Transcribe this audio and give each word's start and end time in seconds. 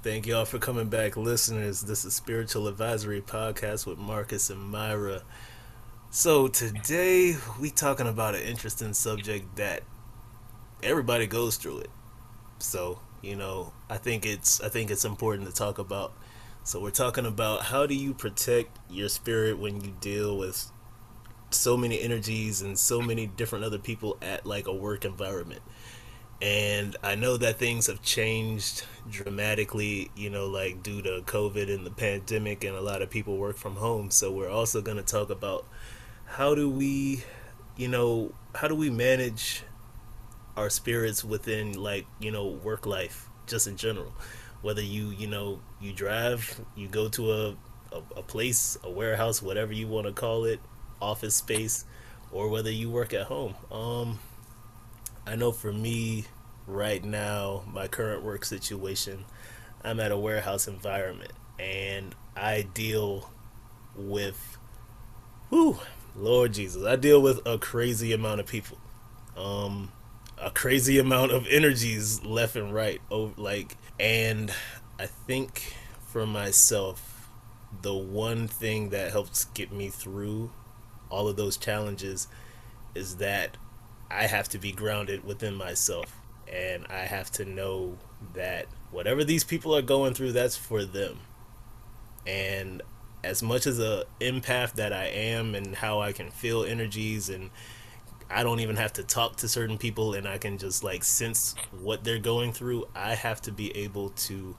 Thank 0.00 0.28
y'all 0.28 0.44
for 0.44 0.60
coming 0.60 0.88
back, 0.88 1.16
listeners. 1.16 1.80
This 1.80 2.04
is 2.04 2.14
Spiritual 2.14 2.68
Advisory 2.68 3.20
Podcast 3.20 3.84
with 3.84 3.98
Marcus 3.98 4.48
and 4.48 4.60
Myra. 4.60 5.22
So 6.10 6.46
today 6.46 7.34
we 7.58 7.70
talking 7.70 8.06
about 8.06 8.36
an 8.36 8.42
interesting 8.42 8.94
subject 8.94 9.56
that 9.56 9.82
everybody 10.84 11.26
goes 11.26 11.56
through 11.56 11.80
it. 11.80 11.90
So, 12.60 13.00
you 13.22 13.34
know, 13.34 13.72
I 13.90 13.96
think 13.96 14.24
it's 14.24 14.60
I 14.60 14.68
think 14.68 14.92
it's 14.92 15.04
important 15.04 15.48
to 15.48 15.52
talk 15.52 15.78
about. 15.78 16.12
So 16.62 16.80
we're 16.80 16.90
talking 16.92 17.26
about 17.26 17.62
how 17.62 17.84
do 17.84 17.94
you 17.96 18.14
protect 18.14 18.78
your 18.88 19.08
spirit 19.08 19.58
when 19.58 19.80
you 19.80 19.96
deal 20.00 20.38
with 20.38 20.70
so 21.50 21.76
many 21.76 22.00
energies 22.00 22.62
and 22.62 22.78
so 22.78 23.02
many 23.02 23.26
different 23.26 23.64
other 23.64 23.78
people 23.78 24.16
at 24.22 24.46
like 24.46 24.68
a 24.68 24.72
work 24.72 25.04
environment. 25.04 25.62
And 26.40 26.96
I 27.02 27.16
know 27.16 27.36
that 27.36 27.58
things 27.58 27.88
have 27.88 28.00
changed 28.02 28.84
dramatically, 29.10 30.10
you 30.16 30.30
know, 30.30 30.46
like 30.46 30.82
due 30.82 31.02
to 31.02 31.22
COVID 31.26 31.72
and 31.74 31.84
the 31.84 31.90
pandemic, 31.90 32.62
and 32.62 32.76
a 32.76 32.80
lot 32.80 33.02
of 33.02 33.10
people 33.10 33.36
work 33.36 33.56
from 33.56 33.76
home. 33.76 34.10
So, 34.10 34.30
we're 34.30 34.48
also 34.50 34.80
going 34.80 34.98
to 34.98 35.02
talk 35.02 35.30
about 35.30 35.66
how 36.26 36.54
do 36.54 36.70
we, 36.70 37.24
you 37.76 37.88
know, 37.88 38.32
how 38.54 38.68
do 38.68 38.74
we 38.76 38.88
manage 38.88 39.62
our 40.56 40.70
spirits 40.70 41.24
within, 41.24 41.72
like, 41.72 42.06
you 42.20 42.30
know, 42.30 42.46
work 42.46 42.86
life, 42.86 43.28
just 43.46 43.66
in 43.66 43.76
general. 43.76 44.12
Whether 44.62 44.82
you, 44.82 45.10
you 45.10 45.26
know, 45.26 45.60
you 45.80 45.92
drive, 45.92 46.60
you 46.76 46.88
go 46.88 47.08
to 47.10 47.32
a, 47.32 47.48
a, 47.92 48.02
a 48.16 48.22
place, 48.22 48.76
a 48.82 48.90
warehouse, 48.90 49.40
whatever 49.40 49.72
you 49.72 49.88
want 49.88 50.06
to 50.06 50.12
call 50.12 50.44
it, 50.44 50.60
office 51.00 51.36
space, 51.36 51.84
or 52.32 52.48
whether 52.48 52.70
you 52.70 52.90
work 52.90 53.14
at 53.14 53.26
home. 53.26 53.54
Um, 53.70 54.18
I 55.28 55.36
know 55.36 55.52
for 55.52 55.70
me 55.70 56.24
right 56.66 57.04
now, 57.04 57.62
my 57.70 57.86
current 57.86 58.22
work 58.22 58.46
situation, 58.46 59.26
I'm 59.84 60.00
at 60.00 60.10
a 60.10 60.16
warehouse 60.16 60.66
environment 60.66 61.32
and 61.58 62.14
I 62.34 62.62
deal 62.72 63.30
with, 63.94 64.56
whew, 65.50 65.80
Lord 66.16 66.54
Jesus, 66.54 66.82
I 66.82 66.96
deal 66.96 67.20
with 67.20 67.46
a 67.46 67.58
crazy 67.58 68.14
amount 68.14 68.40
of 68.40 68.46
people. 68.46 68.78
Um, 69.36 69.92
a 70.38 70.50
crazy 70.50 70.98
amount 70.98 71.32
of 71.32 71.46
energies 71.48 72.24
left 72.24 72.56
and 72.56 72.72
right. 72.72 73.02
Oh, 73.10 73.34
like, 73.36 73.76
and 74.00 74.50
I 74.98 75.04
think 75.04 75.74
for 76.06 76.26
myself, 76.26 77.28
the 77.82 77.94
one 77.94 78.48
thing 78.48 78.88
that 78.90 79.12
helps 79.12 79.44
get 79.44 79.72
me 79.72 79.90
through 79.90 80.52
all 81.10 81.28
of 81.28 81.36
those 81.36 81.58
challenges 81.58 82.28
is 82.94 83.16
that 83.16 83.58
I 84.10 84.26
have 84.26 84.48
to 84.50 84.58
be 84.58 84.72
grounded 84.72 85.24
within 85.24 85.54
myself 85.54 86.18
and 86.52 86.86
I 86.88 87.00
have 87.00 87.30
to 87.32 87.44
know 87.44 87.98
that 88.34 88.66
whatever 88.90 89.24
these 89.24 89.44
people 89.44 89.76
are 89.76 89.82
going 89.82 90.14
through 90.14 90.32
that's 90.32 90.56
for 90.56 90.84
them. 90.84 91.18
And 92.26 92.82
as 93.22 93.42
much 93.42 93.66
as 93.66 93.78
a 93.78 94.04
empath 94.20 94.74
that 94.74 94.92
I 94.92 95.06
am 95.06 95.54
and 95.54 95.74
how 95.74 96.00
I 96.00 96.12
can 96.12 96.30
feel 96.30 96.64
energies 96.64 97.28
and 97.28 97.50
I 98.30 98.42
don't 98.42 98.60
even 98.60 98.76
have 98.76 98.92
to 98.94 99.02
talk 99.02 99.36
to 99.36 99.48
certain 99.48 99.78
people 99.78 100.14
and 100.14 100.26
I 100.26 100.38
can 100.38 100.58
just 100.58 100.84
like 100.84 101.04
sense 101.04 101.54
what 101.80 102.04
they're 102.04 102.18
going 102.18 102.52
through, 102.52 102.86
I 102.94 103.14
have 103.14 103.40
to 103.42 103.52
be 103.52 103.76
able 103.76 104.10
to 104.10 104.56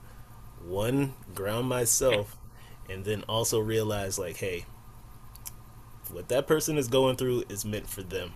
one 0.64 1.14
ground 1.34 1.68
myself 1.68 2.36
and 2.88 3.04
then 3.04 3.22
also 3.28 3.58
realize 3.58 4.18
like 4.18 4.36
hey, 4.36 4.66
what 6.10 6.28
that 6.28 6.46
person 6.46 6.76
is 6.76 6.88
going 6.88 7.16
through 7.16 7.44
is 7.48 7.64
meant 7.64 7.88
for 7.88 8.02
them 8.02 8.32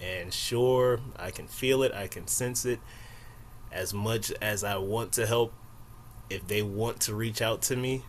and 0.00 0.32
sure, 0.32 1.00
I 1.16 1.30
can 1.30 1.46
feel 1.46 1.82
it, 1.82 1.92
I 1.92 2.06
can 2.06 2.26
sense 2.26 2.64
it. 2.64 2.80
As 3.72 3.92
much 3.92 4.32
as 4.40 4.64
I 4.64 4.76
want 4.76 5.12
to 5.12 5.26
help, 5.26 5.52
if 6.30 6.46
they 6.46 6.62
want 6.62 7.00
to 7.02 7.14
reach 7.14 7.42
out 7.42 7.62
to 7.62 7.76
me, 7.76 8.04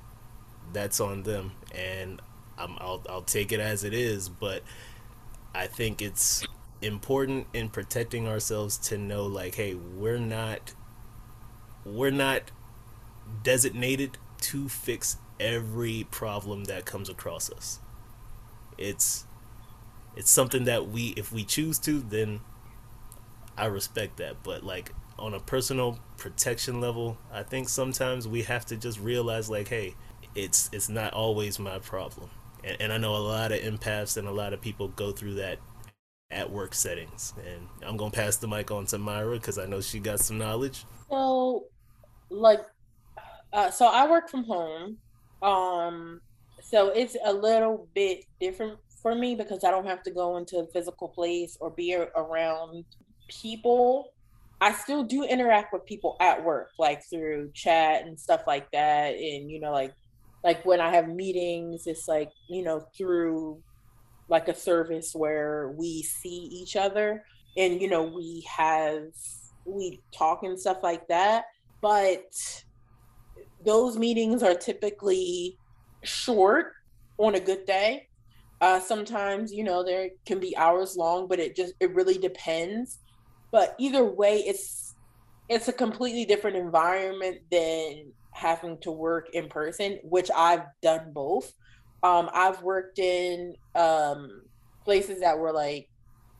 that's 0.74 1.00
on 1.00 1.24
them. 1.24 1.52
And 1.74 2.22
i 2.58 2.66
will 2.66 3.04
I'll 3.10 3.22
take 3.22 3.52
it 3.52 3.60
as 3.60 3.84
it 3.84 3.94
is. 3.94 4.30
But 4.30 4.64
I 5.54 5.68
think 5.68 6.02
it's 6.02 6.46
important 6.82 7.48
in 7.54 7.70
protecting 7.70 8.28
ourselves 8.28 8.78
to 8.78 8.98
know, 8.98 9.26
like, 9.26 9.56
hey, 9.56 9.76
we're 9.76 10.20
not, 10.20 10.74
we're 11.86 12.12
not 12.12 12.52
designated 13.44 14.18
to 14.40 14.70
fix 14.70 15.18
every 15.40 16.08
problem 16.10 16.66
that 16.66 16.86
comes 16.86 17.10
across 17.10 17.52
us. 17.52 17.80
It's 18.78 19.27
it's 20.18 20.32
something 20.32 20.66
that 20.66 20.90
we 20.90 21.14
if 21.16 21.32
we 21.32 21.44
choose 21.46 21.78
to 21.80 22.02
then 22.02 22.42
I 23.58 23.66
respect 23.66 24.18
that. 24.18 24.44
But 24.44 24.64
like 24.64 24.92
on 25.18 25.34
a 25.34 25.40
personal 25.40 26.00
protection 26.18 26.82
level 26.82 27.18
I 27.32 27.44
think 27.44 27.70
sometimes 27.70 28.28
we 28.28 28.42
have 28.44 28.66
to 28.66 28.76
just 28.76 29.00
realize 29.00 29.50
like 29.50 29.68
hey 29.68 29.96
it's 30.36 30.70
it's 30.74 30.90
not 30.90 31.14
always 31.14 31.60
my 31.60 31.80
problem. 31.80 32.30
And, 32.64 32.78
and 32.82 32.94
I 32.94 32.98
know 32.98 33.16
a 33.16 33.18
lot 33.18 33.52
of 33.52 33.60
empaths 33.60 34.18
and 34.18 34.28
a 34.28 34.32
lot 34.32 34.54
of 34.54 34.62
people 34.62 34.90
go 34.90 35.12
through 35.12 35.36
that 35.36 35.60
at 36.32 36.52
work 36.52 36.74
settings. 36.74 37.34
And 37.46 37.68
I'm 37.88 37.96
gonna 37.96 38.12
pass 38.12 38.38
the 38.38 38.48
mic 38.48 38.72
on 38.72 38.88
to 38.88 38.98
Myra 38.98 39.38
because 39.38 39.58
I 39.58 39.66
know 39.66 39.82
she 39.82 40.00
got 40.00 40.20
some 40.20 40.38
knowledge. 40.38 40.86
So 41.10 41.66
like 42.30 42.66
uh, 43.54 43.70
so 43.72 43.86
I 43.86 44.10
work 44.10 44.30
from 44.30 44.44
home 44.44 44.98
um 45.42 46.20
so 46.62 46.90
it's 46.90 47.16
a 47.24 47.32
little 47.32 47.88
bit 47.94 48.26
different 48.40 48.80
for 49.08 49.16
me 49.16 49.36
because 49.36 49.64
I 49.64 49.72
don't 49.72 49.88
have 49.88 50.04
to 50.04 50.12
go 50.12 50.36
into 50.36 50.58
a 50.58 50.68
physical 50.68 51.08
place 51.08 51.58
or 51.62 51.70
be 51.70 51.96
around 51.96 52.84
people. 53.30 54.12
I 54.60 54.74
still 54.74 55.04
do 55.04 55.24
interact 55.24 55.72
with 55.72 55.86
people 55.86 56.18
at 56.20 56.44
work, 56.44 56.72
like 56.78 57.02
through 57.10 57.52
chat 57.54 58.06
and 58.06 58.20
stuff 58.20 58.42
like 58.48 58.70
that. 58.72 59.14
And, 59.14 59.50
you 59.50 59.62
know, 59.62 59.72
like, 59.72 59.94
like 60.44 60.66
when 60.66 60.82
I 60.82 60.94
have 60.94 61.08
meetings, 61.08 61.88
it's 61.88 62.08
like, 62.10 62.32
you 62.50 62.64
know, 62.64 62.86
through 62.98 63.62
like 64.28 64.50
a 64.50 64.56
service 64.56 65.14
where 65.16 65.74
we 65.78 66.04
see 66.04 66.50
each 66.52 66.76
other 66.76 67.24
and, 67.56 67.82
you 67.82 67.90
know, 67.90 68.04
we 68.04 68.46
have, 68.50 69.04
we 69.64 70.02
talk 70.14 70.44
and 70.44 70.60
stuff 70.60 70.80
like 70.84 71.08
that. 71.08 71.46
But 71.82 72.26
those 73.66 73.98
meetings 73.98 74.44
are 74.44 74.56
typically 74.56 75.58
short 76.04 76.74
on 77.18 77.36
a 77.36 77.40
good 77.40 77.66
day 77.66 78.07
uh, 78.60 78.80
sometimes, 78.80 79.54
you 79.54 79.64
know, 79.64 79.84
there 79.84 80.10
can 80.26 80.40
be 80.40 80.56
hours 80.58 80.96
long, 80.98 81.28
but 81.28 81.40
it 81.40 81.56
just 81.56 81.74
it 81.80 81.94
really 81.94 82.18
depends. 82.18 83.00
But 83.52 83.76
either 83.80 84.04
way, 84.04 84.38
it's 84.40 84.96
it's 85.50 85.68
a 85.68 85.74
completely 85.74 86.26
different 86.26 86.58
environment 86.58 87.38
than 87.52 88.12
having 88.34 88.78
to 88.82 88.92
work 88.92 89.30
in 89.34 89.48
person, 89.48 90.00
which 90.04 90.30
I've 90.36 90.64
done 90.82 91.12
both. 91.14 91.52
Um, 92.04 92.30
I've 92.34 92.62
worked 92.62 93.00
in 93.00 93.56
um, 93.76 94.42
places 94.84 95.22
that 95.22 95.38
were 95.38 95.54
like 95.54 95.88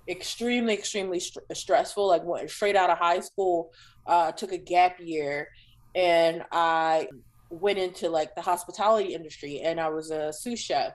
extremely, 0.10 0.74
extremely 0.74 1.20
st- 1.20 1.46
stressful. 1.54 2.08
Like 2.08 2.24
went 2.24 2.50
straight 2.50 2.76
out 2.76 2.90
of 2.90 2.98
high 2.98 3.20
school, 3.20 3.70
uh, 4.08 4.32
took 4.32 4.52
a 4.52 4.58
gap 4.58 4.98
year, 5.00 5.50
and 5.94 6.44
I 6.52 7.10
went 7.52 7.78
into 7.78 8.10
like 8.10 8.34
the 8.36 8.42
hospitality 8.42 9.14
industry, 9.14 9.62
and 9.62 9.80
I 9.80 9.90
was 9.90 10.10
a 10.10 10.34
sous 10.34 10.60
chef 10.60 10.94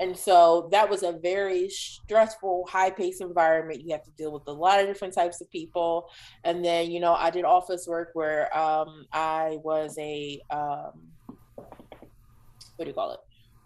and 0.00 0.16
so 0.16 0.68
that 0.72 0.88
was 0.88 1.02
a 1.02 1.12
very 1.12 1.68
stressful, 1.68 2.66
high 2.68 2.90
paced 2.90 3.20
environment. 3.20 3.82
You 3.84 3.92
have 3.92 4.02
to 4.04 4.10
deal 4.12 4.32
with 4.32 4.42
a 4.46 4.52
lot 4.52 4.80
of 4.80 4.86
different 4.86 5.14
types 5.14 5.40
of 5.40 5.50
people. 5.50 6.10
And 6.44 6.64
then, 6.64 6.90
you 6.90 6.98
know, 6.98 7.14
I 7.14 7.30
did 7.30 7.44
office 7.44 7.86
work 7.86 8.10
where 8.14 8.56
um, 8.56 9.06
I 9.12 9.58
was 9.62 9.96
a, 9.98 10.40
um, 10.50 10.92
what 12.76 12.84
do 12.84 12.86
you 12.86 12.94
call 12.94 13.12
it? 13.12 13.20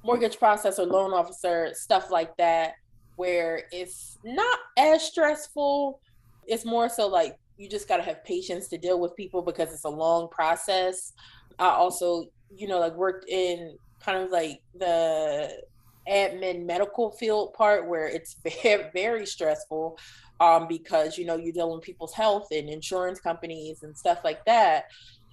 Mortgage 0.05 0.37
processor, 0.37 0.87
loan 0.87 1.13
officer, 1.13 1.71
stuff 1.73 2.11
like 2.11 2.37
that, 2.37 2.75
where 3.17 3.63
it's 3.73 4.19
not 4.25 4.59
as 4.77 5.03
stressful. 5.03 6.01
It's 6.47 6.65
more 6.65 6.89
so 6.89 7.07
like 7.07 7.39
you 7.57 7.69
just 7.69 7.89
got 7.89 7.97
to 7.97 8.03
have 8.03 8.23
patience 8.25 8.69
to 8.69 8.79
deal 8.79 9.01
with 9.01 9.17
people 9.17 9.41
because 9.43 9.73
it's 9.73 9.85
a 9.85 9.89
long 9.89 10.29
process. 10.29 11.13
I 11.59 11.69
also, 11.69 12.27
you 12.55 12.69
know, 12.69 12.79
like 12.79 12.95
worked 12.95 13.29
in 13.29 13.79
kind 14.01 14.23
of 14.23 14.31
like 14.31 14.61
the 14.79 15.63
admin 16.09 16.65
medical 16.65 17.11
field 17.13 17.53
part 17.55 17.89
where 17.89 18.07
it's 18.07 18.37
very, 18.63 18.85
very 18.93 19.27
stressful 19.27 19.99
um, 20.41 20.67
because 20.69 21.17
you 21.17 21.25
know 21.25 21.37
you're 21.37 21.53
dealing 21.53 21.77
with 21.77 21.85
people's 21.85 22.13
health 22.13 22.49
and 22.51 22.69
insurance 22.69 23.21
companies 23.21 23.83
and 23.83 23.97
stuff 23.97 24.21
like 24.25 24.45
that. 24.45 24.85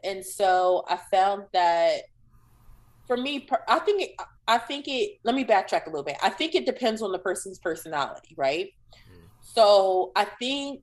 And 0.03 0.25
so 0.25 0.83
i 0.89 0.97
found 1.11 1.43
that 1.53 2.01
for 3.07 3.17
me 3.17 3.47
i 3.67 3.79
think 3.79 4.01
it, 4.01 4.11
i 4.47 4.57
think 4.57 4.87
it 4.87 5.17
let 5.23 5.35
me 5.35 5.45
backtrack 5.45 5.85
a 5.85 5.89
little 5.89 6.03
bit. 6.03 6.17
I 6.21 6.29
think 6.29 6.55
it 6.55 6.65
depends 6.65 7.01
on 7.01 7.11
the 7.11 7.19
person's 7.19 7.59
personality 7.59 8.35
right? 8.37 8.67
Mm. 9.09 9.23
so 9.41 10.11
i 10.15 10.25
think 10.25 10.81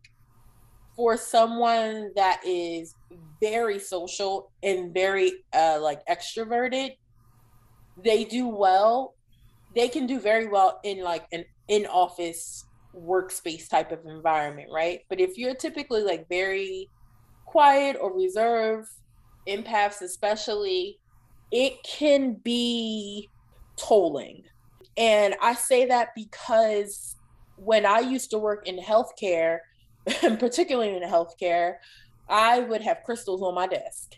for 0.96 1.16
someone 1.16 2.10
that 2.16 2.40
is 2.44 2.94
very 3.40 3.78
social 3.78 4.52
and 4.62 4.92
very 4.92 5.32
uh, 5.54 5.78
like 5.80 6.00
extroverted 6.06 6.90
they 8.02 8.24
do 8.24 8.48
well 8.48 9.14
they 9.74 9.88
can 9.88 10.06
do 10.06 10.20
very 10.20 10.46
well 10.46 10.80
in 10.84 11.02
like 11.02 11.26
an 11.32 11.44
in 11.68 11.86
office 11.86 12.64
workspace 12.96 13.68
type 13.68 13.92
of 13.92 14.04
environment, 14.04 14.68
right? 14.72 15.00
But 15.08 15.20
if 15.20 15.38
you're 15.38 15.54
typically 15.54 16.02
like 16.02 16.28
very 16.28 16.88
quiet 17.46 17.96
or 18.00 18.14
reserved 18.14 18.88
empaths 19.48 20.02
especially, 20.02 20.98
it 21.52 21.82
can 21.84 22.34
be 22.34 23.28
tolling. 23.76 24.42
And 24.96 25.34
I 25.40 25.54
say 25.54 25.86
that 25.86 26.08
because 26.14 27.16
when 27.56 27.86
I 27.86 28.00
used 28.00 28.30
to 28.30 28.38
work 28.38 28.66
in 28.66 28.78
healthcare, 28.78 29.58
particularly 30.20 30.96
in 30.96 31.02
healthcare, 31.02 31.74
I 32.28 32.60
would 32.60 32.82
have 32.82 33.02
crystals 33.04 33.42
on 33.42 33.54
my 33.54 33.66
desk. 33.66 34.14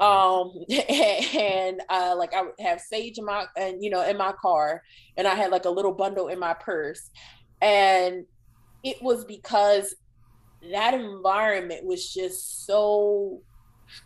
Um 0.00 0.52
and 0.70 1.80
uh 1.88 2.14
like 2.16 2.34
I 2.34 2.42
would 2.42 2.54
have 2.60 2.80
sage 2.80 3.18
in 3.18 3.24
my 3.24 3.46
and 3.56 3.82
you 3.82 3.90
know 3.90 4.02
in 4.02 4.16
my 4.16 4.32
car 4.40 4.82
and 5.16 5.26
I 5.26 5.34
had 5.34 5.50
like 5.50 5.64
a 5.64 5.70
little 5.70 5.92
bundle 5.92 6.28
in 6.28 6.38
my 6.38 6.54
purse. 6.54 7.10
And 7.62 8.24
it 8.82 9.02
was 9.02 9.24
because 9.24 9.94
that 10.72 10.94
environment 10.94 11.84
was 11.84 12.12
just 12.12 12.66
so 12.66 13.40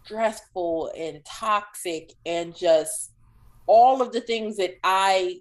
stressful 0.04 0.92
and 0.96 1.24
toxic 1.24 2.12
and 2.26 2.56
just 2.56 3.12
all 3.66 4.02
of 4.02 4.12
the 4.12 4.20
things 4.20 4.56
that 4.56 4.74
I 4.82 5.40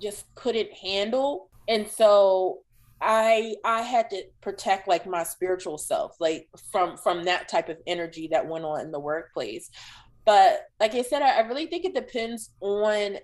just 0.00 0.24
couldn't 0.34 0.72
handle. 0.72 1.50
And 1.68 1.88
so 1.88 2.60
I 3.00 3.56
I 3.64 3.82
had 3.82 4.10
to 4.10 4.22
protect 4.40 4.88
like 4.88 5.06
my 5.06 5.24
spiritual 5.24 5.78
self 5.78 6.16
like 6.20 6.48
from 6.72 6.96
from 6.96 7.24
that 7.24 7.48
type 7.48 7.68
of 7.68 7.78
energy 7.86 8.28
that 8.30 8.46
went 8.46 8.64
on 8.64 8.80
in 8.80 8.90
the 8.90 9.00
workplace. 9.00 9.70
But 10.24 10.62
like 10.80 10.94
I 10.94 11.02
said, 11.02 11.20
I, 11.20 11.38
I 11.38 11.40
really 11.40 11.66
think 11.66 11.84
it 11.84 11.94
depends 11.94 12.50
on 12.60 13.18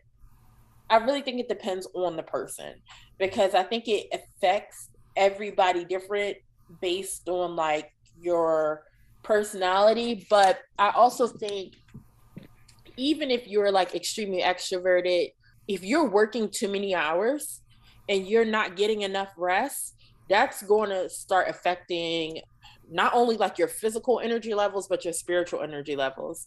I 0.90 0.96
really 0.96 1.22
think 1.22 1.38
it 1.40 1.48
depends 1.48 1.88
on 1.94 2.16
the 2.16 2.22
person 2.22 2.74
because 3.18 3.54
I 3.54 3.62
think 3.62 3.86
it 3.86 4.08
affects 4.12 4.90
everybody 5.16 5.84
different 5.84 6.36
based 6.80 7.28
on 7.28 7.54
like 7.54 7.92
your 8.20 8.82
personality. 9.22 10.26
But 10.28 10.58
I 10.78 10.90
also 10.90 11.28
think 11.28 11.74
even 12.96 13.30
if 13.30 13.46
you're 13.46 13.70
like 13.70 13.94
extremely 13.94 14.42
extroverted, 14.42 15.28
if 15.68 15.84
you're 15.84 16.08
working 16.08 16.50
too 16.50 16.68
many 16.68 16.94
hours 16.94 17.59
and 18.10 18.26
you're 18.26 18.44
not 18.44 18.76
getting 18.76 19.02
enough 19.02 19.32
rest, 19.38 19.94
that's 20.28 20.62
going 20.62 20.90
to 20.90 21.08
start 21.08 21.48
affecting 21.48 22.42
not 22.90 23.14
only 23.14 23.36
like 23.36 23.56
your 23.56 23.68
physical 23.68 24.18
energy 24.18 24.52
levels 24.52 24.88
but 24.88 25.04
your 25.04 25.14
spiritual 25.14 25.62
energy 25.62 25.96
levels. 25.96 26.46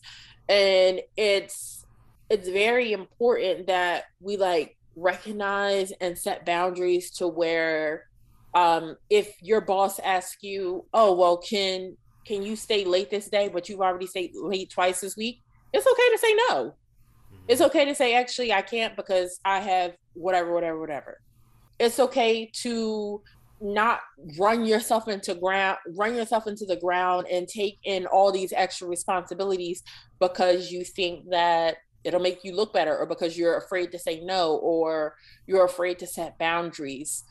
And 0.50 1.02
it's 1.16 1.86
it's 2.30 2.50
very 2.50 2.92
important 2.92 3.68
that 3.68 4.06
we 4.20 4.38
like 4.38 4.78
recognize 4.96 5.92
and 6.02 6.18
set 6.18 6.46
boundaries 6.46 7.12
to 7.12 7.28
where 7.28 8.08
um 8.54 8.96
if 9.10 9.42
your 9.42 9.62
boss 9.62 10.00
asks 10.00 10.44
you 10.44 10.86
oh 10.94 11.14
well 11.16 11.38
can 11.38 11.98
can 12.26 12.44
you 12.44 12.56
stay 12.56 12.86
late 12.86 13.10
this 13.10 13.28
day 13.28 13.48
but 13.48 13.68
you've 13.68 13.82
already 13.82 14.06
stayed 14.06 14.32
late 14.36 14.70
twice 14.70 15.02
this 15.02 15.18
week 15.18 15.42
it's 15.74 15.88
okay 15.88 16.10
to 16.12 16.18
say 16.20 16.36
no 16.50 16.56
mm-hmm. 16.66 17.38
it's 17.48 17.62
okay 17.62 17.86
to 17.86 17.96
say 17.96 18.14
actually 18.14 18.54
i 18.54 18.62
can't 18.62 18.96
because 18.96 19.40
i 19.44 19.60
have 19.60 19.96
whatever 20.14 20.54
whatever 20.54 20.80
whatever 20.80 21.20
it's 21.80 22.00
okay 22.00 22.50
to 22.54 23.22
not 23.62 24.02
run 24.38 24.66
yourself 24.66 25.08
into 25.08 25.34
ground 25.36 25.78
run 25.96 26.16
yourself 26.16 26.48
into 26.48 26.66
the 26.66 26.76
ground 26.76 27.26
and 27.32 27.48
take 27.48 27.78
in 27.86 28.06
all 28.08 28.32
these 28.32 28.52
extra 28.54 28.88
responsibilities 28.88 29.84
because 30.20 30.70
you 30.70 30.84
think 30.84 31.30
that 31.30 31.78
it'll 32.04 32.20
make 32.20 32.44
you 32.44 32.54
look 32.54 32.74
better 32.74 32.98
or 32.98 33.06
because 33.06 33.38
you're 33.38 33.58
afraid 33.58 33.90
to 33.92 33.98
say 33.98 34.20
no 34.22 34.58
or 34.58 35.16
you're 35.48 35.64
afraid 35.64 35.98
to 35.98 36.06
set 36.06 36.38
boundaries 36.38 37.24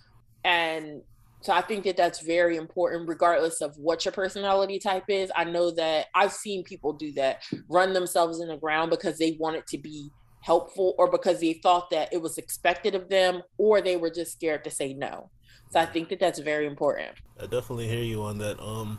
and 0.44 1.02
so 1.42 1.52
I 1.52 1.60
think 1.60 1.84
that 1.84 1.96
that's 1.96 2.20
very 2.22 2.56
important, 2.56 3.08
regardless 3.08 3.60
of 3.60 3.76
what 3.76 4.04
your 4.04 4.12
personality 4.12 4.78
type 4.78 5.04
is. 5.08 5.32
I 5.34 5.42
know 5.42 5.72
that 5.72 6.06
I've 6.14 6.32
seen 6.32 6.62
people 6.62 6.92
do 6.92 7.12
that, 7.14 7.42
run 7.68 7.92
themselves 7.92 8.40
in 8.40 8.46
the 8.46 8.56
ground 8.56 8.90
because 8.90 9.18
they 9.18 9.36
want 9.40 9.56
it 9.56 9.66
to 9.68 9.78
be 9.78 10.10
helpful 10.42 10.94
or 10.98 11.10
because 11.10 11.40
they 11.40 11.54
thought 11.54 11.90
that 11.90 12.12
it 12.12 12.20
was 12.20 12.38
expected 12.38 12.94
of 12.94 13.08
them 13.08 13.42
or 13.58 13.80
they 13.80 13.96
were 13.96 14.10
just 14.10 14.32
scared 14.32 14.64
to 14.64 14.70
say 14.70 14.92
no. 14.92 15.30
So 15.70 15.80
I 15.80 15.86
think 15.86 16.10
that 16.10 16.20
that's 16.20 16.38
very 16.38 16.66
important. 16.66 17.12
I 17.40 17.46
definitely 17.46 17.88
hear 17.88 18.04
you 18.04 18.22
on 18.22 18.38
that. 18.38 18.60
Um, 18.60 18.98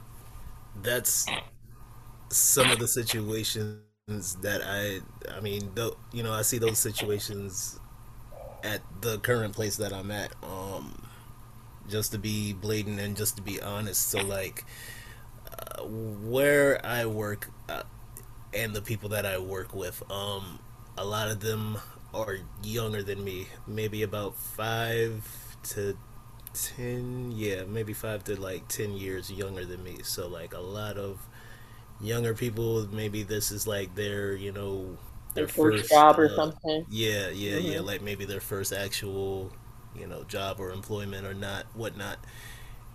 that's 0.82 1.28
some 2.30 2.72
of 2.72 2.80
the 2.80 2.88
situations 2.88 3.78
that 4.42 4.62
I, 4.66 5.02
I 5.32 5.40
mean, 5.40 5.70
though, 5.76 5.96
you 6.12 6.24
know, 6.24 6.34
I 6.34 6.42
see 6.42 6.58
those 6.58 6.80
situations 6.80 7.80
at 8.64 8.82
the 9.02 9.20
current 9.20 9.54
place 9.54 9.78
that 9.78 9.94
I'm 9.94 10.10
at. 10.10 10.34
Um, 10.42 11.04
just 11.90 12.12
to 12.12 12.18
be 12.18 12.54
blatant 12.54 13.00
and 13.00 13.16
just 13.16 13.36
to 13.38 13.42
be 13.42 13.62
honest. 13.62 14.10
So 14.10 14.24
like 14.24 14.66
uh, 15.52 15.84
where 15.84 16.84
I 16.86 17.06
work 17.06 17.50
uh, 17.70 17.84
and 18.54 18.76
the 18.76 18.82
people 18.82 19.10
that 19.10 19.26
I 19.26 19.38
work 19.38 19.74
with, 19.74 20.04
um, 20.12 20.60
a 20.98 21.06
lot 21.06 21.30
of 21.30 21.40
them 21.40 21.78
are 22.14 22.38
younger 22.64 23.02
than 23.04 23.24
me, 23.24 23.48
maybe 23.68 24.04
about 24.04 24.36
five 24.36 25.28
to 25.64 25.98
ten, 26.54 27.32
yeah, 27.32 27.64
maybe 27.64 27.94
five 27.94 28.24
to 28.26 28.40
like 28.40 28.68
ten 28.68 28.94
years 28.94 29.32
younger 29.32 29.66
than 29.66 29.84
me. 29.84 29.98
So 30.04 30.28
like 30.28 30.54
a 30.54 30.60
lot 30.60 30.98
of 30.98 31.20
younger 32.00 32.34
people, 32.34 32.88
maybe 32.92 33.24
this 33.24 33.52
is 33.52 33.66
like 33.66 33.96
their, 33.96 34.36
you 34.36 34.52
know, 34.52 34.98
their, 35.34 35.46
their 35.46 35.48
first, 35.48 35.82
first, 35.84 35.92
job 35.92 36.20
or 36.20 36.26
uh, 36.26 36.36
something. 36.36 36.86
Yeah, 36.90 37.30
yeah, 37.30 37.58
mm-hmm. 37.58 37.72
yeah, 37.72 37.80
like 37.80 38.02
maybe 38.02 38.26
their 38.26 38.42
first 38.42 38.72
actual 38.72 39.52
you 39.96 40.08
know 40.08 40.24
job 40.24 40.60
or 40.60 40.72
employment 40.72 41.26
or 41.26 41.34
not 41.34 41.66
whatnot 41.74 42.18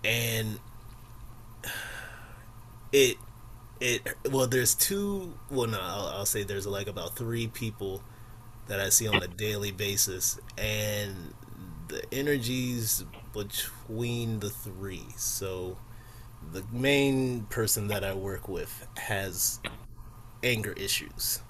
and 0.05 0.59
it 2.93 3.17
it 3.81 4.15
well 4.31 4.47
there's 4.47 4.75
two 4.75 5.35
well 5.51 5.69
no 5.69 5.79
I'll, 5.81 6.09
I'll 6.09 6.27
say 6.27 6.43
there's 6.43 6.67
like 6.67 6.89
about 6.89 7.17
three 7.17 7.47
people 7.47 8.03
that 8.67 8.81
i 8.81 8.89
see 8.89 9.07
on 9.09 9.23
a 9.23 9.29
daily 9.29 9.71
basis 9.71 10.39
and 10.57 11.35
the 11.89 12.03
energies 12.13 13.05
between 13.33 14.41
the 14.41 14.51
three 14.51 15.07
so 15.17 15.79
the 16.53 16.65
main 16.73 17.43
person 17.45 17.89
that 17.89 18.05
i 18.05 18.15
work 18.15 18.49
with 18.49 18.87
has 18.97 19.61
anger 20.43 20.73
issues 20.73 21.41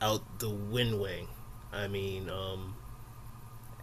out 0.00 0.38
the 0.38 0.50
wind 0.50 1.00
wing 1.00 1.28
i 1.72 1.88
mean 1.88 2.30
um 2.30 2.74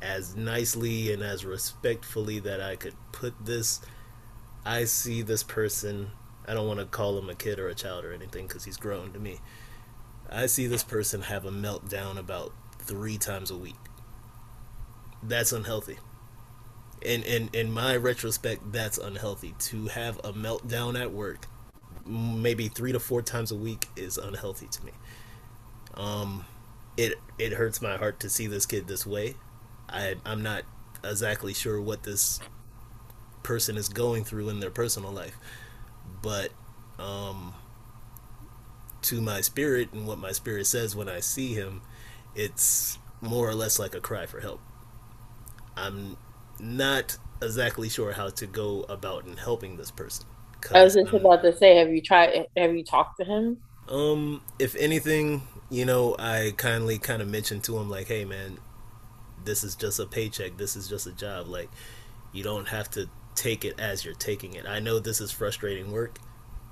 as 0.02 0.36
nicely 0.36 1.12
and 1.12 1.24
as 1.24 1.46
respectfully 1.46 2.40
that 2.40 2.62
I 2.62 2.76
could 2.76 2.96
put 3.12 3.34
this, 3.46 3.82
I 4.66 4.86
see 4.86 5.22
this 5.22 5.44
person. 5.44 6.12
I 6.50 6.54
don't 6.54 6.68
want 6.68 6.80
to 6.80 6.86
call 6.86 7.18
him 7.18 7.30
a 7.30 7.36
kid 7.36 7.60
or 7.60 7.68
a 7.68 7.76
child 7.76 8.04
or 8.06 8.14
anything 8.14 8.48
because 8.48 8.66
he's 8.66 8.78
grown 8.78 9.14
to 9.14 9.20
me. 9.20 9.40
I 10.30 10.48
see 10.48 10.68
this 10.68 10.84
person 10.84 11.22
have 11.24 11.46
a 11.46 11.52
meltdown 11.52 12.18
about 12.18 12.54
three 12.80 13.18
times 13.18 13.52
a 13.52 13.58
week. 13.58 13.76
That's 15.22 15.52
unhealthy. 15.52 15.98
In 17.02 17.24
in 17.24 17.50
in 17.54 17.72
my 17.72 17.96
retrospect, 17.96 18.72
that's 18.72 18.98
unhealthy. 18.98 19.56
To 19.60 19.88
have 19.88 20.18
a 20.24 20.34
meltdown 20.34 21.00
at 21.00 21.12
work, 21.12 21.46
maybe 22.06 22.68
three 22.68 22.92
to 22.92 23.00
four 23.00 23.22
times 23.22 23.52
a 23.52 23.56
week, 23.56 23.88
is 23.96 24.18
unhealthy 24.18 24.68
to 24.68 24.86
me. 24.86 24.92
Um, 25.94 26.46
it 26.98 27.14
it 27.38 27.54
hurts 27.54 27.82
my 27.82 27.98
heart 27.98 28.20
to 28.22 28.30
see 28.30 28.48
this 28.48 28.66
kid 28.66 28.88
this 28.88 29.06
way 29.06 29.36
I 29.92 30.16
I'm 30.26 30.44
not 30.44 30.64
exactly 31.04 31.54
sure 31.54 31.82
what 31.82 32.04
this 32.04 32.40
person 33.44 33.78
is 33.78 33.90
going 33.90 34.24
through 34.24 34.50
in 34.50 34.60
their 34.60 34.70
personal 34.70 35.12
life, 35.12 35.38
but 36.22 36.52
um, 36.98 37.54
to 39.04 39.22
my 39.22 39.42
spirit 39.42 39.94
and 39.94 40.08
what 40.08 40.20
my 40.20 40.32
spirit 40.32 40.68
says 40.68 40.96
when 40.96 41.10
I 41.10 41.20
see 41.20 41.54
him, 41.54 41.82
it's 42.36 42.98
more 43.22 43.48
or 43.48 43.56
less 43.56 43.80
like 43.80 43.96
a 43.96 44.02
cry 44.02 44.26
for 44.26 44.40
help. 44.40 44.62
I'm 45.76 46.18
not 46.60 47.18
exactly 47.42 47.90
sure 47.90 48.12
how 48.12 48.30
to 48.30 48.46
go 48.46 48.82
about 48.90 49.26
in 49.26 49.38
helping 49.38 49.78
this 49.78 49.92
person. 49.92 50.26
I 50.74 50.84
was 50.84 50.96
just 50.96 51.14
um, 51.14 51.22
about 51.22 51.42
to 51.44 51.56
say, 51.56 51.78
have 51.78 51.90
you 51.90 52.02
tried? 52.02 52.48
Have 52.58 52.76
you 52.76 52.84
talked 52.84 53.18
to 53.20 53.26
him? 53.26 53.58
Um, 53.88 54.42
if 54.60 54.76
anything, 54.76 55.48
you 55.70 55.86
know, 55.86 56.16
I 56.20 56.54
kindly 56.58 56.98
kind 56.98 57.22
of 57.22 57.30
mentioned 57.30 57.64
to 57.64 57.78
him 57.78 57.90
like, 57.90 58.08
"Hey, 58.08 58.26
man, 58.26 58.60
this 59.46 59.64
is 59.64 59.76
just 59.76 60.00
a 60.00 60.06
paycheck 60.06 60.58
this 60.58 60.76
is 60.76 60.88
just 60.88 61.08
a 61.08 61.12
job 61.12 61.48
like 61.48 61.70
you 62.32 62.44
don't 62.44 62.68
have 62.68 62.90
to 62.92 63.10
take 63.40 63.64
it 63.64 63.80
as 63.80 64.04
you're 64.04 64.14
taking 64.14 64.54
it. 64.54 64.68
I 64.68 64.80
know 64.80 65.00
this 65.00 65.22
is 65.22 65.32
frustrating 65.32 65.92
work. 65.92 66.20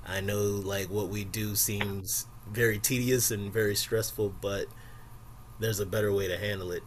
I 0.06 0.20
know 0.20 0.42
like 0.42 0.90
what 0.90 1.08
we 1.08 1.24
do 1.24 1.56
seems 1.56 2.26
very 2.50 2.78
tedious 2.78 3.30
and 3.30 3.52
very 3.52 3.74
stressful 3.74 4.34
but 4.40 4.66
there's 5.60 5.80
a 5.80 5.86
better 5.86 6.12
way 6.12 6.28
to 6.28 6.38
handle 6.38 6.72
it. 6.72 6.82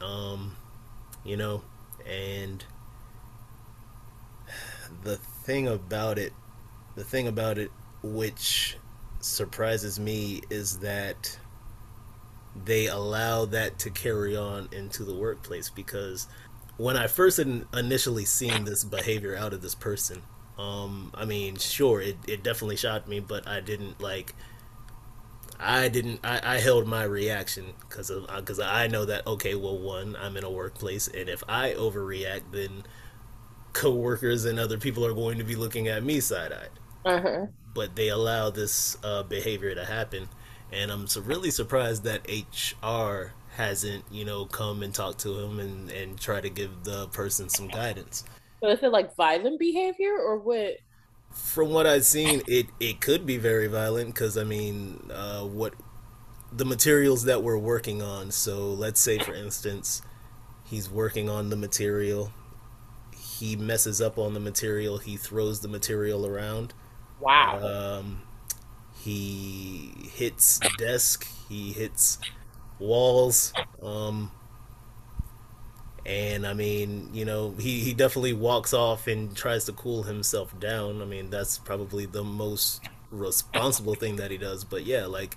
Um 0.00 0.56
you 1.24 1.36
know 1.36 1.62
and 2.06 2.64
the 5.02 5.16
thing 5.16 5.66
about 5.66 6.18
it 6.18 6.32
the 6.94 7.04
thing 7.04 7.26
about 7.26 7.58
it 7.58 7.70
which 8.02 8.76
surprises 9.20 9.98
me 9.98 10.42
is 10.50 10.78
that 10.78 11.38
they 12.64 12.86
allow 12.86 13.44
that 13.46 13.78
to 13.80 13.90
carry 13.90 14.36
on 14.36 14.68
into 14.70 15.02
the 15.02 15.14
workplace 15.14 15.70
because 15.70 16.28
when 16.76 16.96
I 16.96 17.06
first 17.06 17.38
initially 17.38 18.24
seen 18.24 18.64
this 18.64 18.84
behavior 18.84 19.36
out 19.36 19.52
of 19.52 19.62
this 19.62 19.74
person, 19.74 20.22
um, 20.58 21.12
I 21.14 21.24
mean, 21.24 21.56
sure, 21.56 22.00
it, 22.00 22.16
it 22.26 22.42
definitely 22.42 22.76
shocked 22.76 23.08
me, 23.08 23.20
but 23.20 23.46
I 23.46 23.60
didn't 23.60 24.00
like 24.00 24.34
I 25.58 25.88
didn't. 25.88 26.20
I, 26.24 26.56
I 26.56 26.58
held 26.58 26.86
my 26.86 27.04
reaction 27.04 27.74
because 27.80 28.10
because 28.10 28.60
I 28.60 28.86
know 28.86 29.04
that 29.04 29.26
okay, 29.26 29.54
well, 29.54 29.78
one, 29.78 30.16
I'm 30.16 30.36
in 30.36 30.44
a 30.44 30.50
workplace, 30.50 31.08
and 31.08 31.28
if 31.28 31.42
I 31.48 31.72
overreact, 31.72 32.52
then 32.52 32.84
coworkers 33.72 34.44
and 34.44 34.58
other 34.58 34.78
people 34.78 35.04
are 35.06 35.14
going 35.14 35.38
to 35.38 35.44
be 35.44 35.56
looking 35.56 35.88
at 35.88 36.02
me 36.02 36.20
side 36.20 36.52
eyed. 36.52 36.70
Uh-huh. 37.04 37.46
But 37.72 37.96
they 37.96 38.08
allow 38.08 38.50
this 38.50 38.96
uh, 39.02 39.22
behavior 39.22 39.74
to 39.74 39.84
happen, 39.84 40.28
and 40.72 40.90
I'm 40.90 41.06
so 41.06 41.20
really 41.20 41.50
surprised 41.50 42.04
that 42.04 42.26
HR 42.28 43.32
hasn't, 43.54 44.04
you 44.10 44.24
know, 44.24 44.44
come 44.46 44.82
and 44.82 44.94
talked 44.94 45.20
to 45.20 45.38
him 45.38 45.60
and 45.60 45.90
and 45.90 46.20
try 46.20 46.40
to 46.40 46.50
give 46.50 46.84
the 46.84 47.06
person 47.08 47.48
some 47.48 47.68
guidance. 47.68 48.24
So 48.60 48.68
is 48.68 48.82
it 48.82 48.90
like 48.90 49.14
violent 49.16 49.58
behavior 49.58 50.16
or 50.18 50.38
what? 50.38 50.78
From 51.30 51.70
what 51.70 51.86
I've 51.86 52.04
seen, 52.04 52.42
it 52.46 52.66
it 52.80 53.00
could 53.00 53.26
be 53.26 53.38
very 53.38 53.66
violent 53.66 54.14
because 54.14 54.36
I 54.36 54.44
mean, 54.44 55.10
uh, 55.12 55.42
what 55.42 55.74
the 56.52 56.64
materials 56.64 57.24
that 57.24 57.42
we're 57.42 57.58
working 57.58 58.02
on. 58.02 58.30
So 58.30 58.68
let's 58.68 59.00
say, 59.00 59.18
for 59.18 59.34
instance, 59.34 60.02
he's 60.64 60.90
working 60.90 61.28
on 61.28 61.50
the 61.50 61.56
material. 61.56 62.32
He 63.16 63.56
messes 63.56 64.00
up 64.00 64.18
on 64.18 64.34
the 64.34 64.40
material. 64.40 64.98
He 64.98 65.16
throws 65.16 65.60
the 65.60 65.68
material 65.68 66.26
around. 66.26 66.72
Wow. 67.20 67.60
Um, 67.62 68.22
he 68.94 69.92
hits 70.14 70.60
desk. 70.78 71.28
He 71.48 71.72
hits 71.72 72.18
walls. 72.78 73.52
Um, 73.82 74.30
and 76.06 76.46
I 76.46 76.52
mean, 76.52 77.10
you 77.14 77.24
know, 77.24 77.54
he, 77.58 77.80
he 77.80 77.94
definitely 77.94 78.34
walks 78.34 78.74
off 78.74 79.06
and 79.06 79.34
tries 79.34 79.64
to 79.66 79.72
cool 79.72 80.02
himself 80.02 80.58
down. 80.60 81.00
I 81.00 81.06
mean, 81.06 81.30
that's 81.30 81.58
probably 81.58 82.04
the 82.06 82.22
most 82.22 82.82
responsible 83.10 83.94
thing 83.94 84.16
that 84.16 84.30
he 84.30 84.36
does. 84.36 84.64
But 84.64 84.84
yeah, 84.84 85.06
like 85.06 85.36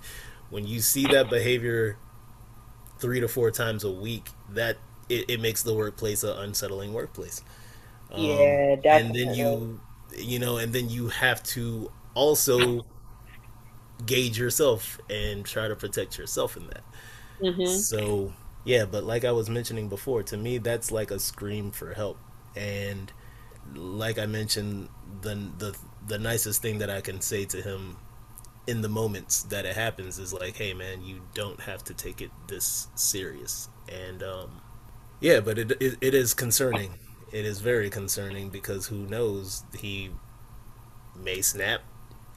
when 0.50 0.66
you 0.66 0.80
see 0.80 1.06
that 1.06 1.30
behavior 1.30 1.96
three 2.98 3.20
to 3.20 3.28
four 3.28 3.50
times 3.50 3.84
a 3.84 3.90
week, 3.90 4.28
that 4.50 4.76
it, 5.08 5.30
it 5.30 5.40
makes 5.40 5.62
the 5.62 5.74
workplace 5.74 6.22
an 6.22 6.36
unsettling 6.38 6.92
workplace. 6.92 7.42
Um, 8.10 8.24
yeah, 8.24 8.76
definitely. 8.76 9.22
and 9.22 9.30
then 9.30 9.34
you, 9.34 9.80
you 10.18 10.38
know, 10.38 10.58
and 10.58 10.72
then 10.72 10.90
you 10.90 11.08
have 11.08 11.42
to 11.44 11.90
also 12.14 12.84
gauge 14.06 14.38
yourself 14.38 15.00
and 15.10 15.44
try 15.44 15.68
to 15.68 15.76
protect 15.76 16.18
yourself 16.18 16.56
in 16.56 16.66
that. 16.68 16.82
Mm-hmm. 17.42 17.78
So 17.78 18.32
yeah, 18.64 18.84
but 18.84 19.04
like 19.04 19.24
I 19.24 19.32
was 19.32 19.48
mentioning 19.48 19.88
before, 19.88 20.22
to 20.24 20.36
me 20.36 20.58
that's 20.58 20.90
like 20.90 21.10
a 21.10 21.18
scream 21.18 21.70
for 21.70 21.94
help. 21.94 22.18
And 22.56 23.12
like 23.74 24.18
I 24.18 24.26
mentioned, 24.26 24.88
the 25.20 25.34
the 25.58 25.76
the 26.06 26.18
nicest 26.18 26.62
thing 26.62 26.78
that 26.78 26.90
I 26.90 27.00
can 27.00 27.20
say 27.20 27.44
to 27.46 27.62
him 27.62 27.96
in 28.66 28.82
the 28.82 28.88
moments 28.88 29.44
that 29.44 29.64
it 29.64 29.74
happens 29.74 30.18
is 30.18 30.32
like, 30.32 30.56
"Hey, 30.56 30.74
man, 30.74 31.02
you 31.02 31.22
don't 31.34 31.60
have 31.60 31.84
to 31.84 31.94
take 31.94 32.20
it 32.20 32.30
this 32.48 32.88
serious." 32.94 33.68
And 33.90 34.22
um, 34.22 34.60
yeah, 35.20 35.40
but 35.40 35.58
it, 35.58 35.72
it 35.80 35.96
it 36.00 36.14
is 36.14 36.34
concerning. 36.34 36.94
It 37.32 37.44
is 37.44 37.60
very 37.60 37.90
concerning 37.90 38.48
because 38.50 38.86
who 38.86 39.06
knows 39.06 39.64
he 39.78 40.10
may 41.16 41.42
snap. 41.42 41.82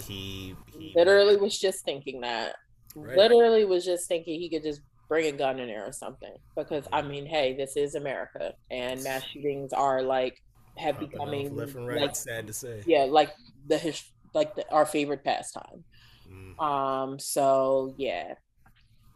He, 0.04 0.56
he 0.78 0.94
literally 0.96 1.38
was 1.38 1.58
just 1.60 1.86
thinking 1.86 2.22
that. 2.22 2.56
Right. 2.96 3.18
Literally 3.18 3.64
was 3.66 3.86
just 3.86 4.08
thinking 4.08 4.40
he 4.40 4.50
could 4.50 4.64
just 4.64 4.82
bring 5.12 5.26
a 5.26 5.32
gun 5.34 5.60
in 5.60 5.68
there 5.68 5.86
or 5.86 5.92
something. 5.92 6.34
Because 6.56 6.88
I 6.94 7.02
mean, 7.02 7.26
hey, 7.26 7.54
this 7.54 7.76
is 7.76 7.96
America, 7.96 8.54
and 8.72 9.04
mass 9.04 9.24
shootings 9.26 9.74
are 9.74 10.02
like 10.02 10.42
have 10.78 10.96
Popping 10.96 11.10
becoming 11.10 11.56
left 11.56 11.76
and 11.76 11.86
right. 11.86 12.00
Like, 12.00 12.16
sad 12.16 12.48
to 12.48 12.54
say. 12.54 12.82
Yeah, 12.88 13.04
like 13.04 13.34
the 13.68 13.78
his 13.78 14.02
like 14.34 14.56
the, 14.56 14.64
our 14.72 14.86
favorite 14.86 15.26
pastime. 15.26 15.84
Mm. 16.32 16.64
Um. 16.64 17.20
So 17.20 17.94
yeah, 17.98 18.36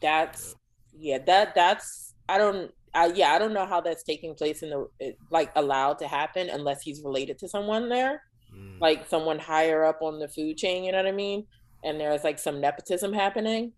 that's 0.02 0.56
yeah. 1.00 1.16
yeah 1.16 1.24
that 1.28 1.56
that's 1.56 2.14
I 2.28 2.38
don't. 2.38 2.72
I, 2.94 3.08
yeah, 3.08 3.32
I 3.32 3.40
don't 3.40 3.54
know 3.54 3.66
how 3.66 3.80
that's 3.80 4.04
taking 4.04 4.36
place 4.36 4.64
in 4.64 4.72
the 4.72 4.88
it, 5.00 5.18
like 5.32 5.52
allowed 5.56 6.00
to 6.00 6.08
happen 6.10 6.50
unless 6.50 6.82
he's 6.82 7.02
related 7.04 7.40
to 7.40 7.48
someone 7.48 7.88
there, 7.88 8.22
mm. 8.54 8.82
like 8.82 9.08
someone 9.08 9.40
higher 9.40 9.86
up 9.86 10.02
on 10.02 10.20
the 10.20 10.28
food 10.28 10.58
chain. 10.58 10.84
You 10.84 10.92
know 10.92 10.98
what 10.98 11.08
I 11.08 11.14
mean? 11.14 11.46
And 11.86 12.00
there's 12.00 12.26
like 12.26 12.40
some 12.40 12.60
nepotism 12.60 13.14
happening 13.14 13.72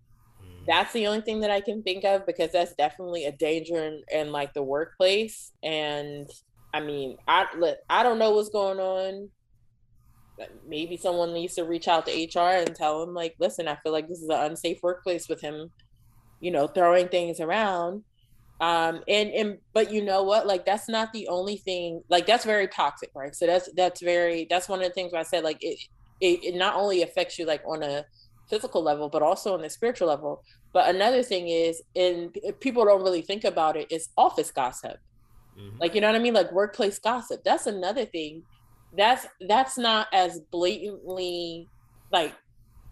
that's 0.67 0.91
the 0.93 1.07
only 1.07 1.21
thing 1.21 1.39
that 1.41 1.51
I 1.51 1.62
can 1.62 1.81
think 1.81 2.03
of 2.03 2.25
because 2.25 2.51
that's 2.51 2.75
definitely 2.75 3.25
a 3.25 3.31
danger 3.31 3.83
in, 3.83 4.03
in 4.12 4.31
like 4.31 4.53
the 4.53 4.63
workplace. 4.63 5.51
And 5.63 6.29
I 6.74 6.81
mean, 6.81 7.17
I 7.27 7.47
look, 7.57 7.77
I 7.89 8.03
don't 8.03 8.19
know 8.19 8.31
what's 8.31 8.50
going 8.50 8.79
on. 8.79 9.29
Maybe 10.67 10.97
someone 10.97 11.33
needs 11.33 11.55
to 11.55 11.63
reach 11.63 11.88
out 11.88 12.05
to 12.05 12.12
HR 12.12 12.57
and 12.57 12.75
tell 12.75 13.00
them 13.00 13.15
like, 13.15 13.36
listen, 13.39 13.67
I 13.67 13.77
feel 13.77 13.93
like 13.93 14.07
this 14.07 14.19
is 14.19 14.29
an 14.29 14.51
unsafe 14.51 14.79
workplace 14.83 15.27
with 15.29 15.41
him, 15.41 15.71
you 16.41 16.51
know, 16.51 16.67
throwing 16.67 17.07
things 17.07 17.39
around. 17.39 18.03
Um, 18.59 19.03
and 19.07 19.29
and 19.29 19.57
but 19.74 19.91
you 19.91 20.03
know 20.03 20.24
what? 20.24 20.47
Like 20.47 20.65
that's 20.65 20.89
not 20.89 21.13
the 21.13 21.27
only 21.29 21.57
thing. 21.57 22.01
Like 22.09 22.25
that's 22.25 22.43
very 22.43 22.67
toxic, 22.67 23.12
right? 23.15 23.33
So 23.33 23.45
that's 23.45 23.69
that's 23.75 24.01
very 24.01 24.47
that's 24.50 24.67
one 24.67 24.81
of 24.81 24.88
the 24.88 24.93
things 24.93 25.13
where 25.13 25.21
I 25.21 25.24
said 25.24 25.43
like 25.43 25.59
it 25.62 25.79
it, 26.19 26.43
it 26.43 26.55
not 26.55 26.75
only 26.75 27.03
affects 27.03 27.39
you 27.39 27.45
like 27.45 27.62
on 27.65 27.83
a 27.83 28.03
physical 28.50 28.82
level, 28.82 29.10
but 29.10 29.22
also 29.22 29.54
on 29.54 29.62
the 29.62 29.70
spiritual 29.70 30.08
level. 30.08 30.44
But 30.74 30.94
another 30.94 31.24
thing 31.24 31.48
is, 31.48 31.82
and 31.96 32.36
people 32.60 32.86
don't 32.86 33.04
really 33.04 33.22
think 33.22 33.44
about 33.44 33.75
it, 33.77 33.92
is 33.92 34.10
office 34.18 34.51
gossip. 34.51 34.98
Mm-hmm. 35.60 35.77
Like 35.80 35.96
you 35.96 36.01
know 36.01 36.08
what 36.08 36.16
I 36.16 36.20
mean, 36.20 36.34
like 36.34 36.51
workplace 36.51 37.00
gossip. 37.00 37.44
That's 37.44 37.68
another 37.68 38.06
thing. 38.06 38.44
That's 38.96 39.25
that's 39.48 39.77
not 39.77 40.08
as 40.13 40.39
blatantly 40.51 41.68
like 42.12 42.34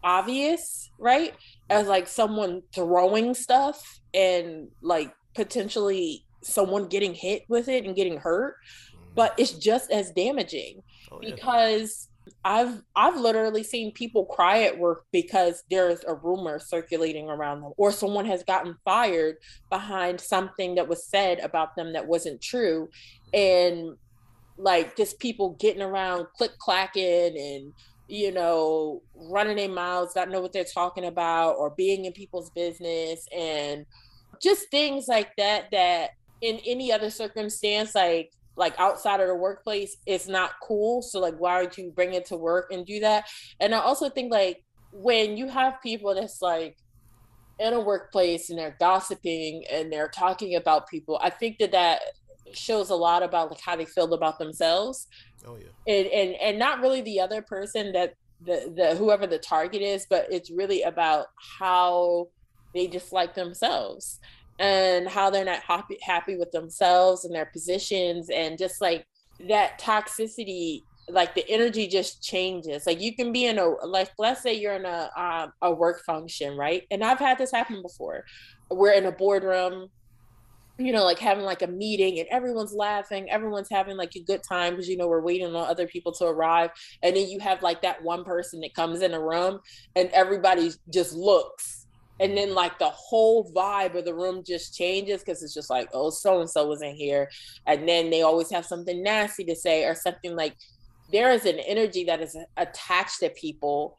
obvious, 0.03 0.89
right? 0.99 1.33
As 1.69 1.87
like 1.87 2.07
someone 2.07 2.61
throwing 2.73 3.33
stuff 3.33 3.99
and 4.13 4.69
like 4.81 5.13
potentially 5.35 6.25
someone 6.41 6.87
getting 6.87 7.13
hit 7.13 7.43
with 7.49 7.67
it 7.67 7.85
and 7.85 7.95
getting 7.95 8.17
hurt, 8.17 8.55
mm-hmm. 8.93 9.03
but 9.15 9.33
it's 9.37 9.53
just 9.53 9.91
as 9.91 10.11
damaging 10.11 10.81
oh, 11.11 11.19
yeah. 11.21 11.33
because 11.33 12.09
I've 12.43 12.81
I've 12.95 13.17
literally 13.17 13.63
seen 13.63 13.91
people 13.91 14.25
cry 14.25 14.63
at 14.63 14.77
work 14.77 15.05
because 15.11 15.63
there's 15.69 16.03
a 16.07 16.13
rumor 16.13 16.59
circulating 16.59 17.29
around 17.29 17.61
them 17.61 17.73
or 17.77 17.91
someone 17.91 18.25
has 18.25 18.43
gotten 18.43 18.75
fired 18.83 19.37
behind 19.69 20.19
something 20.19 20.75
that 20.75 20.87
was 20.87 21.05
said 21.05 21.39
about 21.39 21.75
them 21.75 21.93
that 21.93 22.07
wasn't 22.07 22.41
true. 22.41 22.89
And 23.33 23.95
like 24.57 24.95
just 24.95 25.19
people 25.19 25.55
getting 25.59 25.81
around 25.81 26.27
click 26.37 26.57
clacking 26.59 27.37
and 27.37 27.73
you 28.07 28.31
know 28.31 29.01
running 29.15 29.57
their 29.57 29.69
mouths 29.69 30.15
not 30.15 30.29
know 30.29 30.39
what 30.39 30.53
they're 30.53 30.63
talking 30.63 31.05
about 31.05 31.53
or 31.53 31.71
being 31.71 32.05
in 32.05 32.13
people's 32.13 32.49
business 32.51 33.27
and 33.35 33.85
just 34.41 34.69
things 34.69 35.07
like 35.07 35.29
that 35.37 35.65
that 35.71 36.11
in 36.41 36.59
any 36.65 36.91
other 36.91 37.09
circumstance 37.09 37.95
like 37.95 38.31
like 38.57 38.73
outside 38.79 39.19
of 39.19 39.27
the 39.27 39.35
workplace 39.35 39.97
it's 40.05 40.27
not 40.27 40.53
cool. 40.61 41.01
So 41.01 41.19
like 41.19 41.35
why 41.37 41.61
would 41.61 41.77
you 41.77 41.91
bring 41.91 42.13
it 42.13 42.25
to 42.27 42.37
work 42.37 42.71
and 42.71 42.85
do 42.85 42.99
that? 43.01 43.25
And 43.59 43.73
i 43.75 43.79
also 43.79 44.09
think 44.09 44.31
like 44.31 44.63
when 44.91 45.37
you 45.37 45.47
have 45.49 45.81
people 45.81 46.15
that's 46.15 46.41
like 46.41 46.77
in 47.59 47.73
a 47.73 47.79
workplace 47.79 48.49
and 48.49 48.59
they're 48.59 48.75
gossiping 48.79 49.63
and 49.71 49.91
they're 49.91 50.09
talking 50.09 50.55
about 50.55 50.89
people 50.89 51.17
i 51.23 51.29
think 51.29 51.57
that 51.57 51.71
that 51.71 52.01
shows 52.53 52.89
a 52.89 52.95
lot 52.95 53.23
about 53.23 53.49
like 53.49 53.61
how 53.61 53.75
they 53.75 53.85
feel 53.85 54.13
about 54.13 54.39
themselves. 54.39 55.07
Oh 55.45 55.57
yeah. 55.57 55.93
And 55.93 56.07
and, 56.07 56.35
and 56.35 56.59
not 56.59 56.81
really 56.81 57.01
the 57.01 57.19
other 57.19 57.41
person 57.41 57.91
that 57.93 58.15
the 58.41 58.71
the 58.75 58.95
whoever 58.95 59.25
the 59.25 59.39
target 59.39 59.81
is 59.81 60.05
but 60.09 60.27
it's 60.29 60.51
really 60.51 60.81
about 60.81 61.27
how 61.57 62.27
they 62.73 62.85
dislike 62.85 63.33
themselves 63.33 64.19
and 64.59 65.07
how 65.07 65.29
they're 65.29 65.45
not 65.45 65.59
happy 65.59 65.97
happy 66.01 66.37
with 66.37 66.51
themselves 66.51 67.25
and 67.25 67.35
their 67.35 67.45
positions 67.47 68.29
and 68.29 68.57
just 68.57 68.79
like 68.81 69.05
that 69.47 69.79
toxicity 69.79 70.81
like 71.09 71.35
the 71.35 71.47
energy 71.49 71.87
just 71.87 72.23
changes. 72.23 72.87
Like 72.87 72.99
you 72.99 73.15
can 73.15 73.31
be 73.31 73.45
in 73.45 73.59
a 73.59 73.67
like 73.85 74.11
let's 74.17 74.41
say 74.41 74.53
you're 74.53 74.73
in 74.73 74.85
a 74.85 75.09
um, 75.15 75.51
a 75.61 75.71
work 75.73 76.03
function 76.03 76.57
right? 76.57 76.83
And 76.91 77.03
i've 77.03 77.19
had 77.19 77.37
this 77.37 77.51
happen 77.51 77.81
before. 77.81 78.23
We're 78.71 78.93
in 78.93 79.05
a 79.05 79.11
boardroom 79.11 79.89
you 80.77 80.91
know 80.91 81.05
like 81.05 81.19
having 81.19 81.45
like 81.45 81.61
a 81.61 81.67
meeting 81.67 82.19
and 82.19 82.27
everyone's 82.29 82.73
laughing 82.73 83.29
everyone's 83.29 83.69
having 83.69 83.95
like 83.95 84.13
a 84.17 84.23
good 84.23 84.43
time 84.43 84.73
because 84.73 84.89
you 84.89 84.97
know 84.97 85.07
we're 85.07 85.21
waiting 85.21 85.47
on 85.47 85.55
other 85.55 85.87
people 85.87 86.11
to 86.11 86.25
arrive. 86.25 86.71
And 87.03 87.15
then 87.15 87.29
you 87.29 87.39
have 87.39 87.61
like 87.61 87.81
that 87.83 88.03
one 88.03 88.23
person 88.23 88.59
that 88.61 88.73
comes 88.73 89.01
in 89.01 89.13
a 89.13 89.21
room 89.21 89.59
and 89.95 90.09
everybody 90.09 90.71
just 90.91 91.13
looks 91.13 91.84
and 92.19 92.37
then 92.37 92.53
like 92.53 92.79
the 92.79 92.89
whole 92.89 93.51
vibe 93.51 93.97
of 93.97 94.05
the 94.05 94.13
room 94.13 94.43
just 94.45 94.75
changes 94.75 95.19
because 95.21 95.43
it's 95.43 95.53
just 95.53 95.69
like 95.69 95.89
oh 95.93 96.09
so 96.09 96.39
and 96.39 96.49
so 96.49 96.67
was 96.67 96.81
in 96.81 96.95
here. 96.95 97.29
And 97.67 97.87
then 97.87 98.09
they 98.09 98.21
always 98.21 98.49
have 98.51 98.65
something 98.65 99.03
nasty 99.03 99.43
to 99.45 99.55
say 99.55 99.85
or 99.85 99.95
something 99.95 100.35
like 100.35 100.55
there 101.11 101.31
is 101.31 101.45
an 101.45 101.59
energy 101.59 102.03
that 102.05 102.21
is 102.21 102.37
attached 102.57 103.19
to 103.19 103.29
people 103.29 103.97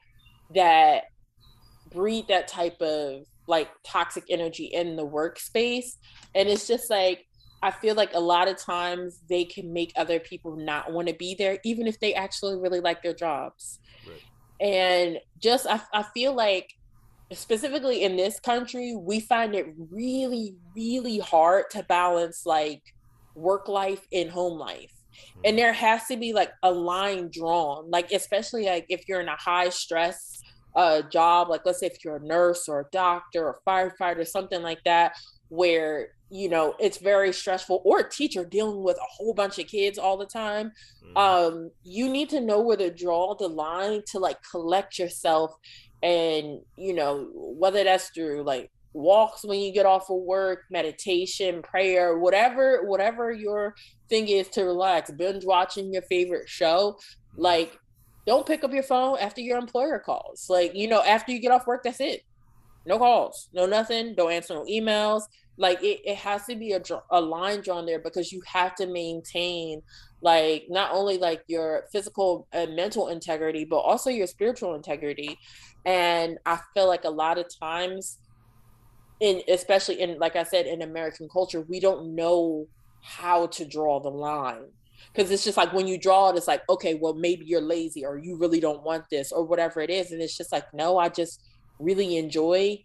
that 0.54 1.04
breed 1.92 2.26
that 2.28 2.48
type 2.48 2.80
of 2.80 3.24
like 3.46 3.68
toxic 3.84 4.24
energy 4.28 4.66
in 4.66 4.96
the 4.96 5.06
workspace. 5.06 5.96
And 6.34 6.48
it's 6.48 6.66
just 6.66 6.90
like 6.90 7.26
i 7.62 7.70
feel 7.70 7.94
like 7.94 8.12
a 8.12 8.20
lot 8.20 8.48
of 8.48 8.56
times 8.58 9.20
they 9.30 9.42
can 9.42 9.72
make 9.72 9.90
other 9.96 10.20
people 10.20 10.56
not 10.56 10.92
want 10.92 11.08
to 11.08 11.14
be 11.14 11.34
there 11.34 11.58
even 11.64 11.86
if 11.86 11.98
they 12.00 12.12
actually 12.12 12.54
really 12.54 12.80
like 12.80 13.02
their 13.02 13.14
jobs. 13.14 13.78
Right. 14.06 14.68
and 14.68 15.18
just 15.38 15.66
I, 15.66 15.80
I 15.92 16.02
feel 16.14 16.34
like 16.34 16.72
specifically 17.32 18.02
in 18.02 18.16
this 18.16 18.38
country, 18.40 18.94
we 18.96 19.20
find 19.20 19.54
it 19.54 19.66
really, 19.90 20.54
really 20.74 21.18
hard 21.18 21.64
to 21.70 21.82
balance 21.82 22.46
like 22.46 22.82
work 23.34 23.68
life 23.68 24.06
and 24.12 24.30
home 24.30 24.58
life. 24.58 24.92
And 25.44 25.52
mm-hmm. 25.52 25.56
there 25.56 25.72
has 25.72 26.06
to 26.06 26.16
be 26.16 26.32
like 26.32 26.52
a 26.62 26.70
line 26.70 27.30
drawn, 27.32 27.90
like 27.90 28.12
especially 28.12 28.66
like 28.66 28.86
if 28.88 29.08
you're 29.08 29.20
in 29.20 29.28
a 29.28 29.36
high 29.36 29.70
stress 29.70 30.42
uh, 30.76 31.02
job, 31.02 31.48
like 31.48 31.62
let's 31.64 31.80
say 31.80 31.86
if 31.86 32.04
you're 32.04 32.16
a 32.16 32.24
nurse 32.24 32.68
or 32.68 32.80
a 32.80 32.86
doctor 32.92 33.46
or 33.46 33.60
firefighter, 33.66 34.26
something 34.26 34.62
like 34.62 34.82
that, 34.84 35.16
where 35.48 36.08
you 36.28 36.48
know 36.48 36.74
it's 36.78 36.98
very 36.98 37.32
stressful, 37.32 37.80
or 37.84 38.00
a 38.00 38.10
teacher 38.10 38.44
dealing 38.44 38.82
with 38.82 38.96
a 38.96 39.08
whole 39.08 39.32
bunch 39.32 39.58
of 39.58 39.66
kids 39.66 39.98
all 39.98 40.18
the 40.18 40.26
time. 40.26 40.72
Mm-hmm. 41.02 41.16
Um, 41.16 41.70
you 41.82 42.10
need 42.10 42.28
to 42.30 42.40
know 42.40 42.60
where 42.60 42.76
to 42.76 42.92
draw 42.92 43.34
the 43.34 43.48
line 43.48 44.02
to 44.12 44.18
like 44.18 44.38
collect 44.50 44.98
yourself 44.98 45.54
and 46.02 46.60
you 46.76 46.94
know 46.94 47.28
whether 47.34 47.82
that's 47.84 48.10
through 48.10 48.42
like 48.44 48.70
walks 48.92 49.44
when 49.44 49.60
you 49.60 49.72
get 49.72 49.86
off 49.86 50.08
of 50.10 50.16
work 50.22 50.60
meditation 50.70 51.62
prayer 51.62 52.18
whatever 52.18 52.86
whatever 52.86 53.30
your 53.30 53.74
thing 54.08 54.28
is 54.28 54.48
to 54.48 54.62
relax 54.62 55.10
binge 55.10 55.44
watching 55.44 55.92
your 55.92 56.02
favorite 56.02 56.48
show 56.48 56.96
like 57.36 57.78
don't 58.26 58.46
pick 58.46 58.64
up 58.64 58.72
your 58.72 58.82
phone 58.82 59.18
after 59.20 59.40
your 59.40 59.56
employer 59.56 59.98
calls. 59.98 60.46
Like 60.50 60.74
you 60.74 60.88
know 60.88 61.02
after 61.02 61.32
you 61.32 61.40
get 61.40 61.52
off 61.52 61.66
work 61.66 61.82
that's 61.84 62.00
it. 62.00 62.22
No 62.84 62.98
calls 62.98 63.48
no 63.52 63.66
nothing 63.66 64.14
don't 64.14 64.32
answer 64.32 64.54
no 64.54 64.64
emails. 64.64 65.22
Like 65.58 65.82
it, 65.82 66.00
it 66.04 66.16
has 66.18 66.44
to 66.46 66.56
be 66.56 66.72
a, 66.72 66.82
a 67.10 67.20
line 67.20 67.62
drawn 67.62 67.86
there 67.86 68.00
because 68.00 68.30
you 68.30 68.42
have 68.46 68.74
to 68.76 68.86
maintain 68.86 69.80
like 70.20 70.66
not 70.68 70.92
only 70.92 71.18
like 71.18 71.42
your 71.46 71.84
physical 71.92 72.48
and 72.52 72.74
mental 72.74 73.08
integrity 73.08 73.64
but 73.64 73.78
also 73.78 74.10
your 74.10 74.26
spiritual 74.26 74.74
integrity 74.74 75.38
and 75.86 76.38
i 76.44 76.58
feel 76.74 76.86
like 76.86 77.04
a 77.04 77.10
lot 77.10 77.38
of 77.38 77.46
times 77.58 78.18
in 79.20 79.40
especially 79.48 80.00
in 80.00 80.18
like 80.18 80.36
i 80.36 80.42
said 80.42 80.66
in 80.66 80.82
american 80.82 81.28
culture 81.32 81.62
we 81.62 81.80
don't 81.80 82.14
know 82.14 82.66
how 83.06 83.46
to 83.46 83.64
draw 83.64 84.00
the 84.00 84.10
line. 84.10 84.64
Because 85.12 85.30
it's 85.30 85.44
just 85.44 85.56
like 85.56 85.72
when 85.72 85.86
you 85.86 85.98
draw 85.98 86.30
it 86.30 86.36
it's 86.36 86.48
like 86.48 86.62
okay 86.68 86.94
well 86.94 87.14
maybe 87.14 87.44
you're 87.46 87.60
lazy 87.60 88.04
or 88.04 88.18
you 88.18 88.36
really 88.36 88.60
don't 88.60 88.82
want 88.82 89.04
this 89.10 89.30
or 89.30 89.44
whatever 89.44 89.80
it 89.80 89.90
is. 89.90 90.10
And 90.10 90.20
it's 90.20 90.36
just 90.36 90.52
like 90.52 90.64
no 90.74 90.98
i 90.98 91.08
just 91.08 91.42
really 91.78 92.16
enjoy 92.16 92.78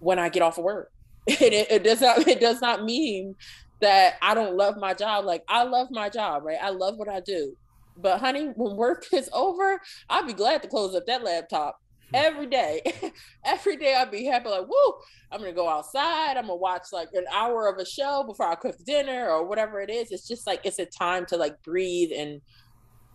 when 0.00 0.18
i 0.18 0.28
get 0.28 0.42
off 0.42 0.58
of 0.58 0.64
work. 0.64 0.90
And 1.28 1.52
it, 1.54 1.70
it 1.70 1.84
does 1.84 2.00
not 2.00 2.18
it 2.28 2.40
does 2.40 2.60
not 2.60 2.84
mean 2.84 3.36
that 3.80 4.14
i 4.22 4.34
don't 4.34 4.56
love 4.56 4.76
my 4.78 4.94
job. 4.94 5.24
Like 5.24 5.44
i 5.48 5.62
love 5.62 5.88
my 5.90 6.08
job 6.08 6.42
right? 6.44 6.58
I 6.60 6.70
love 6.70 6.96
what 6.96 7.08
i 7.08 7.20
do 7.20 7.56
but 7.96 8.18
honey, 8.20 8.46
when 8.54 8.76
work 8.76 9.06
is 9.12 9.30
over, 9.32 9.80
I'll 10.08 10.26
be 10.26 10.32
glad 10.32 10.62
to 10.62 10.68
close 10.68 10.94
up 10.94 11.06
that 11.06 11.24
laptop 11.24 11.80
every 12.14 12.46
day. 12.46 12.82
every 13.44 13.76
day 13.76 13.94
I'd 13.94 14.10
be 14.10 14.24
happy, 14.24 14.48
like, 14.48 14.68
woo, 14.68 14.94
I'm 15.30 15.40
gonna 15.40 15.52
go 15.52 15.68
outside. 15.68 16.36
I'm 16.36 16.46
gonna 16.46 16.56
watch 16.56 16.86
like 16.92 17.08
an 17.14 17.24
hour 17.32 17.68
of 17.68 17.78
a 17.78 17.86
show 17.86 18.24
before 18.26 18.46
I 18.48 18.54
cook 18.54 18.76
dinner 18.84 19.28
or 19.28 19.46
whatever 19.46 19.80
it 19.80 19.90
is. 19.90 20.12
It's 20.12 20.26
just 20.26 20.46
like 20.46 20.60
it's 20.64 20.78
a 20.78 20.86
time 20.86 21.26
to 21.26 21.36
like 21.36 21.62
breathe 21.62 22.10
and 22.16 22.40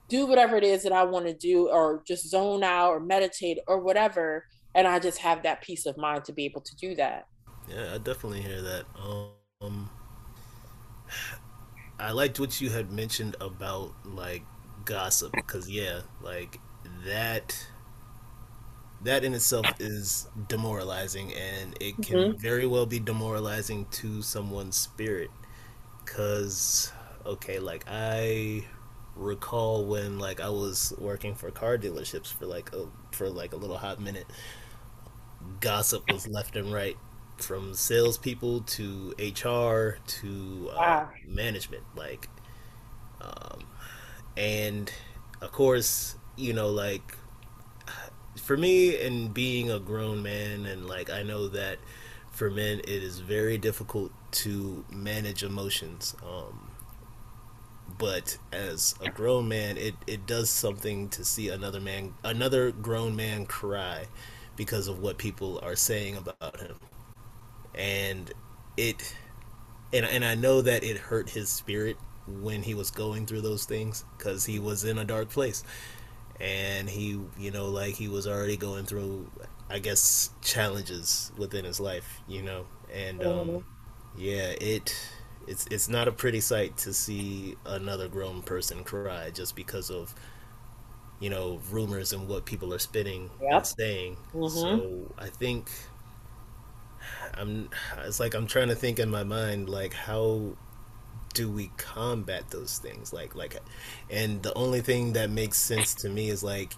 do 0.10 0.26
whatever 0.26 0.58
it 0.58 0.64
is 0.64 0.84
that 0.84 0.92
I 0.92 1.04
want 1.04 1.26
to 1.28 1.34
do 1.34 1.70
or 1.70 2.04
just 2.06 2.30
zone 2.30 2.64
out 2.64 2.90
or 2.90 3.00
meditate 3.00 3.60
or 3.68 3.80
whatever. 3.80 4.46
And 4.76 4.88
I 4.88 5.00
just 5.00 5.20
have 5.20 5.44
that 5.44 5.62
peace 5.62 5.86
of 5.86 5.98
mind 5.98 6.26
to 6.26 6.34
be 6.34 6.46
able 6.46 6.62
to 6.62 6.76
do 6.76 6.96
that. 6.96 7.28
Yeah, 7.70 7.94
I 7.96 7.98
definitely 7.98 8.42
hear 8.42 8.62
that. 8.62 8.86
Um 9.62 9.90
I 12.00 12.12
liked 12.12 12.40
what 12.40 12.60
you 12.60 12.72
had 12.72 12.92
mentioned 12.92 13.36
about 13.40 13.94
like 14.06 14.44
gossip 14.92 15.32
because 15.34 15.70
yeah, 15.70 16.02
like 16.22 16.60
that 17.06 17.68
that 19.04 19.24
in 19.24 19.34
itself 19.34 19.66
is 19.80 20.28
demoralizing 20.48 21.34
and 21.34 21.76
it 21.80 21.96
can 21.96 22.18
mm-hmm. 22.18 22.38
very 22.38 22.68
well 22.68 22.86
be 22.86 23.00
demoralizing 23.00 23.86
to 23.86 24.22
someone's 24.22 24.78
spirit 24.78 25.32
cuz 26.06 26.92
okay, 27.25 27.60
like 27.60 27.86
I 27.88 28.66
recall 29.16 29.86
when 29.86 30.20
like 30.20 30.40
I 30.40 30.50
was 30.50 30.94
working 30.98 31.36
for 31.36 31.51
car 31.51 31.77
dealerships 31.77 32.27
for 32.27 32.46
like 32.46 32.74
a 32.74 32.88
for 33.12 33.30
like 33.30 33.54
a 33.54 33.58
little 33.58 33.77
hot 33.77 34.00
minute 34.00 34.25
gossip 35.60 36.04
was 36.12 36.27
left 36.27 36.56
and 36.56 36.72
right 36.72 36.98
from 37.38 37.74
salespeople 37.74 38.62
to 38.62 39.14
HR 39.18 39.98
to 40.06 40.70
uh, 40.72 40.77
wow. 40.77 41.10
management 41.27 41.84
like 41.96 42.30
um, 43.20 43.66
and 44.37 44.91
of 45.41 45.51
course 45.51 46.15
you 46.37 46.53
know 46.53 46.70
like 46.70 47.17
for 48.35 48.57
me 48.57 49.00
and 49.05 49.33
being 49.33 49.70
a 49.70 49.79
grown 49.79 50.22
man 50.24 50.65
and 50.65 50.87
like 50.87 51.09
i 51.09 51.22
know 51.24 51.48
that 51.48 51.77
for 52.31 52.50
men 52.50 52.79
it 52.79 53.03
is 53.03 53.20
very 53.20 53.57
difficult 53.57 54.11
to 54.31 54.85
manage 54.89 55.44
emotions 55.44 56.15
um 56.24 56.70
but 57.98 58.37
as 58.51 58.96
a 59.01 59.09
grown 59.09 59.48
man 59.48 59.77
it 59.77 59.96
it 60.07 60.25
does 60.25 60.50
something 60.50 61.09
to 61.09 61.25
see 61.25 61.50
another 61.50 61.79
man 61.79 62.13
another 62.24 62.72
grown 62.72 63.15
man 63.15 63.46
cry 63.46 64.07
because 64.55 64.87
of 64.87 65.00
what 65.00 65.17
people 65.17 65.59
are 65.63 65.75
saying 65.75 66.15
about 66.17 66.59
him. 66.59 66.75
And 67.74 68.31
it 68.77 69.15
and 69.94 70.05
and 70.05 70.24
I 70.24 70.35
know 70.35 70.61
that 70.61 70.83
it 70.83 70.98
hurt 70.98 71.29
his 71.29 71.50
spirit 71.50 71.98
when 72.41 72.63
he 72.63 72.74
was 72.74 72.91
going 72.91 73.25
through 73.25 73.41
those 73.41 73.65
things 73.65 74.05
because 74.17 74.46
he 74.46 74.59
was 74.59 74.83
in 74.83 74.98
a 74.98 75.05
dark 75.05 75.29
place 75.29 75.63
and 76.39 76.89
he 76.89 77.20
you 77.37 77.51
know 77.51 77.70
like 77.70 77.94
he 77.94 78.07
was 78.07 78.27
already 78.27 78.57
going 78.57 78.83
through 78.85 79.29
i 79.70 79.77
guess 79.77 80.31
challenges 80.41 81.31
within 81.37 81.63
his 81.63 81.79
life 81.79 82.20
you 82.27 82.41
know 82.41 82.65
and 82.94 83.24
um 83.24 83.48
mm-hmm. 83.48 83.57
yeah 84.17 84.53
it 84.59 84.96
it's 85.48 85.65
it's 85.70 85.87
not 85.87 86.07
a 86.07 86.11
pretty 86.11 86.39
sight 86.39 86.75
to 86.77 86.94
see 86.94 87.55
another 87.65 88.07
grown 88.07 88.41
person 88.41 88.83
cry 88.83 89.29
just 89.29 89.55
because 89.55 89.89
of 89.89 90.15
you 91.20 91.29
know 91.29 91.61
rumors 91.70 92.11
and 92.11 92.27
what 92.27 92.46
people 92.46 92.74
are 92.74 92.79
spinning 92.79 93.29
yep. 93.41 93.53
and 93.53 93.67
saying 93.67 94.17
mm-hmm. 94.33 94.48
so 94.48 95.13
i 95.20 95.27
think 95.27 95.70
i'm 97.35 97.70
it's 98.00 98.20
like 98.20 98.33
i'm 98.33 98.48
trying 98.48 98.67
to 98.67 98.75
think 98.75 99.00
in 99.00 99.09
my 99.09 99.24
mind 99.24 99.70
like 99.70 99.94
how 99.94 100.55
do 101.33 101.50
we 101.50 101.72
combat 101.77 102.50
those 102.50 102.77
things? 102.77 103.13
Like 103.13 103.35
like 103.35 103.57
and 104.09 104.41
the 104.44 104.53
only 104.53 104.81
thing 104.81 105.13
that 105.13 105.29
makes 105.29 105.57
sense 105.57 105.94
to 105.96 106.09
me 106.09 106.29
is 106.29 106.44
like 106.44 106.74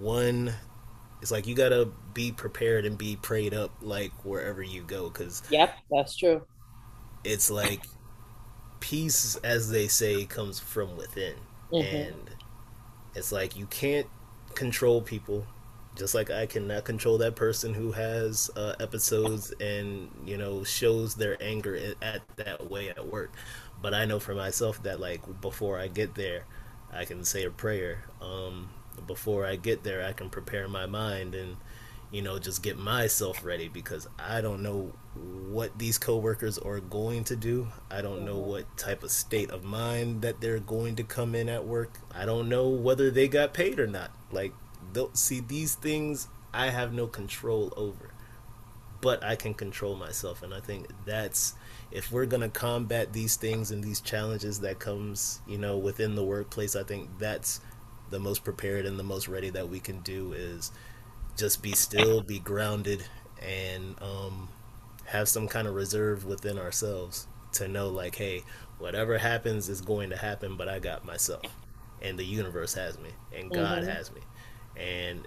one 0.00 0.52
it's 1.24 1.30
like 1.30 1.46
you 1.46 1.54
gotta 1.54 1.88
be 2.12 2.32
prepared 2.32 2.84
and 2.84 2.98
be 2.98 3.16
prayed 3.16 3.54
up 3.54 3.70
like 3.80 4.12
wherever 4.24 4.62
you 4.62 4.82
go 4.82 5.08
because 5.08 5.42
yep 5.50 5.74
that's 5.90 6.16
true. 6.16 6.42
it's 7.24 7.50
like 7.50 7.82
peace 8.80 9.36
as 9.36 9.70
they 9.70 9.88
say 9.88 10.26
comes 10.26 10.60
from 10.60 10.96
within. 10.96 11.34
Mm-hmm. 11.72 11.96
and 11.96 12.30
it's 13.14 13.32
like 13.32 13.56
you 13.56 13.64
can't 13.66 14.06
control 14.54 15.00
people 15.00 15.46
just 15.96 16.14
like 16.14 16.30
I 16.30 16.46
cannot 16.46 16.84
control 16.84 17.18
that 17.18 17.36
person 17.36 17.72
who 17.74 17.92
has 17.92 18.50
uh, 18.56 18.74
episodes 18.80 19.52
and 19.60 20.10
you 20.26 20.36
know 20.36 20.64
shows 20.64 21.14
their 21.14 21.36
anger 21.42 21.78
at 22.02 22.22
that 22.36 22.70
way 22.70 22.88
at 22.88 23.06
work. 23.06 23.32
But 23.80 23.94
I 23.94 24.04
know 24.04 24.18
for 24.18 24.34
myself 24.34 24.82
that 24.82 25.00
like 25.00 25.40
before 25.40 25.78
I 25.78 25.88
get 25.88 26.14
there, 26.14 26.44
I 26.92 27.04
can 27.04 27.24
say 27.24 27.44
a 27.44 27.50
prayer. 27.50 28.04
Um, 28.20 28.70
before 29.06 29.44
I 29.44 29.56
get 29.56 29.82
there, 29.84 30.04
I 30.04 30.12
can 30.12 30.30
prepare 30.30 30.68
my 30.68 30.86
mind 30.86 31.34
and 31.34 31.56
you 32.10 32.22
know 32.22 32.38
just 32.38 32.62
get 32.62 32.78
myself 32.78 33.44
ready 33.44 33.68
because 33.68 34.08
I 34.18 34.40
don't 34.40 34.62
know 34.62 34.92
what 35.48 35.78
these 35.78 35.98
coworkers 35.98 36.58
are 36.58 36.80
going 36.80 37.24
to 37.24 37.36
do. 37.36 37.68
I 37.90 38.02
don't 38.02 38.24
know 38.24 38.38
what 38.38 38.76
type 38.76 39.04
of 39.04 39.10
state 39.12 39.50
of 39.50 39.62
mind 39.62 40.22
that 40.22 40.40
they're 40.40 40.58
going 40.58 40.96
to 40.96 41.04
come 41.04 41.34
in 41.36 41.48
at 41.48 41.64
work. 41.64 42.00
I 42.12 42.24
don't 42.24 42.48
know 42.48 42.68
whether 42.68 43.10
they 43.10 43.28
got 43.28 43.54
paid 43.54 43.78
or 43.78 43.86
not. 43.86 44.10
Like 44.32 44.52
see 45.12 45.40
these 45.40 45.74
things 45.74 46.28
I 46.52 46.70
have 46.70 46.92
no 46.92 47.06
control 47.06 47.72
over, 47.76 48.12
but 49.00 49.24
I 49.24 49.36
can 49.36 49.54
control 49.54 49.96
myself, 49.96 50.42
and 50.42 50.54
I 50.54 50.60
think 50.60 50.88
that's 51.04 51.54
if 51.90 52.10
we're 52.10 52.26
gonna 52.26 52.48
combat 52.48 53.12
these 53.12 53.36
things 53.36 53.70
and 53.70 53.82
these 53.82 54.00
challenges 54.00 54.60
that 54.60 54.78
comes 54.78 55.40
you 55.46 55.58
know 55.58 55.76
within 55.76 56.14
the 56.14 56.24
workplace. 56.24 56.76
I 56.76 56.82
think 56.82 57.08
that's 57.18 57.60
the 58.10 58.18
most 58.18 58.44
prepared 58.44 58.86
and 58.86 58.98
the 58.98 59.04
most 59.04 59.28
ready 59.28 59.50
that 59.50 59.68
we 59.68 59.80
can 59.80 60.00
do 60.00 60.32
is 60.32 60.70
just 61.36 61.62
be 61.62 61.72
still, 61.72 62.20
be 62.20 62.38
grounded, 62.38 63.04
and 63.42 64.00
um, 64.00 64.48
have 65.06 65.28
some 65.28 65.48
kind 65.48 65.66
of 65.66 65.74
reserve 65.74 66.24
within 66.24 66.58
ourselves 66.58 67.26
to 67.52 67.68
know 67.68 67.88
like, 67.88 68.14
hey, 68.14 68.42
whatever 68.78 69.18
happens 69.18 69.68
is 69.68 69.80
going 69.80 70.10
to 70.10 70.16
happen, 70.16 70.56
but 70.56 70.68
I 70.68 70.78
got 70.78 71.04
myself, 71.04 71.44
and 72.02 72.18
the 72.18 72.24
universe 72.24 72.74
has 72.74 72.98
me, 72.98 73.10
and 73.36 73.50
God 73.50 73.82
mm-hmm. 73.82 73.90
has 73.90 74.12
me. 74.12 74.20
And 74.76 75.26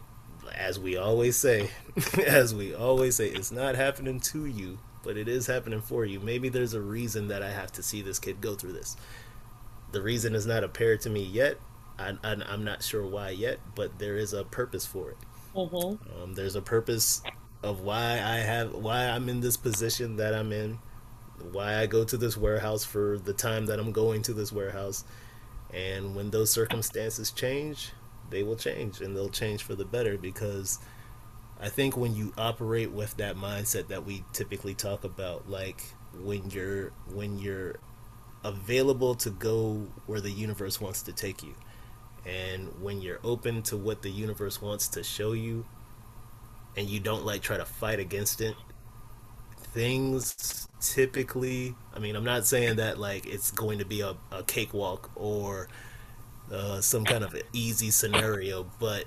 as 0.53 0.79
we 0.79 0.97
always 0.97 1.35
say, 1.35 1.69
as 2.25 2.53
we 2.53 2.73
always 2.73 3.15
say, 3.15 3.29
it's 3.29 3.51
not 3.51 3.75
happening 3.75 4.19
to 4.19 4.45
you, 4.45 4.79
but 5.03 5.17
it 5.17 5.27
is 5.27 5.47
happening 5.47 5.81
for 5.81 6.05
you. 6.05 6.19
Maybe 6.19 6.49
there's 6.49 6.73
a 6.73 6.81
reason 6.81 7.27
that 7.29 7.43
I 7.43 7.51
have 7.51 7.71
to 7.73 7.83
see 7.83 8.01
this 8.01 8.19
kid 8.19 8.41
go 8.41 8.55
through 8.55 8.73
this. 8.73 8.97
The 9.91 10.01
reason 10.01 10.35
is 10.35 10.45
not 10.45 10.63
apparent 10.63 11.01
to 11.01 11.09
me 11.09 11.23
yet. 11.23 11.57
I, 11.99 12.15
am 12.23 12.63
not 12.63 12.83
sure 12.83 13.05
why 13.05 13.31
yet, 13.31 13.59
but 13.73 13.97
there 13.97 14.17
is 14.17 14.33
a 14.33 14.43
purpose 14.43 14.85
for 14.85 15.11
it. 15.11 15.17
Mm-hmm. 15.55 16.23
Um, 16.23 16.33
there's 16.33 16.55
a 16.55 16.61
purpose 16.61 17.21
of 17.63 17.81
why 17.81 18.13
I 18.13 18.37
have 18.37 18.73
why 18.73 19.05
I'm 19.05 19.29
in 19.29 19.39
this 19.39 19.57
position 19.57 20.17
that 20.17 20.35
I'm 20.35 20.51
in, 20.51 20.77
why 21.51 21.79
I 21.79 21.87
go 21.87 22.03
to 22.03 22.17
this 22.17 22.37
warehouse 22.37 22.83
for 22.83 23.17
the 23.17 23.33
time 23.33 23.65
that 23.65 23.79
I'm 23.79 23.91
going 23.91 24.21
to 24.23 24.33
this 24.33 24.51
warehouse, 24.51 25.03
and 25.73 26.15
when 26.15 26.29
those 26.29 26.51
circumstances 26.51 27.31
change, 27.31 27.91
they 28.29 28.43
will 28.43 28.55
change 28.55 29.01
and 29.01 29.15
they'll 29.15 29.29
change 29.29 29.63
for 29.63 29.75
the 29.75 29.85
better 29.85 30.17
because 30.17 30.79
I 31.59 31.69
think 31.69 31.97
when 31.97 32.15
you 32.15 32.33
operate 32.37 32.91
with 32.91 33.17
that 33.17 33.35
mindset 33.35 33.87
that 33.87 34.05
we 34.05 34.23
typically 34.33 34.75
talk 34.75 35.03
about, 35.03 35.49
like 35.49 35.83
when 36.21 36.49
you're 36.51 36.91
when 37.13 37.39
you're 37.39 37.79
available 38.43 39.15
to 39.15 39.29
go 39.29 39.87
where 40.05 40.21
the 40.21 40.31
universe 40.31 40.79
wants 40.79 41.01
to 41.03 41.13
take 41.13 41.41
you, 41.41 41.55
and 42.25 42.69
when 42.81 43.01
you're 43.01 43.19
open 43.23 43.63
to 43.63 43.77
what 43.77 44.03
the 44.03 44.11
universe 44.11 44.61
wants 44.61 44.87
to 44.89 45.03
show 45.03 45.31
you, 45.31 45.65
and 46.75 46.87
you 46.89 46.99
don't 46.99 47.25
like 47.25 47.41
try 47.41 47.57
to 47.57 47.65
fight 47.65 47.99
against 47.99 48.39
it, 48.39 48.55
things 49.57 50.67
typically. 50.79 51.75
I 51.95 51.99
mean, 51.99 52.15
I'm 52.15 52.23
not 52.23 52.45
saying 52.45 52.75
that 52.75 52.99
like 52.99 53.25
it's 53.25 53.49
going 53.49 53.79
to 53.79 53.85
be 53.85 54.01
a, 54.01 54.15
a 54.31 54.43
cakewalk 54.43 55.09
or 55.15 55.69
uh, 56.51 56.81
some 56.81 57.03
kind 57.03 57.23
of 57.23 57.35
easy 57.53 57.91
scenario, 57.91 58.69
but 58.79 59.05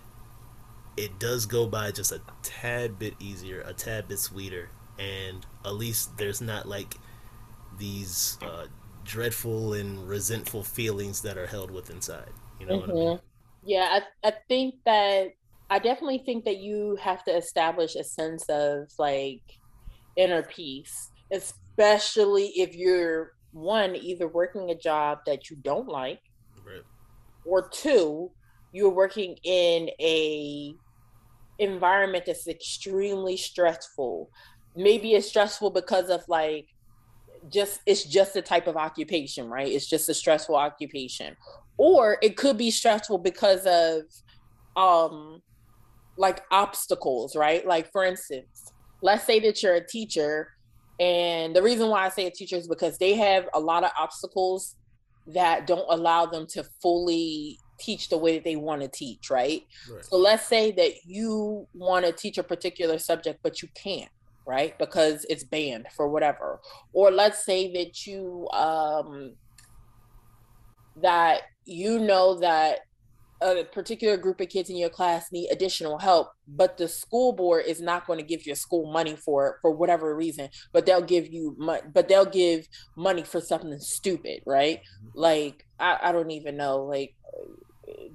it 0.96 1.18
does 1.18 1.46
go 1.46 1.66
by 1.66 1.90
just 1.90 2.12
a 2.12 2.20
tad 2.42 2.98
bit 2.98 3.14
easier, 3.18 3.62
a 3.62 3.72
tad 3.72 4.08
bit 4.08 4.18
sweeter, 4.18 4.70
and 4.98 5.46
at 5.64 5.74
least 5.74 6.18
there's 6.18 6.40
not 6.40 6.68
like 6.68 6.94
these 7.78 8.38
uh, 8.42 8.66
dreadful 9.04 9.72
and 9.72 10.08
resentful 10.08 10.62
feelings 10.62 11.22
that 11.22 11.38
are 11.38 11.46
held 11.46 11.70
with 11.70 11.90
inside. 11.90 12.30
You 12.58 12.66
know 12.66 12.80
mm-hmm. 12.80 12.90
I 12.90 12.94
mean? 12.94 13.20
Yeah, 13.64 14.00
I, 14.22 14.28
I 14.28 14.32
think 14.48 14.76
that 14.84 15.28
I 15.70 15.78
definitely 15.78 16.22
think 16.24 16.44
that 16.44 16.58
you 16.58 16.96
have 17.00 17.24
to 17.24 17.36
establish 17.36 17.94
a 17.94 18.04
sense 18.04 18.44
of 18.48 18.90
like 18.98 19.42
inner 20.16 20.42
peace, 20.42 21.10
especially 21.32 22.48
if 22.56 22.74
you're 22.74 23.32
one 23.52 23.96
either 23.96 24.28
working 24.28 24.70
a 24.70 24.74
job 24.74 25.18
that 25.26 25.50
you 25.50 25.56
don't 25.56 25.88
like. 25.88 26.20
Or 27.44 27.68
two, 27.68 28.30
you're 28.72 28.94
working 28.94 29.36
in 29.44 29.90
a 30.00 30.74
environment 31.58 32.24
that's 32.26 32.48
extremely 32.48 33.36
stressful. 33.36 34.30
Maybe 34.76 35.14
it's 35.14 35.28
stressful 35.28 35.70
because 35.70 36.08
of 36.08 36.22
like 36.28 36.66
just 37.52 37.80
it's 37.86 38.04
just 38.04 38.36
a 38.36 38.42
type 38.42 38.66
of 38.66 38.76
occupation, 38.76 39.48
right? 39.48 39.68
It's 39.68 39.88
just 39.88 40.08
a 40.08 40.14
stressful 40.14 40.56
occupation. 40.56 41.36
Or 41.76 42.18
it 42.22 42.36
could 42.36 42.58
be 42.58 42.70
stressful 42.70 43.18
because 43.18 43.66
of 43.66 44.02
um 44.76 45.40
like 46.16 46.42
obstacles, 46.50 47.34
right? 47.34 47.66
Like 47.66 47.90
for 47.92 48.04
instance, 48.04 48.72
let's 49.02 49.24
say 49.24 49.40
that 49.40 49.62
you're 49.62 49.74
a 49.74 49.86
teacher 49.86 50.48
and 51.00 51.56
the 51.56 51.62
reason 51.62 51.88
why 51.88 52.04
I 52.04 52.10
say 52.10 52.26
a 52.26 52.30
teacher 52.30 52.56
is 52.56 52.68
because 52.68 52.98
they 52.98 53.14
have 53.14 53.48
a 53.54 53.60
lot 53.60 53.84
of 53.84 53.90
obstacles 53.98 54.76
that 55.34 55.66
don't 55.66 55.86
allow 55.88 56.26
them 56.26 56.46
to 56.48 56.64
fully 56.82 57.58
teach 57.78 58.08
the 58.08 58.18
way 58.18 58.34
that 58.34 58.44
they 58.44 58.56
want 58.56 58.82
to 58.82 58.88
teach, 58.88 59.30
right? 59.30 59.62
right? 59.92 60.04
So 60.04 60.16
let's 60.16 60.46
say 60.46 60.70
that 60.72 60.92
you 61.06 61.66
want 61.74 62.04
to 62.06 62.12
teach 62.12 62.38
a 62.38 62.42
particular 62.42 62.98
subject, 62.98 63.40
but 63.42 63.62
you 63.62 63.68
can't, 63.74 64.10
right? 64.46 64.78
Because 64.78 65.24
it's 65.28 65.44
banned 65.44 65.86
for 65.96 66.08
whatever. 66.08 66.60
Or 66.92 67.10
let's 67.10 67.44
say 67.44 67.72
that 67.72 68.06
you 68.06 68.48
um 68.52 69.34
that 70.96 71.42
you 71.64 71.98
know 71.98 72.38
that 72.40 72.80
a 73.42 73.64
particular 73.64 74.16
group 74.16 74.40
of 74.40 74.48
kids 74.48 74.68
in 74.68 74.76
your 74.76 74.90
class 74.90 75.32
need 75.32 75.48
additional 75.50 75.98
help 75.98 76.32
but 76.46 76.76
the 76.76 76.86
school 76.86 77.32
board 77.32 77.64
is 77.66 77.80
not 77.80 78.06
going 78.06 78.18
to 78.18 78.24
give 78.24 78.46
your 78.46 78.56
school 78.56 78.90
money 78.92 79.16
for 79.16 79.48
it 79.48 79.54
for 79.62 79.70
whatever 79.70 80.14
reason 80.14 80.48
but 80.72 80.84
they'll 80.84 81.00
give 81.00 81.32
you 81.32 81.54
money 81.58 81.80
but 81.92 82.08
they'll 82.08 82.26
give 82.26 82.68
money 82.96 83.22
for 83.22 83.40
something 83.40 83.78
stupid 83.78 84.42
right 84.46 84.80
mm-hmm. 84.80 85.18
like 85.18 85.66
I, 85.78 85.98
I 86.02 86.12
don't 86.12 86.30
even 86.30 86.56
know 86.56 86.84
like 86.84 87.14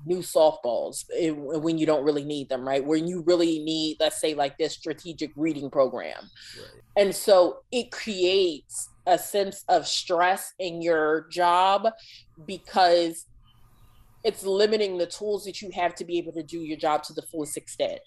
new 0.05 0.19
softballs 0.19 1.05
eh, 1.17 1.31
when 1.31 1.77
you 1.77 1.85
don't 1.85 2.03
really 2.03 2.23
need 2.23 2.49
them 2.49 2.67
right 2.67 2.85
when 2.85 3.07
you 3.07 3.23
really 3.25 3.59
need 3.59 3.97
let's 3.99 4.19
say 4.19 4.33
like 4.33 4.57
this 4.57 4.73
strategic 4.73 5.31
reading 5.35 5.69
program 5.69 6.29
right. 6.57 6.81
and 6.95 7.15
so 7.15 7.57
it 7.71 7.91
creates 7.91 8.89
a 9.07 9.17
sense 9.17 9.63
of 9.67 9.87
stress 9.87 10.53
in 10.59 10.81
your 10.81 11.27
job 11.29 11.87
because 12.45 13.25
it's 14.25 14.43
limiting 14.43 14.97
the 14.97 15.05
tools 15.05 15.45
that 15.45 15.61
you 15.61 15.69
have 15.69 15.93
to 15.95 16.03
be 16.03 16.17
able 16.17 16.33
to 16.33 16.41
do 16.41 16.59
your 16.59 16.77
job 16.77 17.03
to 17.03 17.13
the 17.13 17.21
fullest 17.21 17.55
extent. 17.55 17.99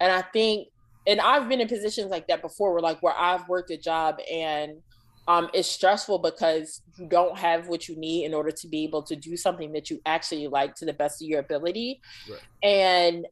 And 0.00 0.12
I 0.12 0.20
think, 0.20 0.68
and 1.06 1.18
I've 1.18 1.48
been 1.48 1.62
in 1.62 1.66
positions 1.66 2.10
like 2.10 2.28
that 2.28 2.42
before, 2.42 2.72
where 2.72 2.82
like 2.82 3.02
where 3.02 3.16
I've 3.18 3.48
worked 3.48 3.70
a 3.70 3.78
job 3.78 4.18
and 4.30 4.74
um, 5.26 5.48
it's 5.54 5.68
stressful 5.68 6.18
because 6.18 6.82
you 6.98 7.08
don't 7.08 7.38
have 7.38 7.68
what 7.68 7.88
you 7.88 7.96
need 7.96 8.26
in 8.26 8.34
order 8.34 8.50
to 8.50 8.68
be 8.68 8.84
able 8.84 9.02
to 9.04 9.16
do 9.16 9.36
something 9.36 9.72
that 9.72 9.88
you 9.88 10.00
actually 10.04 10.46
like 10.46 10.74
to 10.76 10.84
the 10.84 10.92
best 10.92 11.22
of 11.22 11.28
your 11.28 11.40
ability. 11.40 12.02
Right. 12.28 12.40
And 12.62 13.26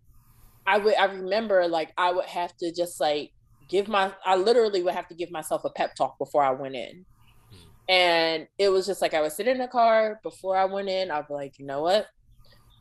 I 0.66 0.79
would, 0.79 0.94
I 0.96 1.05
remember 1.05 1.68
like 1.68 1.92
I 1.98 2.11
would 2.11 2.24
have 2.24 2.57
to 2.59 2.72
just 2.72 3.00
like 3.00 3.33
give 3.68 3.87
my, 3.87 4.12
I 4.24 4.37
literally 4.37 4.83
would 4.83 4.94
have 4.94 5.09
to 5.09 5.14
give 5.14 5.31
myself 5.31 5.64
a 5.64 5.70
pep 5.70 5.94
talk 5.94 6.16
before 6.18 6.42
I 6.42 6.53
went 6.53 6.74
in. 6.74 7.05
Hmm. 7.50 7.92
And 7.92 8.48
it 8.57 8.70
was 8.70 8.87
just 8.87 9.03
like 9.03 9.12
I 9.12 9.20
would 9.20 9.33
sit 9.33 9.46
in 9.46 9.59
the 9.59 9.68
car 9.68 10.20
before 10.22 10.57
I 10.57 10.64
went 10.64 10.88
in. 10.88 11.11
I'd 11.11 11.29
be 11.29 11.35
like, 11.35 11.59
you 11.59 11.66
know 11.66 11.83
what? 11.83 12.07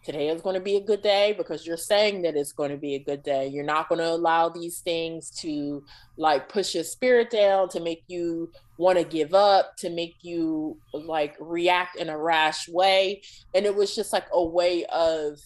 Today 0.04 0.30
is 0.30 0.42
going 0.42 0.56
to 0.56 0.62
be 0.62 0.78
a 0.78 0.82
good 0.82 1.02
day 1.02 1.34
because 1.38 1.66
you're 1.66 1.78
saying 1.78 2.22
that 2.22 2.36
it's 2.36 2.52
going 2.52 2.72
to 2.72 2.78
be 2.78 2.96
a 2.96 3.00
good 3.00 3.24
day. 3.24 3.48
You're 3.48 3.66
not 3.66 3.90
going 3.90 4.00
to 4.00 4.10
allow 4.10 4.50
these 4.50 4.80
things 4.80 5.30
to 5.42 5.84
like 6.18 6.50
push 6.50 6.74
your 6.76 6.84
spirit 6.84 7.30
down, 7.30 7.70
to 7.70 7.80
make 7.80 8.04
you 8.08 8.52
want 8.78 8.98
to 8.98 9.04
give 9.04 9.34
up, 9.34 9.76
to 9.78 9.90
make 9.90 10.16
you 10.22 10.78
like 10.94 11.36
react 11.40 11.98
in 11.98 12.10
a 12.10 12.18
rash 12.18 12.68
way. 12.70 13.22
And 13.54 13.66
it 13.66 13.76
was 13.76 13.96
just 13.96 14.14
like 14.14 14.28
a 14.34 14.44
way 14.44 14.86
of 14.86 15.38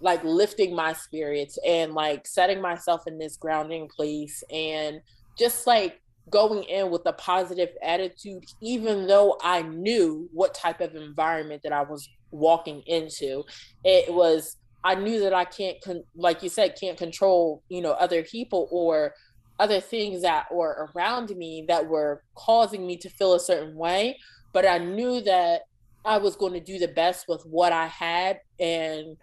like 0.00 0.22
lifting 0.24 0.74
my 0.74 0.92
spirits 0.92 1.58
and 1.66 1.94
like 1.94 2.26
setting 2.26 2.60
myself 2.60 3.06
in 3.06 3.18
this 3.18 3.36
grounding 3.36 3.88
place 3.88 4.42
and 4.52 5.00
just 5.38 5.66
like 5.66 6.00
going 6.32 6.64
in 6.64 6.90
with 6.90 7.02
a 7.06 7.12
positive 7.12 7.68
attitude, 7.82 8.44
even 8.60 9.06
though 9.06 9.38
I 9.42 9.62
knew 9.62 10.28
what 10.32 10.54
type 10.54 10.80
of 10.80 10.96
environment 10.96 11.62
that 11.62 11.72
I 11.72 11.82
was 11.82 12.08
walking 12.32 12.82
into. 12.86 13.44
It 13.84 14.12
was 14.12 14.56
I 14.84 14.96
knew 14.96 15.20
that 15.20 15.32
I 15.32 15.44
can't, 15.44 15.76
con- 15.84 16.04
like 16.16 16.42
you 16.42 16.48
said, 16.48 16.76
can't 16.80 16.98
control, 16.98 17.62
you 17.68 17.80
know, 17.80 17.92
other 17.92 18.24
people 18.24 18.68
or 18.72 19.14
other 19.60 19.80
things 19.80 20.22
that 20.22 20.52
were 20.52 20.90
around 20.96 21.30
me 21.36 21.64
that 21.68 21.86
were 21.86 22.24
causing 22.34 22.84
me 22.84 22.96
to 22.96 23.08
feel 23.08 23.34
a 23.34 23.40
certain 23.40 23.76
way. 23.76 24.18
But 24.52 24.66
I 24.66 24.78
knew 24.78 25.20
that 25.20 25.62
I 26.04 26.18
was 26.18 26.34
going 26.34 26.54
to 26.54 26.60
do 26.60 26.78
the 26.78 26.88
best 26.88 27.26
with 27.28 27.42
what 27.44 27.72
I 27.72 27.86
had 27.86 28.40
and 28.58 29.16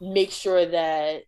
make 0.00 0.30
sure 0.30 0.66
that 0.66 1.22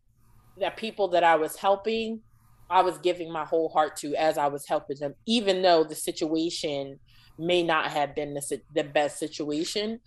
that 0.59 0.77
people 0.77 1.09
that 1.09 1.25
I 1.25 1.37
was 1.37 1.57
helping, 1.57 2.21
I 2.71 2.83
was 2.83 2.99
giving 2.99 3.31
my 3.33 3.45
whole 3.45 3.69
heart 3.69 3.97
to 3.97 4.15
as 4.15 4.39
I 4.39 4.47
was 4.47 4.67
helping 4.67 4.99
them, 4.99 5.15
even 5.27 5.63
though 5.63 5.85
the 5.85 5.95
situation 5.95 7.01
may 7.39 7.63
not 7.63 7.91
have 7.91 8.15
been 8.15 8.35
the, 8.35 8.61
the 8.75 8.85
best 8.85 9.19
situation. 9.19 10.01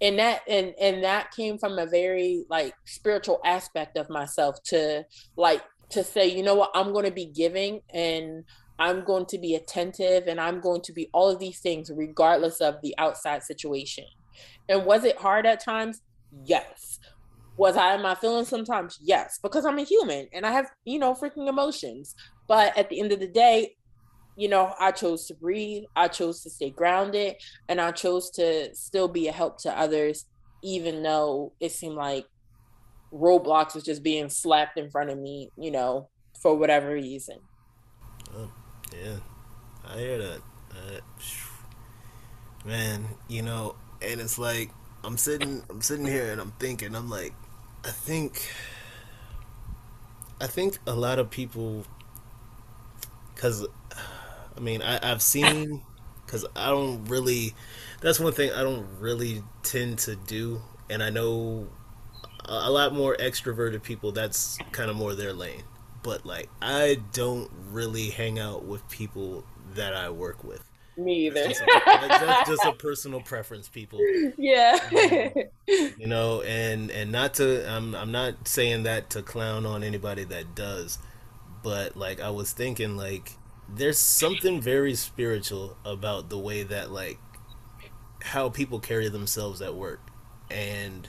And 0.00 0.18
that 0.18 0.42
and 0.48 0.74
and 0.80 1.04
that 1.04 1.30
came 1.30 1.58
from 1.58 1.78
a 1.78 1.86
very 1.86 2.44
like 2.48 2.74
spiritual 2.84 3.40
aspect 3.44 3.96
of 3.96 4.10
myself 4.10 4.62
to 4.64 5.04
like 5.36 5.62
to 5.90 6.02
say 6.02 6.26
you 6.26 6.42
know 6.42 6.54
what? 6.54 6.70
I'm 6.74 6.92
going 6.92 7.04
to 7.04 7.12
be 7.12 7.26
giving 7.26 7.80
and 7.92 8.44
i'm 8.76 9.04
going 9.04 9.24
to 9.24 9.38
be 9.38 9.54
attentive 9.54 10.26
and 10.26 10.40
i'm 10.40 10.60
going 10.60 10.80
to 10.80 10.92
be 10.92 11.08
all 11.12 11.30
of 11.30 11.38
these 11.38 11.60
things 11.60 11.92
regardless 11.94 12.60
of 12.60 12.74
the 12.82 12.92
outside 12.98 13.44
situation. 13.44 14.04
And 14.68 14.84
was 14.84 15.04
it 15.04 15.16
hard 15.16 15.46
at 15.46 15.62
times? 15.62 16.02
Yes 16.44 16.93
was 17.56 17.76
i 17.76 17.94
in 17.94 18.02
my 18.02 18.14
feelings 18.14 18.48
sometimes 18.48 18.98
yes 19.00 19.38
because 19.42 19.64
i'm 19.64 19.78
a 19.78 19.84
human 19.84 20.26
and 20.32 20.44
i 20.44 20.50
have 20.50 20.66
you 20.84 20.98
know 20.98 21.14
freaking 21.14 21.48
emotions 21.48 22.14
but 22.48 22.76
at 22.76 22.88
the 22.90 23.00
end 23.00 23.12
of 23.12 23.20
the 23.20 23.28
day 23.28 23.74
you 24.36 24.48
know, 24.48 24.74
I 24.78 24.90
chose 24.90 25.26
to 25.26 25.34
breathe, 25.34 25.84
I 25.94 26.08
chose 26.08 26.42
to 26.42 26.50
stay 26.50 26.70
grounded, 26.70 27.36
and 27.68 27.80
I 27.80 27.92
chose 27.92 28.30
to 28.32 28.74
still 28.74 29.08
be 29.08 29.28
a 29.28 29.32
help 29.32 29.58
to 29.62 29.78
others, 29.78 30.26
even 30.62 31.02
though 31.02 31.52
it 31.60 31.72
seemed 31.72 31.94
like 31.94 32.26
roadblocks 33.12 33.74
was 33.74 33.84
just 33.84 34.02
being 34.02 34.28
slapped 34.28 34.76
in 34.76 34.90
front 34.90 35.10
of 35.10 35.18
me, 35.18 35.50
you 35.56 35.70
know, 35.70 36.08
for 36.40 36.56
whatever 36.56 36.92
reason. 36.92 37.38
Oh, 38.36 38.50
yeah, 38.92 39.16
I 39.86 39.98
hear 39.98 40.18
that. 40.18 40.40
Uh, 40.72 41.00
man, 42.64 43.06
you 43.28 43.42
know, 43.42 43.76
and 44.02 44.20
it's 44.20 44.38
like 44.38 44.70
I'm 45.04 45.16
sitting, 45.16 45.62
I'm 45.70 45.80
sitting 45.80 46.06
here, 46.06 46.32
and 46.32 46.40
I'm 46.40 46.52
thinking, 46.58 46.96
I'm 46.96 47.08
like, 47.08 47.34
I 47.84 47.90
think, 47.90 48.50
I 50.40 50.46
think 50.46 50.78
a 50.86 50.94
lot 50.94 51.18
of 51.18 51.30
people, 51.30 51.84
because 53.34 53.66
I 54.56 54.60
mean, 54.60 54.82
I, 54.82 54.98
I've 55.12 55.22
seen 55.22 55.82
because 56.26 56.46
I 56.56 56.68
don't 56.70 57.04
really. 57.06 57.54
That's 58.00 58.20
one 58.20 58.32
thing 58.32 58.50
I 58.52 58.62
don't 58.62 58.86
really 59.00 59.42
tend 59.62 59.98
to 60.00 60.16
do, 60.16 60.62
and 60.90 61.02
I 61.02 61.10
know 61.10 61.68
a, 62.46 62.52
a 62.52 62.70
lot 62.70 62.94
more 62.94 63.16
extroverted 63.16 63.82
people. 63.82 64.12
That's 64.12 64.58
kind 64.72 64.90
of 64.90 64.96
more 64.96 65.14
their 65.14 65.32
lane. 65.34 65.64
but 66.02 66.26
like 66.26 66.50
I 66.62 66.98
don't 67.12 67.50
really 67.70 68.10
hang 68.10 68.38
out 68.40 68.64
with 68.64 68.88
people 68.90 69.44
that 69.74 69.94
I 69.94 70.10
work 70.10 70.44
with. 70.44 70.64
Me 70.96 71.26
either. 71.26 71.42
That's 71.44 71.58
just, 71.58 71.62
a, 71.62 72.26
that's 72.26 72.50
just 72.50 72.64
a 72.64 72.72
personal 72.72 73.20
preference, 73.20 73.68
people. 73.68 73.98
Yeah. 74.36 74.78
Um, 74.92 75.44
you 75.98 76.06
know, 76.06 76.42
and 76.42 76.90
and 76.90 77.10
not 77.10 77.34
to 77.34 77.68
I'm 77.68 77.94
I'm 77.94 78.12
not 78.12 78.46
saying 78.46 78.84
that 78.84 79.10
to 79.10 79.22
clown 79.22 79.66
on 79.66 79.82
anybody 79.82 80.24
that 80.24 80.54
does, 80.54 80.98
but 81.62 81.96
like 81.96 82.20
I 82.20 82.30
was 82.30 82.52
thinking 82.52 82.96
like 82.96 83.32
there's 83.68 83.98
something 83.98 84.60
very 84.60 84.94
spiritual 84.94 85.76
about 85.84 86.28
the 86.28 86.38
way 86.38 86.62
that 86.62 86.90
like 86.90 87.18
how 88.22 88.48
people 88.48 88.78
carry 88.78 89.08
themselves 89.08 89.60
at 89.60 89.74
work 89.74 90.00
and 90.50 91.08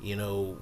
you 0.00 0.16
know 0.16 0.58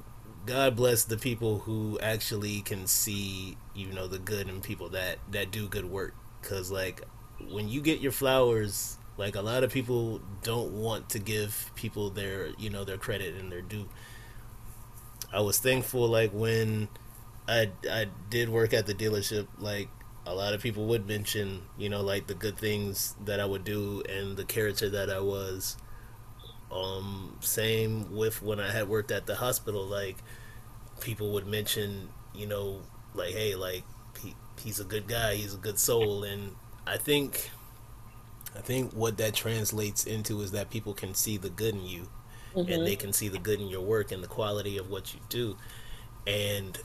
god 0.46 0.74
bless 0.74 1.04
the 1.04 1.16
people 1.16 1.60
who 1.60 1.98
actually 2.00 2.60
can 2.60 2.86
see 2.86 3.56
you 3.74 3.92
know 3.92 4.06
the 4.06 4.18
good 4.18 4.48
in 4.48 4.60
people 4.60 4.88
that 4.88 5.18
that 5.30 5.50
do 5.50 5.68
good 5.68 5.84
work 5.84 6.14
because 6.40 6.70
like 6.70 7.02
when 7.50 7.68
you 7.68 7.80
get 7.80 8.00
your 8.00 8.12
flowers 8.12 8.96
like 9.16 9.34
a 9.34 9.42
lot 9.42 9.64
of 9.64 9.72
people 9.72 10.20
don't 10.42 10.72
want 10.72 11.08
to 11.10 11.18
give 11.18 11.70
people 11.74 12.10
their 12.10 12.48
you 12.58 12.70
know 12.70 12.84
their 12.84 12.98
credit 12.98 13.34
and 13.34 13.50
their 13.50 13.62
due 13.62 13.88
i 15.32 15.40
was 15.40 15.58
thankful 15.58 16.08
like 16.08 16.30
when 16.32 16.88
i 17.46 17.70
i 17.90 18.06
did 18.30 18.48
work 18.48 18.72
at 18.72 18.86
the 18.86 18.94
dealership 18.94 19.46
like 19.58 19.88
a 20.26 20.34
lot 20.34 20.52
of 20.52 20.60
people 20.60 20.84
would 20.84 21.06
mention, 21.08 21.62
you 21.78 21.88
know, 21.88 22.02
like 22.02 22.26
the 22.26 22.34
good 22.34 22.58
things 22.58 23.14
that 23.24 23.40
I 23.40 23.46
would 23.46 23.64
do 23.64 24.02
and 24.10 24.36
the 24.36 24.44
character 24.44 24.90
that 24.90 25.08
I 25.08 25.20
was. 25.20 25.78
Um, 26.70 27.38
same 27.40 28.14
with 28.14 28.42
when 28.42 28.60
I 28.60 28.70
had 28.70 28.88
worked 28.90 29.10
at 29.10 29.24
the 29.24 29.36
hospital, 29.36 29.86
like 29.86 30.18
people 31.00 31.32
would 31.32 31.46
mention, 31.46 32.10
you 32.34 32.46
know, 32.46 32.82
like, 33.14 33.30
hey, 33.32 33.54
like 33.54 33.84
he, 34.22 34.34
he's 34.60 34.80
a 34.80 34.84
good 34.84 35.08
guy, 35.08 35.34
he's 35.36 35.54
a 35.54 35.58
good 35.58 35.78
soul, 35.78 36.24
and 36.24 36.56
I 36.88 36.96
think, 36.96 37.50
I 38.56 38.60
think 38.60 38.92
what 38.92 39.18
that 39.18 39.34
translates 39.34 40.04
into 40.04 40.40
is 40.40 40.52
that 40.52 40.70
people 40.70 40.94
can 40.94 41.14
see 41.14 41.36
the 41.36 41.50
good 41.50 41.74
in 41.74 41.84
you, 41.84 42.08
mm-hmm. 42.54 42.72
and 42.72 42.86
they 42.86 42.96
can 42.96 43.12
see 43.12 43.28
the 43.28 43.38
good 43.38 43.60
in 43.60 43.68
your 43.68 43.82
work 43.82 44.10
and 44.12 44.22
the 44.22 44.28
quality 44.28 44.78
of 44.78 44.90
what 44.90 45.12
you 45.12 45.20
do, 45.28 45.56
and 46.26 46.78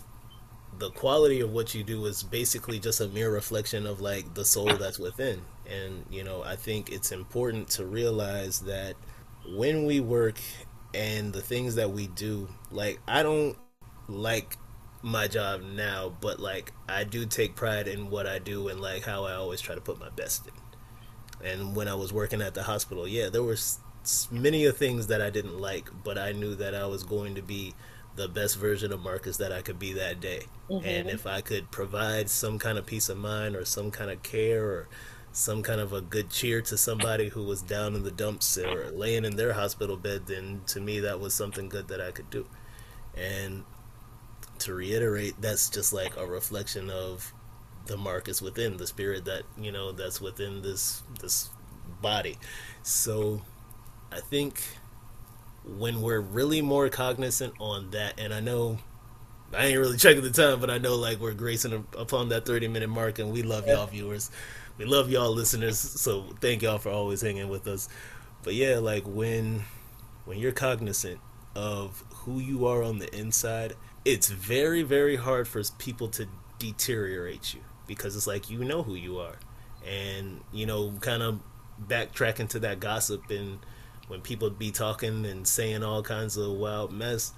the 0.79 0.89
quality 0.91 1.39
of 1.41 1.51
what 1.51 1.75
you 1.75 1.83
do 1.83 2.05
is 2.05 2.23
basically 2.23 2.79
just 2.79 3.01
a 3.01 3.07
mere 3.09 3.31
reflection 3.31 3.85
of 3.85 4.01
like 4.01 4.33
the 4.33 4.45
soul 4.45 4.75
that's 4.77 4.99
within 4.99 5.41
and 5.69 6.03
you 6.09 6.23
know 6.23 6.43
i 6.43 6.55
think 6.55 6.91
it's 6.91 7.11
important 7.11 7.69
to 7.69 7.85
realize 7.85 8.59
that 8.61 8.95
when 9.55 9.85
we 9.85 9.99
work 9.99 10.39
and 10.93 11.33
the 11.33 11.41
things 11.41 11.75
that 11.75 11.89
we 11.91 12.07
do 12.07 12.47
like 12.71 12.99
i 13.07 13.21
don't 13.21 13.57
like 14.07 14.57
my 15.03 15.27
job 15.27 15.61
now 15.61 16.11
but 16.21 16.39
like 16.39 16.71
i 16.87 17.03
do 17.03 17.25
take 17.25 17.55
pride 17.55 17.87
in 17.87 18.09
what 18.09 18.25
i 18.25 18.39
do 18.39 18.69
and 18.69 18.79
like 18.79 19.03
how 19.03 19.25
i 19.25 19.33
always 19.33 19.59
try 19.59 19.75
to 19.75 19.81
put 19.81 19.99
my 19.99 20.09
best 20.09 20.47
in 20.47 21.47
and 21.47 21.75
when 21.75 21.87
i 21.87 21.93
was 21.93 22.13
working 22.13 22.41
at 22.41 22.53
the 22.53 22.63
hospital 22.63 23.07
yeah 23.07 23.29
there 23.29 23.43
were 23.43 23.57
many 24.31 24.65
of 24.65 24.77
things 24.77 25.07
that 25.07 25.21
i 25.21 25.29
didn't 25.29 25.59
like 25.59 25.89
but 26.03 26.17
i 26.17 26.31
knew 26.31 26.55
that 26.55 26.73
i 26.73 26.85
was 26.85 27.03
going 27.03 27.35
to 27.35 27.41
be 27.41 27.73
the 28.15 28.27
best 28.27 28.57
version 28.57 28.91
of 28.91 28.99
Marcus 29.01 29.37
that 29.37 29.51
I 29.51 29.61
could 29.61 29.79
be 29.79 29.93
that 29.93 30.19
day. 30.19 30.43
Mm-hmm. 30.69 30.87
And 30.87 31.09
if 31.09 31.25
I 31.25 31.41
could 31.41 31.71
provide 31.71 32.29
some 32.29 32.59
kind 32.59 32.77
of 32.77 32.85
peace 32.85 33.09
of 33.09 33.17
mind 33.17 33.55
or 33.55 33.65
some 33.65 33.91
kind 33.91 34.11
of 34.11 34.21
care 34.21 34.63
or 34.65 34.87
some 35.31 35.63
kind 35.63 35.81
of 35.81 35.93
a 35.93 36.01
good 36.01 36.29
cheer 36.29 36.61
to 36.61 36.77
somebody 36.77 37.29
who 37.29 37.43
was 37.43 37.61
down 37.63 37.95
in 37.95 38.03
the 38.03 38.11
dumps 38.11 38.57
or 38.57 38.91
laying 38.91 39.25
in 39.25 39.35
their 39.35 39.53
hospital 39.53 39.97
bed, 39.97 40.27
then 40.27 40.61
to 40.67 40.79
me 40.79 40.99
that 40.99 41.19
was 41.19 41.33
something 41.33 41.69
good 41.69 41.87
that 41.87 41.99
I 41.99 42.11
could 42.11 42.29
do. 42.29 42.45
And 43.17 43.63
to 44.65 44.73
reiterate, 44.73 45.35
that's 45.39 45.69
just 45.69 45.93
like 45.93 46.17
a 46.17 46.25
reflection 46.25 46.89
of 46.89 47.33
the 47.85 47.97
Marcus 47.97 48.41
within 48.41 48.77
the 48.77 48.87
spirit 48.87 49.25
that 49.25 49.43
you 49.57 49.71
know 49.71 49.91
that's 49.91 50.21
within 50.21 50.61
this 50.61 51.03
this 51.21 51.49
body. 52.01 52.37
So 52.81 53.41
I 54.11 54.19
think 54.19 54.61
when 55.65 56.01
we're 56.01 56.21
really 56.21 56.61
more 56.61 56.89
cognizant 56.89 57.53
on 57.59 57.91
that, 57.91 58.19
and 58.19 58.33
I 58.33 58.39
know 58.39 58.79
I 59.55 59.67
ain't 59.67 59.79
really 59.79 59.97
checking 59.97 60.23
the 60.23 60.31
time, 60.31 60.59
but 60.59 60.69
I 60.69 60.77
know 60.77 60.95
like 60.95 61.19
we're 61.19 61.33
gracing 61.33 61.85
upon 61.97 62.29
that 62.29 62.45
30 62.45 62.67
minute 62.67 62.89
mark, 62.89 63.19
and 63.19 63.31
we 63.31 63.43
love 63.43 63.67
y'all 63.67 63.87
viewers. 63.87 64.31
We 64.77 64.85
love 64.85 65.09
y'all 65.09 65.31
listeners, 65.31 65.77
so 65.77 66.25
thank 66.41 66.63
y'all 66.63 66.79
for 66.79 66.89
always 66.89 67.21
hanging 67.21 67.49
with 67.49 67.67
us. 67.67 67.89
But 68.43 68.55
yeah, 68.55 68.77
like 68.79 69.03
when 69.05 69.63
when 70.25 70.39
you're 70.39 70.51
cognizant 70.51 71.19
of 71.55 72.03
who 72.11 72.39
you 72.39 72.65
are 72.65 72.83
on 72.83 72.99
the 72.99 73.13
inside, 73.15 73.73
it's 74.05 74.29
very 74.29 74.83
very 74.83 75.15
hard 75.15 75.47
for 75.47 75.61
people 75.77 76.07
to 76.09 76.27
deteriorate 76.59 77.53
you 77.53 77.61
because 77.87 78.15
it's 78.15 78.27
like 78.27 78.49
you 78.49 78.63
know 78.63 78.83
who 78.83 78.95
you 78.95 79.19
are, 79.19 79.37
and 79.87 80.41
you 80.51 80.65
know 80.65 80.93
kind 81.01 81.23
of 81.23 81.39
backtracking 81.87 82.47
to 82.49 82.59
that 82.59 82.79
gossip 82.79 83.29
and 83.29 83.59
when 84.07 84.21
people 84.21 84.49
be 84.49 84.71
talking 84.71 85.25
and 85.25 85.47
saying 85.47 85.83
all 85.83 86.03
kinds 86.03 86.37
of 86.37 86.51
wild 86.51 86.91
mess, 86.91 87.33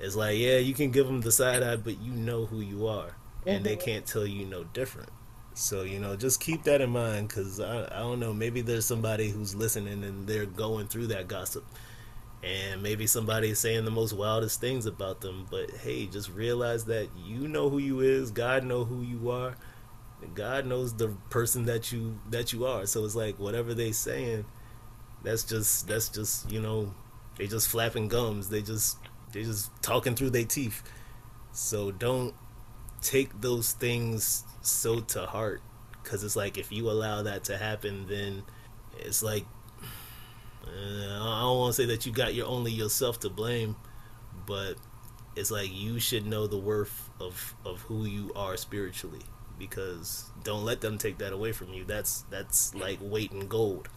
it's 0.00 0.16
like, 0.16 0.36
yeah, 0.38 0.56
you 0.56 0.74
can 0.74 0.90
give 0.90 1.06
them 1.06 1.20
the 1.20 1.32
side 1.32 1.62
eye, 1.62 1.76
but 1.76 2.00
you 2.00 2.12
know 2.12 2.46
who 2.46 2.60
you 2.60 2.86
are, 2.86 3.16
and 3.46 3.64
they 3.64 3.76
mm-hmm. 3.76 3.84
can't 3.84 4.06
tell 4.06 4.26
you 4.26 4.44
no 4.44 4.64
different. 4.64 5.10
So 5.54 5.82
you 5.82 6.00
know, 6.00 6.16
just 6.16 6.40
keep 6.40 6.64
that 6.64 6.80
in 6.80 6.90
mind, 6.90 7.28
because 7.28 7.60
I, 7.60 7.84
I 7.84 8.00
don't 8.00 8.18
know, 8.18 8.32
maybe 8.32 8.60
there's 8.60 8.86
somebody 8.86 9.28
who's 9.30 9.54
listening 9.54 10.02
and 10.02 10.26
they're 10.26 10.46
going 10.46 10.88
through 10.88 11.08
that 11.08 11.28
gossip, 11.28 11.64
and 12.44 12.82
maybe 12.82 13.06
somebody 13.06 13.50
is 13.50 13.58
saying 13.58 13.84
the 13.84 13.90
most 13.90 14.12
wildest 14.12 14.60
things 14.60 14.86
about 14.86 15.20
them. 15.20 15.46
But 15.50 15.70
hey, 15.70 16.06
just 16.06 16.30
realize 16.30 16.84
that 16.86 17.08
you 17.16 17.48
know 17.48 17.70
who 17.70 17.78
you 17.78 18.00
is, 18.00 18.30
God 18.30 18.64
know 18.64 18.84
who 18.84 19.02
you 19.02 19.30
are, 19.30 19.56
God 20.34 20.66
knows 20.66 20.94
the 20.94 21.08
person 21.30 21.64
that 21.66 21.90
you 21.92 22.20
that 22.30 22.52
you 22.52 22.66
are. 22.66 22.86
So 22.86 23.04
it's 23.04 23.14
like 23.14 23.38
whatever 23.38 23.72
they 23.72 23.92
saying 23.92 24.44
that's 25.24 25.42
just 25.42 25.88
that's 25.88 26.08
just 26.08 26.50
you 26.52 26.60
know 26.60 26.94
they 27.38 27.46
just 27.46 27.68
flapping 27.68 28.06
gums 28.06 28.50
they 28.50 28.62
just 28.62 28.98
they 29.32 29.42
just 29.42 29.70
talking 29.82 30.14
through 30.14 30.30
their 30.30 30.44
teeth 30.44 30.82
so 31.50 31.90
don't 31.90 32.34
take 33.00 33.40
those 33.40 33.72
things 33.72 34.44
so 34.62 35.00
to 35.00 35.26
heart 35.26 35.60
because 36.02 36.22
it's 36.22 36.36
like 36.36 36.58
if 36.58 36.70
you 36.70 36.88
allow 36.88 37.22
that 37.22 37.42
to 37.42 37.56
happen 37.56 38.06
then 38.06 38.42
it's 38.98 39.22
like 39.22 39.44
i 40.66 41.40
don't 41.40 41.58
want 41.58 41.74
to 41.74 41.82
say 41.82 41.86
that 41.86 42.06
you 42.06 42.12
got 42.12 42.34
your 42.34 42.46
only 42.46 42.72
yourself 42.72 43.20
to 43.20 43.28
blame 43.28 43.76
but 44.46 44.74
it's 45.36 45.50
like 45.50 45.72
you 45.72 45.98
should 45.98 46.26
know 46.26 46.46
the 46.46 46.58
worth 46.58 47.10
of 47.20 47.54
of 47.64 47.80
who 47.82 48.04
you 48.04 48.32
are 48.34 48.56
spiritually 48.56 49.22
because 49.58 50.30
don't 50.42 50.64
let 50.64 50.80
them 50.80 50.98
take 50.98 51.18
that 51.18 51.32
away 51.32 51.52
from 51.52 51.72
you 51.72 51.84
that's 51.84 52.22
that's 52.30 52.74
like 52.74 52.98
weight 53.00 53.32
in 53.32 53.46
gold 53.46 53.88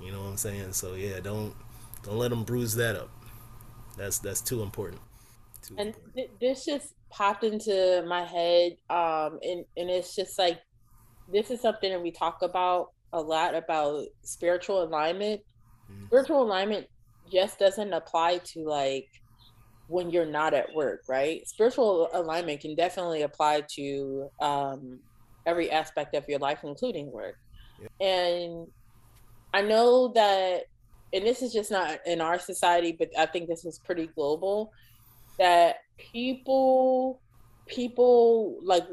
you 0.00 0.12
know 0.12 0.20
what 0.22 0.28
I'm 0.28 0.36
saying? 0.36 0.72
So 0.72 0.94
yeah, 0.94 1.20
don't 1.20 1.54
don't 2.02 2.16
let 2.16 2.30
them 2.30 2.44
bruise 2.44 2.74
that 2.76 2.96
up. 2.96 3.10
That's 3.96 4.18
that's 4.18 4.40
too 4.40 4.62
important. 4.62 5.00
Too 5.62 5.74
and 5.78 5.88
important. 5.88 6.14
Th- 6.14 6.30
this 6.40 6.64
just 6.64 6.94
popped 7.10 7.44
into 7.44 8.04
my 8.08 8.24
head, 8.24 8.76
um, 8.88 9.38
and 9.42 9.64
and 9.76 9.90
it's 9.90 10.16
just 10.16 10.38
like 10.38 10.60
this 11.30 11.50
is 11.50 11.60
something 11.60 11.90
that 11.90 12.02
we 12.02 12.10
talk 12.10 12.42
about 12.42 12.92
a 13.12 13.20
lot 13.20 13.54
about 13.54 14.06
spiritual 14.22 14.82
alignment. 14.82 15.42
Mm-hmm. 15.90 16.06
Spiritual 16.06 16.42
alignment 16.42 16.86
just 17.30 17.58
doesn't 17.58 17.92
apply 17.92 18.38
to 18.38 18.64
like 18.64 19.08
when 19.88 20.10
you're 20.10 20.26
not 20.26 20.54
at 20.54 20.72
work, 20.74 21.02
right? 21.08 21.46
Spiritual 21.48 22.08
alignment 22.12 22.60
can 22.60 22.74
definitely 22.76 23.22
apply 23.22 23.62
to 23.74 24.30
um, 24.40 25.00
every 25.46 25.70
aspect 25.70 26.14
of 26.14 26.24
your 26.28 26.38
life, 26.38 26.60
including 26.62 27.10
work. 27.10 27.34
Yeah. 27.80 28.06
And 28.06 28.68
I 29.52 29.62
know 29.62 30.12
that, 30.14 30.66
and 31.12 31.26
this 31.26 31.42
is 31.42 31.52
just 31.52 31.72
not 31.72 31.98
in 32.06 32.20
our 32.20 32.38
society, 32.38 32.94
but 32.96 33.08
I 33.18 33.26
think 33.26 33.48
this 33.48 33.64
is 33.64 33.80
pretty 33.80 34.06
global. 34.14 34.72
That 35.38 35.76
people, 35.98 37.20
people 37.66 38.58
like 38.62 38.84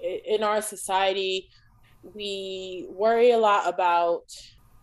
in 0.00 0.42
our 0.42 0.62
society, 0.62 1.48
we 2.14 2.86
worry 2.90 3.30
a 3.30 3.38
lot 3.38 3.68
about 3.68 4.24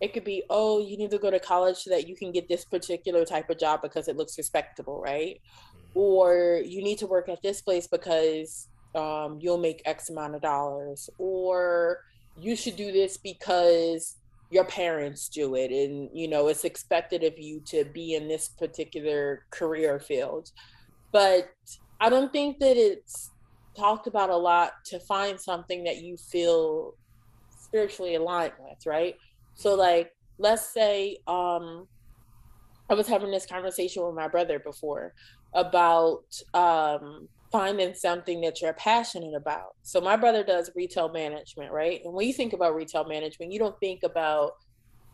it 0.00 0.12
could 0.12 0.24
be 0.24 0.42
oh 0.50 0.78
you 0.80 0.96
need 0.96 1.10
to 1.10 1.18
go 1.18 1.30
to 1.30 1.40
college 1.40 1.76
so 1.76 1.90
that 1.90 2.08
you 2.08 2.14
can 2.14 2.32
get 2.32 2.48
this 2.48 2.64
particular 2.64 3.24
type 3.24 3.48
of 3.50 3.58
job 3.58 3.80
because 3.82 4.08
it 4.08 4.16
looks 4.16 4.36
respectable 4.38 5.00
right? 5.00 5.40
Mm-hmm. 5.40 5.98
or 5.98 6.60
you 6.64 6.82
need 6.82 6.98
to 6.98 7.06
work 7.06 7.28
at 7.28 7.42
this 7.42 7.60
place 7.60 7.86
because 7.86 8.68
um, 8.94 9.38
you'll 9.40 9.58
make 9.58 9.82
x 9.84 10.10
amount 10.10 10.34
of 10.34 10.42
dollars 10.42 11.10
or 11.18 12.00
you 12.38 12.56
should 12.56 12.76
do 12.76 12.92
this 12.92 13.16
because 13.16 14.16
your 14.50 14.64
parents 14.64 15.28
do 15.28 15.54
it 15.56 15.72
and 15.72 16.08
you 16.12 16.28
know 16.28 16.48
it's 16.48 16.64
expected 16.64 17.24
of 17.24 17.38
you 17.38 17.60
to 17.66 17.84
be 17.84 18.14
in 18.14 18.28
this 18.28 18.48
particular 18.48 19.44
career 19.50 19.98
field. 19.98 20.50
But 21.12 21.50
i 22.00 22.10
don't 22.10 22.32
think 22.32 22.58
that 22.58 22.76
it's 22.76 23.30
talked 23.76 24.06
about 24.06 24.30
a 24.30 24.36
lot 24.36 24.72
to 24.84 24.98
find 25.00 25.40
something 25.40 25.84
that 25.84 25.98
you 25.98 26.16
feel 26.16 26.94
spiritually 27.50 28.14
aligned 28.14 28.52
with 28.58 28.86
right 28.86 29.16
so 29.56 29.74
like 29.74 30.12
let's 30.38 30.72
say 30.72 31.16
um 31.26 31.86
i 32.88 32.94
was 32.94 33.08
having 33.08 33.30
this 33.30 33.46
conversation 33.46 34.04
with 34.06 34.14
my 34.14 34.28
brother 34.28 34.60
before 34.60 35.12
about 35.54 36.24
um 36.54 37.28
finding 37.52 37.94
something 37.94 38.40
that 38.40 38.60
you're 38.60 38.72
passionate 38.74 39.34
about. 39.34 39.76
So 39.82 40.00
my 40.00 40.16
brother 40.16 40.42
does 40.42 40.70
retail 40.74 41.10
management, 41.12 41.72
right? 41.72 42.00
And 42.04 42.12
when 42.12 42.26
you 42.26 42.32
think 42.32 42.52
about 42.52 42.74
retail 42.74 43.04
management, 43.04 43.52
you 43.52 43.58
don't 43.58 43.78
think 43.80 44.02
about 44.02 44.52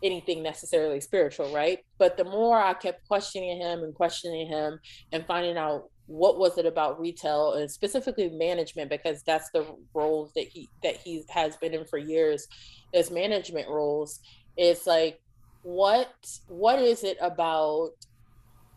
anything 0.03 0.43
necessarily 0.43 0.99
spiritual, 0.99 1.53
right? 1.53 1.79
But 1.97 2.17
the 2.17 2.25
more 2.25 2.61
I 2.61 2.73
kept 2.73 3.07
questioning 3.07 3.61
him 3.61 3.83
and 3.83 3.93
questioning 3.93 4.47
him 4.47 4.79
and 5.11 5.25
finding 5.25 5.57
out 5.57 5.89
what 6.07 6.37
was 6.37 6.57
it 6.57 6.65
about 6.65 6.99
retail 6.99 7.53
and 7.53 7.71
specifically 7.71 8.29
management 8.29 8.89
because 8.89 9.23
that's 9.23 9.49
the 9.53 9.65
roles 9.93 10.33
that 10.35 10.45
he 10.51 10.67
that 10.83 10.97
he 10.97 11.23
has 11.29 11.55
been 11.57 11.73
in 11.73 11.85
for 11.85 11.97
years 11.97 12.45
as 12.93 13.11
management 13.11 13.67
roles 13.69 14.19
it's 14.57 14.85
like 14.85 15.19
what 15.63 16.13
what 16.47 16.79
is 16.79 17.03
it 17.03 17.17
about 17.21 17.91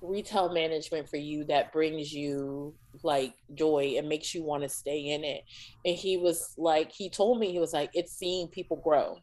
retail 0.02 0.52
management 0.52 1.08
for 1.08 1.16
you 1.16 1.44
that 1.44 1.72
brings 1.72 2.12
you 2.12 2.74
like 3.02 3.34
joy 3.54 3.94
and 3.98 4.08
makes 4.08 4.34
you 4.34 4.42
want 4.42 4.62
to 4.62 4.68
stay 4.68 5.08
in 5.08 5.24
it? 5.24 5.42
And 5.84 5.96
he 5.96 6.16
was 6.16 6.54
like 6.56 6.92
he 6.92 7.10
told 7.10 7.38
me 7.38 7.52
he 7.52 7.58
was 7.58 7.72
like 7.72 7.90
it's 7.92 8.12
seeing 8.12 8.48
people 8.48 8.80
grow. 8.82 9.18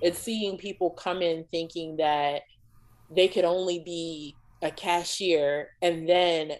It's 0.00 0.18
seeing 0.18 0.56
people 0.56 0.90
come 0.90 1.20
in 1.20 1.44
thinking 1.50 1.96
that 1.96 2.42
they 3.14 3.28
could 3.28 3.44
only 3.44 3.80
be 3.80 4.36
a 4.62 4.70
cashier 4.70 5.68
and 5.82 6.08
then 6.08 6.52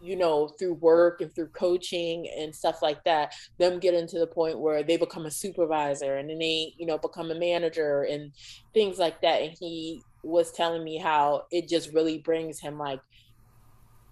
you 0.00 0.16
know 0.16 0.48
through 0.58 0.74
work 0.74 1.20
and 1.20 1.34
through 1.34 1.48
coaching 1.48 2.28
and 2.38 2.54
stuff 2.54 2.80
like 2.82 3.02
that 3.04 3.34
them 3.58 3.78
getting 3.78 4.06
to 4.06 4.18
the 4.18 4.26
point 4.26 4.58
where 4.58 4.82
they 4.82 4.96
become 4.96 5.26
a 5.26 5.30
supervisor 5.30 6.16
and 6.16 6.30
then 6.30 6.38
they 6.38 6.72
you 6.76 6.86
know 6.86 6.98
become 6.98 7.30
a 7.30 7.34
manager 7.34 8.02
and 8.02 8.32
things 8.72 8.98
like 8.98 9.20
that 9.20 9.42
and 9.42 9.56
he 9.58 10.02
was 10.22 10.52
telling 10.52 10.82
me 10.84 10.96
how 10.96 11.44
it 11.50 11.68
just 11.68 11.92
really 11.92 12.18
brings 12.18 12.58
him 12.58 12.78
like 12.78 13.00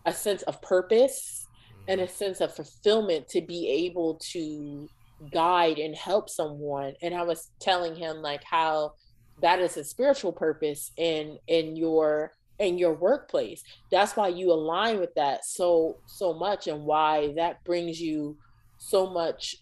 a 0.06 0.12
sense 0.12 0.42
of 0.42 0.60
purpose 0.62 1.46
and 1.86 2.00
a 2.00 2.04
mm-hmm. 2.04 2.14
sense 2.14 2.40
of 2.40 2.54
fulfillment 2.54 3.28
to 3.28 3.40
be 3.40 3.68
able 3.68 4.14
to 4.16 4.88
guide 5.32 5.78
and 5.78 5.96
help 5.96 6.28
someone 6.28 6.94
and 7.02 7.14
i 7.14 7.22
was 7.22 7.50
telling 7.60 7.96
him 7.96 8.18
like 8.18 8.44
how 8.44 8.92
that 9.40 9.58
is 9.60 9.76
a 9.76 9.84
spiritual 9.84 10.32
purpose 10.32 10.92
in 10.96 11.38
in 11.48 11.76
your 11.76 12.32
in 12.58 12.78
your 12.78 12.94
workplace. 12.94 13.62
That's 13.90 14.16
why 14.16 14.28
you 14.28 14.52
align 14.52 15.00
with 15.00 15.14
that 15.14 15.44
so 15.44 15.98
so 16.06 16.34
much 16.34 16.66
and 16.66 16.84
why 16.84 17.32
that 17.36 17.64
brings 17.64 18.00
you 18.00 18.36
so 18.78 19.10
much 19.10 19.56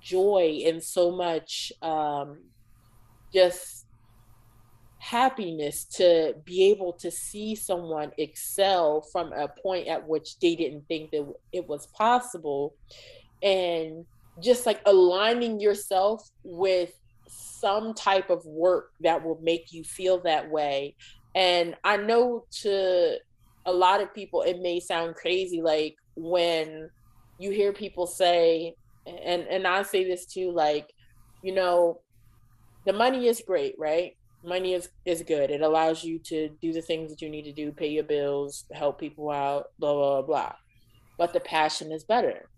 joy 0.00 0.62
and 0.66 0.82
so 0.82 1.10
much 1.10 1.70
um 1.82 2.38
just 3.32 3.86
happiness 4.98 5.84
to 5.84 6.32
be 6.44 6.70
able 6.70 6.92
to 6.92 7.10
see 7.10 7.56
someone 7.56 8.12
excel 8.18 9.02
from 9.10 9.32
a 9.32 9.48
point 9.48 9.88
at 9.88 10.06
which 10.06 10.38
they 10.38 10.54
didn't 10.54 10.86
think 10.86 11.10
that 11.10 11.26
it 11.52 11.66
was 11.66 11.88
possible. 11.88 12.76
And 13.42 14.06
just 14.40 14.64
like 14.64 14.80
aligning 14.86 15.58
yourself 15.58 16.30
with 16.44 16.92
some 17.26 17.94
type 17.94 18.30
of 18.30 18.46
work 18.46 18.90
that 19.00 19.24
will 19.24 19.40
make 19.42 19.72
you 19.72 19.82
feel 19.82 20.20
that 20.20 20.48
way 20.48 20.94
and 21.34 21.74
I 21.84 21.96
know 21.96 22.44
to 22.62 23.16
a 23.64 23.72
lot 23.72 24.00
of 24.00 24.14
people, 24.14 24.42
it 24.42 24.60
may 24.60 24.80
sound 24.80 25.14
crazy, 25.14 25.62
like 25.62 25.96
when 26.16 26.90
you 27.38 27.50
hear 27.50 27.72
people 27.72 28.06
say, 28.06 28.74
and 29.06 29.42
and 29.42 29.66
I 29.66 29.82
say 29.82 30.04
this 30.04 30.26
too, 30.26 30.52
like, 30.52 30.92
you 31.42 31.54
know, 31.54 32.00
the 32.86 32.92
money 32.92 33.28
is 33.28 33.42
great, 33.46 33.74
right? 33.78 34.16
Money 34.44 34.74
is 34.74 34.88
is 35.04 35.22
good. 35.22 35.50
It 35.50 35.62
allows 35.62 36.04
you 36.04 36.18
to 36.26 36.48
do 36.60 36.72
the 36.72 36.82
things 36.82 37.10
that 37.10 37.22
you 37.22 37.30
need 37.30 37.44
to 37.44 37.52
do, 37.52 37.72
pay 37.72 37.88
your 37.88 38.04
bills, 38.04 38.64
help 38.72 38.98
people 38.98 39.30
out, 39.30 39.66
blah 39.78 39.94
blah 39.94 40.22
blah. 40.22 40.52
But 41.18 41.32
the 41.32 41.40
passion 41.40 41.92
is 41.92 42.04
better. 42.04 42.48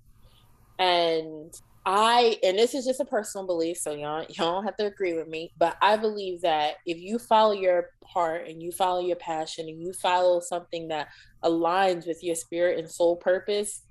And 0.78 1.52
I 1.86 2.38
and 2.42 2.58
this 2.58 2.74
is 2.74 2.86
just 2.86 3.00
a 3.00 3.04
personal 3.04 3.46
belief, 3.46 3.76
so 3.76 3.92
y'all 3.92 4.24
y'all 4.30 4.54
don't 4.54 4.64
have 4.64 4.76
to 4.76 4.86
agree 4.86 5.12
with 5.12 5.28
me, 5.28 5.52
but 5.58 5.76
I 5.82 5.96
believe 5.96 6.40
that 6.40 6.76
if 6.86 6.98
you 6.98 7.18
follow 7.18 7.52
your 7.52 7.90
heart 8.06 8.48
and 8.48 8.62
you 8.62 8.72
follow 8.72 9.00
your 9.00 9.16
passion 9.16 9.68
and 9.68 9.80
you 9.80 9.92
follow 9.92 10.40
something 10.40 10.88
that 10.88 11.08
aligns 11.42 12.06
with 12.06 12.22
your 12.22 12.36
spirit 12.36 12.78
and 12.78 12.90
soul 12.90 13.16
purpose, 13.16 13.82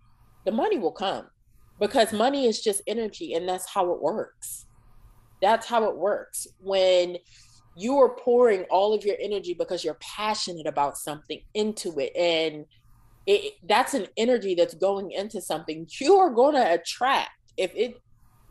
the 0.45 0.51
money 0.51 0.79
will 0.79 0.91
come. 0.91 1.27
Because 1.79 2.13
money 2.13 2.47
is 2.47 2.61
just 2.61 2.81
energy 2.87 3.33
and 3.33 3.47
that's 3.47 3.69
how 3.69 3.91
it 3.91 4.01
works. 4.01 4.65
That's 5.41 5.67
how 5.67 5.83
it 5.89 5.97
works. 5.97 6.47
When 6.61 7.17
you 7.75 7.97
are 7.99 8.15
pouring 8.15 8.63
all 8.71 8.93
of 8.93 9.03
your 9.03 9.17
energy 9.19 9.53
because 9.53 9.83
you're 9.83 9.97
passionate 9.99 10.67
about 10.67 10.97
something 10.97 11.41
into 11.53 11.99
it 11.99 12.15
and 12.15 12.65
it, 13.25 13.53
that's 13.67 13.93
an 13.93 14.07
energy 14.17 14.53
that's 14.53 14.75
going 14.75 15.11
into 15.11 15.41
something 15.41 15.87
you 15.99 16.15
are 16.15 16.29
going 16.29 16.55
to 16.55 16.73
attract 16.73 17.31
if 17.57 17.73
it 17.75 17.99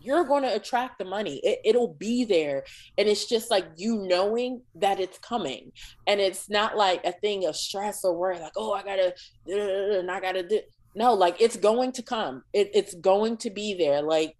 you're 0.05 0.25
going 0.25 0.43
to 0.43 0.55
attract 0.55 0.99
the 0.99 1.05
money. 1.05 1.41
It, 1.45 1.61
it'll 1.65 1.95
be 1.95 2.25
there. 2.25 2.65
And 2.99 3.09
it's 3.09 3.27
just 3.27 3.51
like 3.51 3.67
you 3.77 4.05
knowing 4.07 4.63
that 4.75 5.01
it's 5.01 5.19
coming. 5.19 5.73
And 6.07 6.21
it's 6.21 6.51
not 6.51 6.77
like 6.77 7.05
a 7.05 7.13
thing 7.13 7.47
of 7.47 7.57
stress 7.57 8.05
or 8.05 8.15
worry 8.17 8.39
like 8.41 8.53
oh 8.57 8.73
i 8.73 8.83
gotta 8.83 9.15
and 9.47 10.11
i 10.11 10.21
gotta 10.21 10.43
do 10.43 10.61
no 10.95 11.15
like 11.15 11.41
it's 11.41 11.57
going 11.57 11.93
to 11.93 12.03
come. 12.03 12.43
It, 12.53 12.71
it's 12.75 12.95
going 12.95 13.39
to 13.39 13.51
be 13.51 13.75
there. 13.75 14.03
Like 14.03 14.37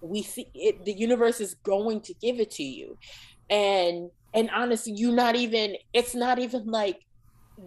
we 0.00 0.22
see 0.22 0.46
it 0.54 0.84
the 0.84 0.92
universe 0.92 1.40
is 1.40 1.54
going 1.64 2.02
to 2.02 2.14
give 2.14 2.38
it 2.38 2.52
to 2.52 2.62
you. 2.62 2.96
And 3.50 4.10
and 4.32 4.50
honestly 4.50 4.92
you 4.92 5.12
not 5.12 5.36
even 5.36 5.76
it's 5.92 6.14
not 6.14 6.38
even 6.38 6.66
like 6.66 7.00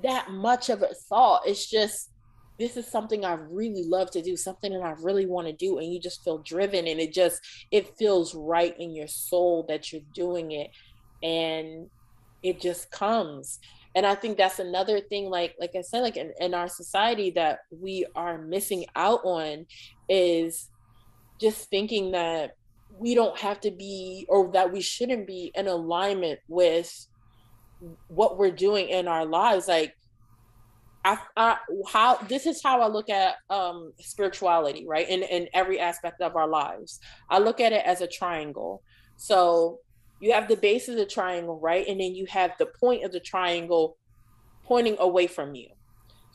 that 0.04 0.32
much 0.32 0.70
of 0.70 0.82
a 0.82 0.94
thought. 1.10 1.42
It's 1.46 1.70
just 1.70 2.10
this 2.60 2.76
is 2.76 2.88
something 2.88 3.24
I 3.24 3.34
really 3.34 3.84
love 3.84 4.12
to 4.12 4.22
do, 4.22 4.36
something 4.36 4.72
that 4.74 4.82
I 4.82 4.96
really 5.02 5.26
want 5.26 5.48
to 5.48 5.54
do, 5.54 5.78
and 5.78 5.94
you 5.94 6.00
just 6.00 6.24
feel 6.24 6.40
driven 6.40 6.88
and 6.88 7.00
it 7.00 7.14
just 7.14 7.42
it 7.72 7.96
feels 7.98 8.34
right 8.34 8.76
in 8.80 8.96
your 8.96 9.08
soul 9.08 9.66
that 9.70 9.92
you're 9.92 10.02
doing 10.14 10.52
it 10.52 10.72
and 11.22 11.90
it 12.44 12.60
just 12.60 12.92
comes. 12.92 13.60
And 13.96 14.06
I 14.06 14.16
think 14.16 14.38
that's 14.38 14.60
another 14.60 15.00
thing, 15.00 15.30
like 15.30 15.56
like 15.60 15.72
I 15.76 15.82
said, 15.82 16.02
like 16.02 16.18
in, 16.18 16.34
in 16.40 16.54
our 16.54 16.68
society 16.68 17.32
that 17.32 17.60
we 17.72 18.06
are 18.16 18.38
missing 18.38 18.86
out 18.96 19.22
on 19.24 19.66
is 20.10 20.70
just 21.40 21.70
thinking 21.70 22.12
that 22.12 22.56
we 22.98 23.14
don't 23.14 23.38
have 23.38 23.60
to 23.62 23.72
be 23.72 24.26
or 24.30 24.52
that 24.54 24.72
we 24.72 24.82
shouldn't 24.82 25.28
be 25.28 25.52
in 25.56 25.68
alignment 25.68 26.40
with 26.48 27.08
what 28.08 28.38
we're 28.38 28.52
doing 28.52 28.90
in 28.90 29.08
our 29.08 29.26
lives. 29.26 29.68
Like 29.68 29.96
I, 31.08 31.18
I, 31.38 31.58
how 31.88 32.16
this 32.16 32.46
is 32.46 32.62
how 32.62 32.82
I 32.82 32.88
look 32.88 33.10
at 33.10 33.36
um, 33.50 33.94
spirituality, 34.00 34.86
right? 34.86 35.08
In 35.08 35.24
in 35.24 35.48
every 35.54 35.80
aspect 35.80 36.22
of 36.22 36.36
our 36.36 36.48
lives, 36.48 37.00
I 37.30 37.40
look 37.40 37.62
at 37.62 37.72
it 37.72 37.86
as 37.86 38.02
a 38.02 38.08
triangle. 38.08 38.84
So 39.16 39.80
you 40.20 40.34
have 40.34 40.50
the 40.50 40.58
base 40.58 40.90
of 40.90 40.98
the 40.98 41.06
triangle, 41.06 41.60
right, 41.62 41.88
and 41.88 42.02
then 42.02 42.14
you 42.14 42.26
have 42.26 42.52
the 42.60 42.66
point 42.66 43.06
of 43.06 43.14
the 43.14 43.22
triangle 43.22 43.98
pointing 44.66 44.98
away 45.00 45.28
from 45.28 45.56
you. 45.56 45.70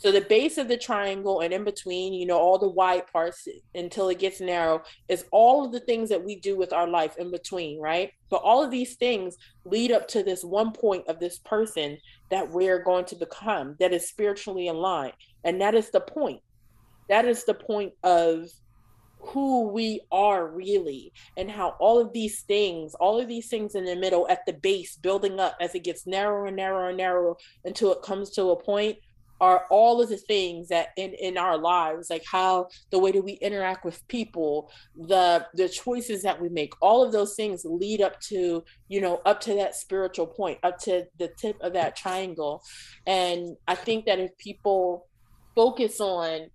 So 0.03 0.11
the 0.11 0.23
base 0.23 0.59
of 0.59 0.67
the 0.67 0.77
triangle 0.77 1.43
and 1.43 1.55
in 1.55 1.63
between, 1.63 2.13
you 2.13 2.27
know, 2.27 2.37
all 2.37 2.59
the 2.59 2.69
wide 2.69 3.07
parts 3.07 3.47
until 3.73 4.09
it 4.09 4.19
gets 4.19 4.41
narrow 4.41 4.83
is 5.09 5.27
all 5.31 5.65
of 5.65 5.71
the 5.71 5.79
things 5.79 6.09
that 6.09 6.25
we 6.25 6.41
do 6.41 6.59
with 6.59 6.73
our 6.73 6.89
life 6.89 7.17
in 7.19 7.31
between, 7.31 7.81
right? 7.81 8.11
But 8.29 8.43
all 8.43 8.65
of 8.65 8.73
these 8.73 8.97
things 8.97 9.37
lead 9.65 9.93
up 9.93 10.09
to 10.09 10.25
this 10.25 10.43
one 10.43 10.73
point 10.73 11.07
of 11.07 11.21
this 11.21 11.39
person 11.39 11.99
that 12.33 12.51
we're 12.51 12.83
going 12.83 13.05
to 13.05 13.15
become 13.15 13.77
that 13.79 13.93
is 13.93 14.09
spiritually 14.09 14.67
aligned. 14.67 15.13
And 15.45 15.61
that 15.61 15.77
is 15.77 15.91
the 15.91 16.01
point. 16.01 16.41
That 17.09 17.25
is 17.25 17.45
the 17.45 17.55
point 17.55 17.93
of 18.03 18.49
who 19.21 19.69
we 19.69 20.01
are 20.11 20.49
really 20.49 21.13
and 21.37 21.49
how 21.49 21.77
all 21.79 22.01
of 22.01 22.13
these 22.13 22.41
things 22.41 22.93
all 22.97 23.21
of 23.21 23.29
these 23.29 23.47
things 23.47 23.77
in 23.77 23.85
the 23.85 23.95
middle 23.95 24.27
at 24.29 24.45
the 24.47 24.53
base 24.53 24.97
building 24.97 25.39
up 25.39 25.57
as 25.61 25.77
it 25.77 25.85
gets 25.85 26.09
narrower 26.09 26.47
and 26.47 26.57
narrower 26.57 26.89
and 26.89 26.99
narrower 26.99 27.37
until 27.65 27.93
it 27.93 28.03
comes 28.03 28.31
to 28.31 28.51
a 28.51 28.61
point 28.61 28.99
are 29.43 29.67
all 29.71 30.01
of 30.01 30.09
the 30.09 30.17
things 30.17 30.69
that 30.69 30.91
in 30.97 31.13
in 31.15 31.37
our 31.37 31.59
lives 31.59 32.09
like 32.09 32.23
how 32.31 32.69
the 32.93 32.99
way 32.99 33.11
that 33.11 33.23
we 33.23 33.33
interact 33.33 33.85
with 33.85 34.07
people 34.07 34.71
the 35.09 35.45
the 35.55 35.69
choices 35.69 36.23
that 36.23 36.41
we 36.41 36.49
make 36.49 36.73
all 36.81 37.03
of 37.05 37.11
those 37.11 37.35
things 37.35 37.63
lead 37.65 38.01
up 38.01 38.19
to 38.21 38.63
you 38.89 39.01
know 39.01 39.21
up 39.27 39.41
to 39.41 39.53
that 39.55 39.75
spiritual 39.75 40.29
point 40.29 40.57
up 40.63 40.79
to 40.79 41.05
the 41.19 41.29
tip 41.37 41.57
of 41.61 41.73
that 41.73 41.97
triangle. 41.97 42.63
And 43.07 43.57
i 43.67 43.75
think 43.75 44.07
that 44.07 44.21
if 44.21 44.31
people 44.39 45.09
focus 45.57 46.01
on 46.01 46.49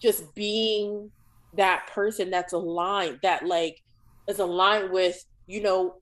just 0.00 0.34
being 0.34 1.12
that 1.54 1.86
person 1.94 2.28
that's 2.28 2.52
aligned 2.52 3.20
that 3.22 3.46
like 3.46 3.80
is 4.26 4.40
aligned 4.40 4.90
with 4.90 5.24
you 5.46 5.62
know 5.62 5.94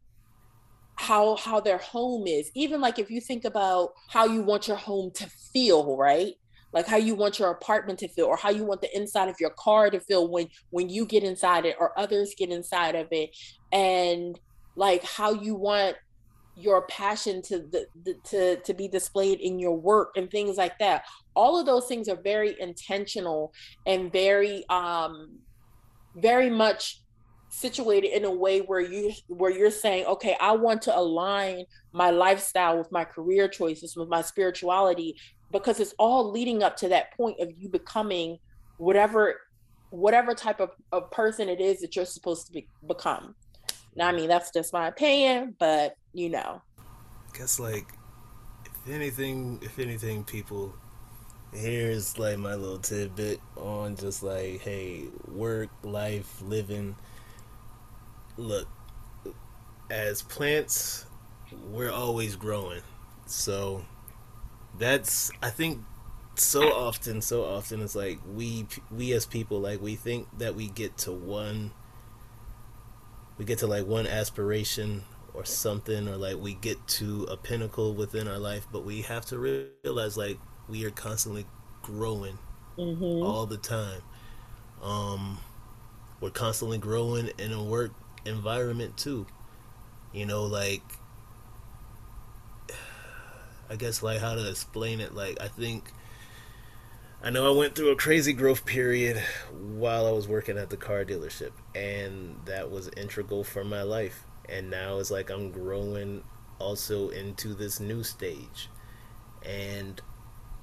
how 1.00 1.34
how 1.36 1.58
their 1.60 1.78
home 1.78 2.26
is 2.26 2.50
even 2.54 2.78
like 2.80 2.98
if 2.98 3.10
you 3.10 3.22
think 3.22 3.46
about 3.46 3.90
how 4.08 4.26
you 4.26 4.42
want 4.42 4.68
your 4.68 4.76
home 4.76 5.10
to 5.14 5.26
feel 5.52 5.96
right 5.96 6.34
like 6.72 6.86
how 6.86 6.96
you 6.96 7.14
want 7.14 7.38
your 7.38 7.50
apartment 7.50 7.98
to 8.00 8.08
feel 8.08 8.26
or 8.26 8.36
how 8.36 8.50
you 8.50 8.64
want 8.64 8.80
the 8.80 8.96
inside 8.96 9.28
of 9.28 9.36
your 9.40 9.50
car 9.50 9.90
to 9.90 10.00
feel 10.00 10.28
when 10.28 10.48
when 10.70 10.88
you 10.88 11.04
get 11.04 11.24
inside 11.24 11.64
it 11.64 11.76
or 11.80 11.98
others 11.98 12.34
get 12.36 12.50
inside 12.50 12.94
of 12.94 13.08
it. 13.10 13.36
And 13.72 14.38
like 14.76 15.04
how 15.04 15.32
you 15.32 15.54
want 15.54 15.96
your 16.56 16.86
passion 16.86 17.40
to 17.40 17.58
the, 17.58 17.86
the, 18.04 18.14
to 18.24 18.56
to 18.56 18.74
be 18.74 18.88
displayed 18.88 19.40
in 19.40 19.58
your 19.58 19.76
work 19.76 20.16
and 20.16 20.30
things 20.30 20.56
like 20.56 20.78
that. 20.78 21.04
All 21.34 21.58
of 21.58 21.66
those 21.66 21.86
things 21.86 22.08
are 22.08 22.20
very 22.22 22.56
intentional 22.60 23.52
and 23.86 24.12
very 24.12 24.64
um 24.68 25.38
very 26.16 26.50
much 26.50 27.02
situated 27.50 28.16
in 28.16 28.24
a 28.24 28.30
way 28.30 28.60
where 28.60 28.80
you 28.80 29.12
where 29.26 29.50
you're 29.50 29.72
saying 29.72 30.06
okay 30.06 30.36
i 30.40 30.52
want 30.52 30.80
to 30.80 30.96
align 30.96 31.64
my 31.92 32.08
lifestyle 32.10 32.78
with 32.78 32.90
my 32.92 33.04
career 33.04 33.48
choices 33.48 33.96
with 33.96 34.08
my 34.08 34.22
spirituality 34.22 35.16
because 35.50 35.80
it's 35.80 35.94
all 35.98 36.30
leading 36.30 36.62
up 36.62 36.76
to 36.76 36.88
that 36.88 37.16
point 37.16 37.40
of 37.40 37.50
you 37.58 37.68
becoming 37.68 38.38
whatever 38.78 39.40
whatever 39.90 40.34
type 40.34 40.60
of, 40.60 40.70
of 40.92 41.10
person 41.10 41.48
it 41.48 41.60
is 41.60 41.80
that 41.80 41.96
you're 41.96 42.04
supposed 42.04 42.46
to 42.46 42.52
be, 42.52 42.68
become. 42.86 43.34
Now 43.96 44.08
i 44.08 44.12
mean 44.12 44.28
that's 44.28 44.50
just 44.50 44.72
my 44.72 44.88
opinion 44.88 45.56
but 45.58 45.96
you 46.12 46.28
know. 46.28 46.62
I 46.78 47.38
guess 47.38 47.58
like 47.58 47.86
if 48.64 48.92
anything 48.92 49.58
if 49.62 49.78
anything 49.78 50.24
people 50.24 50.74
here's 51.52 52.16
like 52.16 52.38
my 52.38 52.54
little 52.54 52.78
tidbit 52.78 53.40
on 53.56 53.96
just 53.96 54.22
like 54.22 54.60
hey 54.60 55.04
work 55.26 55.68
life 55.82 56.40
living. 56.42 56.96
Look 58.36 58.68
as 59.90 60.22
plants 60.22 61.06
we're 61.70 61.90
always 61.90 62.36
growing. 62.36 62.82
So 63.26 63.84
that's 64.80 65.30
i 65.42 65.50
think 65.50 65.78
so 66.34 66.62
often 66.72 67.20
so 67.20 67.44
often 67.44 67.82
it's 67.82 67.94
like 67.94 68.18
we 68.34 68.66
we 68.90 69.12
as 69.12 69.26
people 69.26 69.60
like 69.60 69.80
we 69.80 69.94
think 69.94 70.26
that 70.38 70.54
we 70.54 70.68
get 70.68 70.96
to 70.96 71.12
one 71.12 71.70
we 73.36 73.44
get 73.44 73.58
to 73.58 73.66
like 73.66 73.86
one 73.86 74.06
aspiration 74.06 75.02
or 75.34 75.44
something 75.44 76.08
or 76.08 76.16
like 76.16 76.38
we 76.38 76.54
get 76.54 76.88
to 76.88 77.24
a 77.24 77.36
pinnacle 77.36 77.92
within 77.92 78.26
our 78.26 78.38
life 78.38 78.66
but 78.72 78.82
we 78.82 79.02
have 79.02 79.24
to 79.26 79.38
realize 79.38 80.16
like 80.16 80.38
we 80.66 80.84
are 80.86 80.90
constantly 80.90 81.44
growing 81.82 82.38
mm-hmm. 82.78 83.22
all 83.22 83.44
the 83.44 83.58
time 83.58 84.00
um 84.82 85.38
we're 86.22 86.30
constantly 86.30 86.78
growing 86.78 87.30
in 87.38 87.52
a 87.52 87.62
work 87.62 87.92
environment 88.24 88.96
too 88.96 89.26
you 90.14 90.24
know 90.24 90.44
like 90.44 90.82
i 93.70 93.76
guess 93.76 94.02
like 94.02 94.20
how 94.20 94.34
to 94.34 94.48
explain 94.48 95.00
it 95.00 95.14
like 95.14 95.40
i 95.40 95.48
think 95.48 95.92
I 97.22 97.28
know 97.28 97.46
I 97.46 97.54
went 97.54 97.74
through 97.74 97.90
a 97.90 97.96
crazy 97.96 98.32
growth 98.32 98.64
period 98.64 99.22
while 99.52 100.06
I 100.06 100.10
was 100.10 100.26
working 100.26 100.56
at 100.56 100.70
the 100.70 100.78
car 100.78 101.04
dealership, 101.04 101.50
and 101.74 102.34
that 102.46 102.70
was 102.70 102.88
integral 102.96 103.44
for 103.44 103.62
my 103.62 103.82
life 103.82 104.24
and 104.50 104.68
now 104.68 104.98
it's 104.98 105.10
like 105.10 105.30
I'm 105.30 105.50
growing 105.50 106.22
also 106.58 107.08
into 107.10 107.54
this 107.54 107.80
new 107.80 108.02
stage. 108.02 108.68
And 109.44 110.00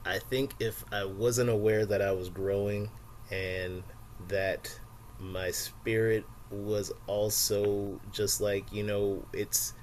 I 0.05 0.19
think 0.19 0.53
if 0.59 0.83
I 0.91 1.05
wasn't 1.05 1.49
aware 1.49 1.85
that 1.85 2.01
I 2.01 2.11
was 2.11 2.29
growing 2.29 2.91
and 3.31 3.83
that 4.27 4.77
my 5.19 5.51
spirit 5.51 6.25
was 6.51 6.91
also 7.07 7.99
just 8.11 8.41
like, 8.41 8.71
you 8.71 8.83
know, 8.83 9.25
it's 9.33 9.73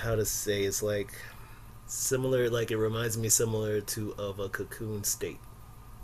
how 0.00 0.14
to 0.14 0.24
say 0.24 0.62
it's 0.62 0.82
like 0.82 1.12
similar 1.86 2.50
like 2.50 2.70
it 2.70 2.78
reminds 2.78 3.16
me 3.16 3.28
similar 3.28 3.80
to 3.80 4.14
of 4.18 4.38
a 4.38 4.48
cocoon 4.48 5.04
state. 5.04 5.40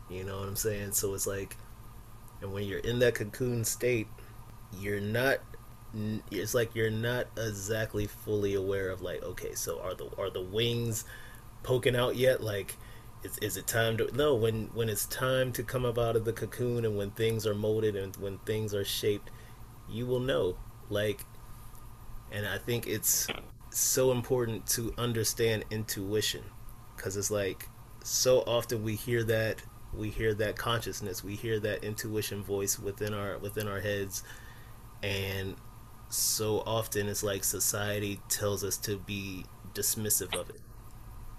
You 0.08 0.24
know 0.24 0.38
what 0.38 0.48
I'm 0.48 0.56
saying? 0.56 0.92
So 0.92 1.14
it's 1.14 1.26
like 1.26 1.56
and 2.40 2.52
when 2.52 2.64
you're 2.64 2.78
in 2.78 2.98
that 3.00 3.14
cocoon 3.14 3.64
state, 3.64 4.06
you're 4.78 5.00
not 5.00 5.38
it's 6.30 6.54
like 6.54 6.74
you're 6.74 6.90
not 6.90 7.26
exactly 7.36 8.06
fully 8.06 8.54
aware 8.54 8.90
of 8.90 9.02
like 9.02 9.22
okay 9.24 9.54
so 9.56 9.80
are 9.80 9.92
the 9.94 10.08
are 10.18 10.30
the 10.30 10.40
wings 10.40 11.04
poking 11.64 11.96
out 11.96 12.14
yet 12.14 12.40
like 12.40 12.76
is, 13.24 13.36
is 13.38 13.56
it 13.56 13.66
time 13.66 13.96
to 13.96 14.08
no 14.16 14.34
when 14.36 14.66
when 14.72 14.88
it's 14.88 15.06
time 15.06 15.50
to 15.50 15.64
come 15.64 15.84
up 15.84 15.98
out 15.98 16.14
of 16.14 16.24
the 16.24 16.32
cocoon 16.32 16.84
and 16.84 16.96
when 16.96 17.10
things 17.10 17.44
are 17.44 17.56
molded 17.56 17.96
and 17.96 18.14
when 18.16 18.38
things 18.38 18.72
are 18.72 18.84
shaped 18.84 19.30
you 19.88 20.06
will 20.06 20.20
know 20.20 20.56
like 20.88 21.24
and 22.30 22.46
i 22.46 22.56
think 22.56 22.86
it's 22.86 23.26
so 23.70 24.12
important 24.12 24.66
to 24.66 24.92
understand 24.98 25.64
intuition 25.70 26.42
because 26.96 27.16
it's 27.16 27.30
like 27.30 27.68
so 28.02 28.40
often 28.40 28.82
we 28.82 28.94
hear 28.96 29.22
that 29.24 29.62
we 29.94 30.08
hear 30.10 30.34
that 30.34 30.56
consciousness 30.56 31.22
we 31.22 31.34
hear 31.34 31.58
that 31.60 31.82
intuition 31.84 32.42
voice 32.42 32.78
within 32.78 33.14
our 33.14 33.38
within 33.38 33.68
our 33.68 33.80
heads 33.80 34.22
and 35.02 35.56
so 36.10 36.62
often 36.66 37.08
it's 37.08 37.22
like 37.22 37.44
society 37.44 38.20
tells 38.28 38.64
us 38.64 38.76
to 38.76 38.98
be 38.98 39.44
dismissive 39.74 40.34
of 40.38 40.50
it. 40.50 40.60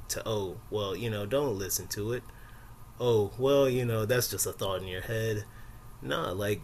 To, 0.10 0.24
oh, 0.26 0.62
well, 0.70 0.96
you 0.96 1.10
know, 1.10 1.26
don't 1.26 1.58
listen 1.58 1.88
to 1.90 2.14
it. 2.14 2.24
Oh, 3.00 3.32
well, 3.38 3.70
you 3.70 3.86
know, 3.86 4.06
that's 4.06 4.30
just 4.30 4.46
a 4.46 4.54
thought 4.54 4.82
in 4.82 4.88
your 4.88 5.02
head. 5.02 5.46
Nah, 6.02 6.32
like, 6.32 6.62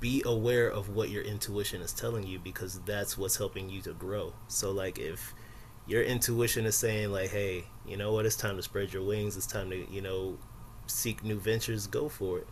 be 0.00 0.22
aware 0.24 0.68
of 0.68 0.90
what 0.90 1.10
your 1.10 1.22
intuition 1.22 1.80
is 1.80 1.92
telling 1.92 2.26
you 2.26 2.38
because 2.38 2.80
that's 2.80 3.16
what's 3.16 3.36
helping 3.36 3.70
you 3.70 3.80
to 3.82 3.92
grow. 3.92 4.32
So, 4.48 4.70
like, 4.70 4.98
if 4.98 5.34
your 5.86 6.02
intuition 6.02 6.66
is 6.66 6.76
saying, 6.76 7.12
like, 7.12 7.30
hey, 7.30 7.64
you 7.86 7.96
know 7.96 8.12
what, 8.12 8.26
it's 8.26 8.36
time 8.36 8.56
to 8.56 8.62
spread 8.62 8.92
your 8.92 9.02
wings, 9.02 9.36
it's 9.36 9.46
time 9.46 9.70
to, 9.70 9.90
you 9.90 10.00
know, 10.00 10.38
seek 10.86 11.24
new 11.24 11.38
ventures, 11.38 11.86
go 11.86 12.08
for 12.08 12.38
it. 12.38 12.48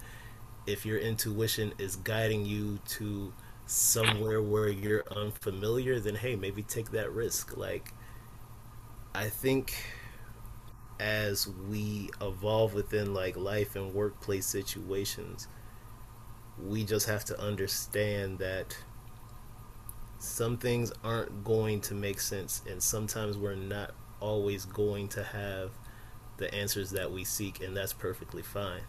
If 0.67 0.87
your 0.87 0.99
intuition 0.99 1.75
is 1.79 1.97
guiding 1.97 2.47
you 2.47 2.79
to 2.91 3.33
somewhere 3.67 4.43
where 4.43 4.69
you're 4.69 5.05
unfamiliar, 5.15 6.01
then 6.01 6.15
hey, 6.15 6.37
maybe 6.37 6.63
take 6.63 6.91
that 6.93 7.13
risk. 7.13 7.57
Like, 7.57 7.93
I 9.15 9.29
think 9.29 9.75
as 11.01 11.49
we 11.69 12.11
evolve 12.21 12.73
within 12.75 13.15
like 13.15 13.37
life 13.37 13.77
and 13.77 13.93
workplace 13.93 14.47
situations, 14.47 15.49
we 16.63 16.85
just 16.85 17.07
have 17.07 17.25
to 17.27 17.41
understand 17.41 18.39
that 18.39 18.77
some 20.19 20.57
things 20.57 20.93
aren't 21.03 21.45
going 21.45 21.81
to 21.83 21.95
make 21.95 22.21
sense, 22.21 22.63
and 22.69 22.83
sometimes 22.83 23.37
we're 23.37 23.55
not 23.55 23.93
always 24.21 24.65
going 24.65 25.09
to 25.09 25.23
have 25.23 25.71
the 26.37 26.53
answers 26.55 26.91
that 26.91 27.13
we 27.13 27.25
seek, 27.25 27.63
and 27.63 27.77
that's 27.77 27.93
perfectly 27.93 28.43
fine 28.43 28.83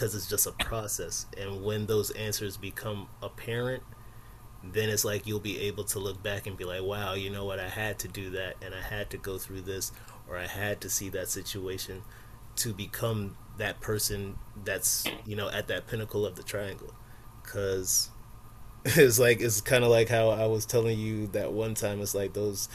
because 0.00 0.14
it's 0.14 0.26
just 0.26 0.46
a 0.46 0.52
process. 0.52 1.26
And 1.36 1.62
when 1.62 1.84
those 1.84 2.10
answers 2.12 2.56
become 2.56 3.08
apparent, 3.22 3.82
then 4.64 4.88
it's 4.88 5.04
like 5.04 5.26
you'll 5.26 5.40
be 5.40 5.60
able 5.60 5.84
to 5.84 5.98
look 5.98 6.22
back 6.22 6.46
and 6.46 6.56
be 6.56 6.64
like, 6.64 6.82
wow, 6.82 7.12
you 7.12 7.28
know 7.28 7.44
what? 7.44 7.60
I 7.60 7.68
had 7.68 7.98
to 8.00 8.08
do 8.08 8.30
that 8.30 8.56
and 8.62 8.74
I 8.74 8.80
had 8.80 9.10
to 9.10 9.18
go 9.18 9.36
through 9.36 9.62
this 9.62 9.92
or 10.28 10.38
I 10.38 10.46
had 10.46 10.80
to 10.82 10.90
see 10.90 11.10
that 11.10 11.28
situation 11.28 12.02
to 12.60 12.72
become 12.72 13.36
that 13.58 13.80
person 13.80 14.36
that's, 14.64 15.04
you 15.26 15.36
know, 15.36 15.50
at 15.50 15.68
that 15.68 15.86
pinnacle 15.86 16.24
of 16.24 16.36
the 16.36 16.42
triangle. 16.42 16.94
Because 17.42 18.10
it's 18.84 19.18
like, 19.18 19.40
it's 19.40 19.60
kind 19.60 19.84
of 19.84 19.90
like 19.90 20.08
how 20.08 20.30
I 20.30 20.46
was 20.46 20.66
telling 20.66 20.98
you 20.98 21.26
that 21.28 21.52
one 21.52 21.74
time. 21.74 22.00
It's 22.00 22.14
like 22.14 22.32
those, 22.32 22.68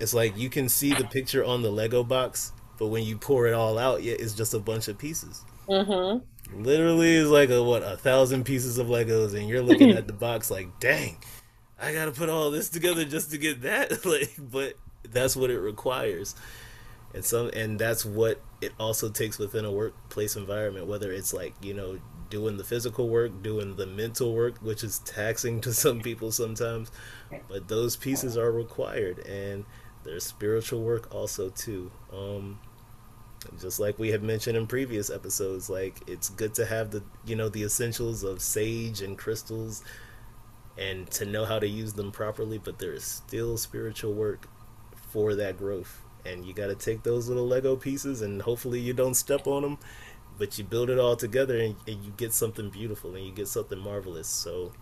it's 0.00 0.14
like 0.14 0.36
you 0.36 0.48
can 0.48 0.68
see 0.68 0.92
the 0.92 1.04
picture 1.04 1.44
on 1.44 1.62
the 1.62 1.70
Lego 1.70 2.04
box 2.04 2.52
but 2.78 2.88
when 2.88 3.04
you 3.04 3.16
pour 3.16 3.46
it 3.46 3.54
all 3.54 3.78
out, 3.78 4.02
yeah, 4.02 4.14
it's 4.18 4.34
just 4.34 4.54
a 4.54 4.58
bunch 4.58 4.88
of 4.88 4.98
pieces. 4.98 5.42
Mm-hmm. 5.68 6.62
Literally, 6.62 7.16
it's 7.16 7.30
like 7.30 7.50
a 7.50 7.62
what 7.62 7.82
a 7.82 7.96
thousand 7.96 8.44
pieces 8.44 8.78
of 8.78 8.86
Legos, 8.88 9.34
and 9.34 9.48
you're 9.48 9.62
looking 9.62 9.90
at 9.90 10.06
the 10.06 10.12
box 10.26 10.50
like, 10.50 10.78
dang, 10.78 11.16
I 11.80 11.92
gotta 11.92 12.12
put 12.12 12.28
all 12.28 12.50
this 12.50 12.68
together 12.68 13.04
just 13.04 13.30
to 13.30 13.38
get 13.38 13.62
that. 13.62 14.04
like, 14.04 14.32
but 14.38 14.74
that's 15.10 15.36
what 15.36 15.50
it 15.50 15.58
requires, 15.58 16.34
and 17.16 17.24
some, 17.24 17.48
and 17.54 17.78
that's 17.78 18.04
what 18.04 18.42
it 18.60 18.72
also 18.78 19.08
takes 19.08 19.38
within 19.38 19.64
a 19.64 19.72
workplace 19.72 20.36
environment. 20.36 20.86
Whether 20.86 21.10
it's 21.10 21.32
like 21.32 21.54
you 21.62 21.72
know 21.72 21.98
doing 22.28 22.58
the 22.58 22.64
physical 22.64 23.08
work, 23.08 23.42
doing 23.42 23.76
the 23.76 23.86
mental 23.86 24.34
work, 24.34 24.58
which 24.58 24.84
is 24.84 24.98
taxing 24.98 25.60
to 25.62 25.72
some 25.72 26.00
people 26.00 26.30
sometimes, 26.30 26.90
but 27.48 27.68
those 27.68 27.96
pieces 27.96 28.36
are 28.36 28.52
required, 28.52 29.20
and 29.20 29.64
there's 30.04 30.24
spiritual 30.24 30.82
work 30.82 31.12
also 31.14 31.48
too. 31.48 31.90
Um, 32.12 32.58
just 33.58 33.80
like 33.80 33.98
we 33.98 34.10
have 34.10 34.22
mentioned 34.22 34.56
in 34.58 34.66
previous 34.66 35.08
episodes 35.08 35.70
like 35.70 36.00
it's 36.08 36.30
good 36.30 36.52
to 36.54 36.66
have 36.66 36.90
the 36.90 37.02
you 37.24 37.36
know 37.36 37.48
the 37.48 37.62
essentials 37.62 38.24
of 38.24 38.42
sage 38.42 39.02
and 39.02 39.16
crystals 39.16 39.84
and 40.76 41.08
to 41.12 41.24
know 41.24 41.44
how 41.44 41.58
to 41.58 41.68
use 41.68 41.92
them 41.92 42.10
properly 42.10 42.58
but 42.58 42.80
there 42.80 42.92
is 42.92 43.04
still 43.04 43.56
spiritual 43.56 44.12
work 44.12 44.48
for 45.12 45.36
that 45.36 45.56
growth 45.56 46.02
and 46.26 46.44
you 46.44 46.52
got 46.52 46.66
to 46.66 46.74
take 46.74 47.02
those 47.02 47.28
little 47.28 47.46
lego 47.46 47.76
pieces 47.76 48.22
and 48.22 48.42
hopefully 48.42 48.80
you 48.80 48.92
don't 48.92 49.14
step 49.14 49.46
on 49.46 49.62
them 49.62 49.78
but 50.38 50.58
you 50.58 50.64
build 50.64 50.90
it 50.90 50.98
all 50.98 51.16
together 51.16 51.58
and, 51.58 51.76
and 51.86 52.04
you 52.04 52.12
get 52.16 52.32
something 52.32 52.68
beautiful 52.70 53.14
and 53.14 53.24
you 53.24 53.32
get 53.32 53.48
something 53.48 53.78
marvelous. 53.78 54.28
So 54.28 54.72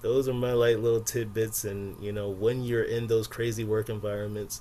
those 0.00 0.28
are 0.28 0.34
my 0.34 0.52
like 0.52 0.76
little 0.76 1.00
tidbits 1.00 1.64
and 1.64 2.00
you 2.02 2.12
know 2.12 2.28
when 2.28 2.64
you're 2.64 2.82
in 2.82 3.06
those 3.06 3.28
crazy 3.28 3.62
work 3.62 3.88
environments 3.88 4.60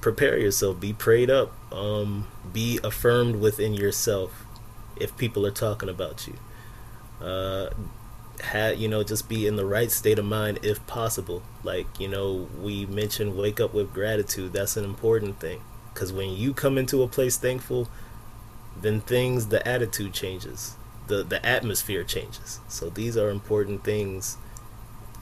prepare 0.00 0.36
yourself 0.36 0.80
be 0.80 0.92
prayed 0.92 1.30
up 1.30 1.54
um, 1.72 2.26
be 2.52 2.80
affirmed 2.82 3.36
within 3.36 3.74
yourself 3.74 4.44
if 4.96 5.16
people 5.16 5.46
are 5.46 5.50
talking 5.52 5.88
about 5.88 6.26
you. 6.26 6.34
Uh, 7.24 7.70
have 8.40 8.78
you 8.78 8.88
know 8.88 9.02
just 9.02 9.28
be 9.28 9.46
in 9.46 9.56
the 9.56 9.64
right 9.64 9.90
state 9.90 10.18
of 10.18 10.24
mind 10.24 10.60
if 10.62 10.84
possible. 10.86 11.42
Like 11.62 11.86
you 11.98 12.08
know 12.08 12.48
we 12.60 12.86
mentioned 12.86 13.36
wake 13.36 13.60
up 13.60 13.74
with 13.74 13.92
gratitude. 13.92 14.52
That's 14.52 14.76
an 14.76 14.84
important 14.84 15.40
thing. 15.40 15.62
Because 15.92 16.12
when 16.12 16.30
you 16.30 16.52
come 16.52 16.76
into 16.76 17.02
a 17.02 17.08
place 17.08 17.36
thankful 17.36 17.88
then 18.76 19.00
things 19.00 19.48
the 19.48 19.66
attitude 19.66 20.12
changes. 20.12 20.76
The 21.06 21.22
the 21.22 21.44
atmosphere 21.44 22.04
changes. 22.04 22.60
So 22.68 22.90
these 22.90 23.16
are 23.16 23.30
important 23.30 23.84
things 23.84 24.36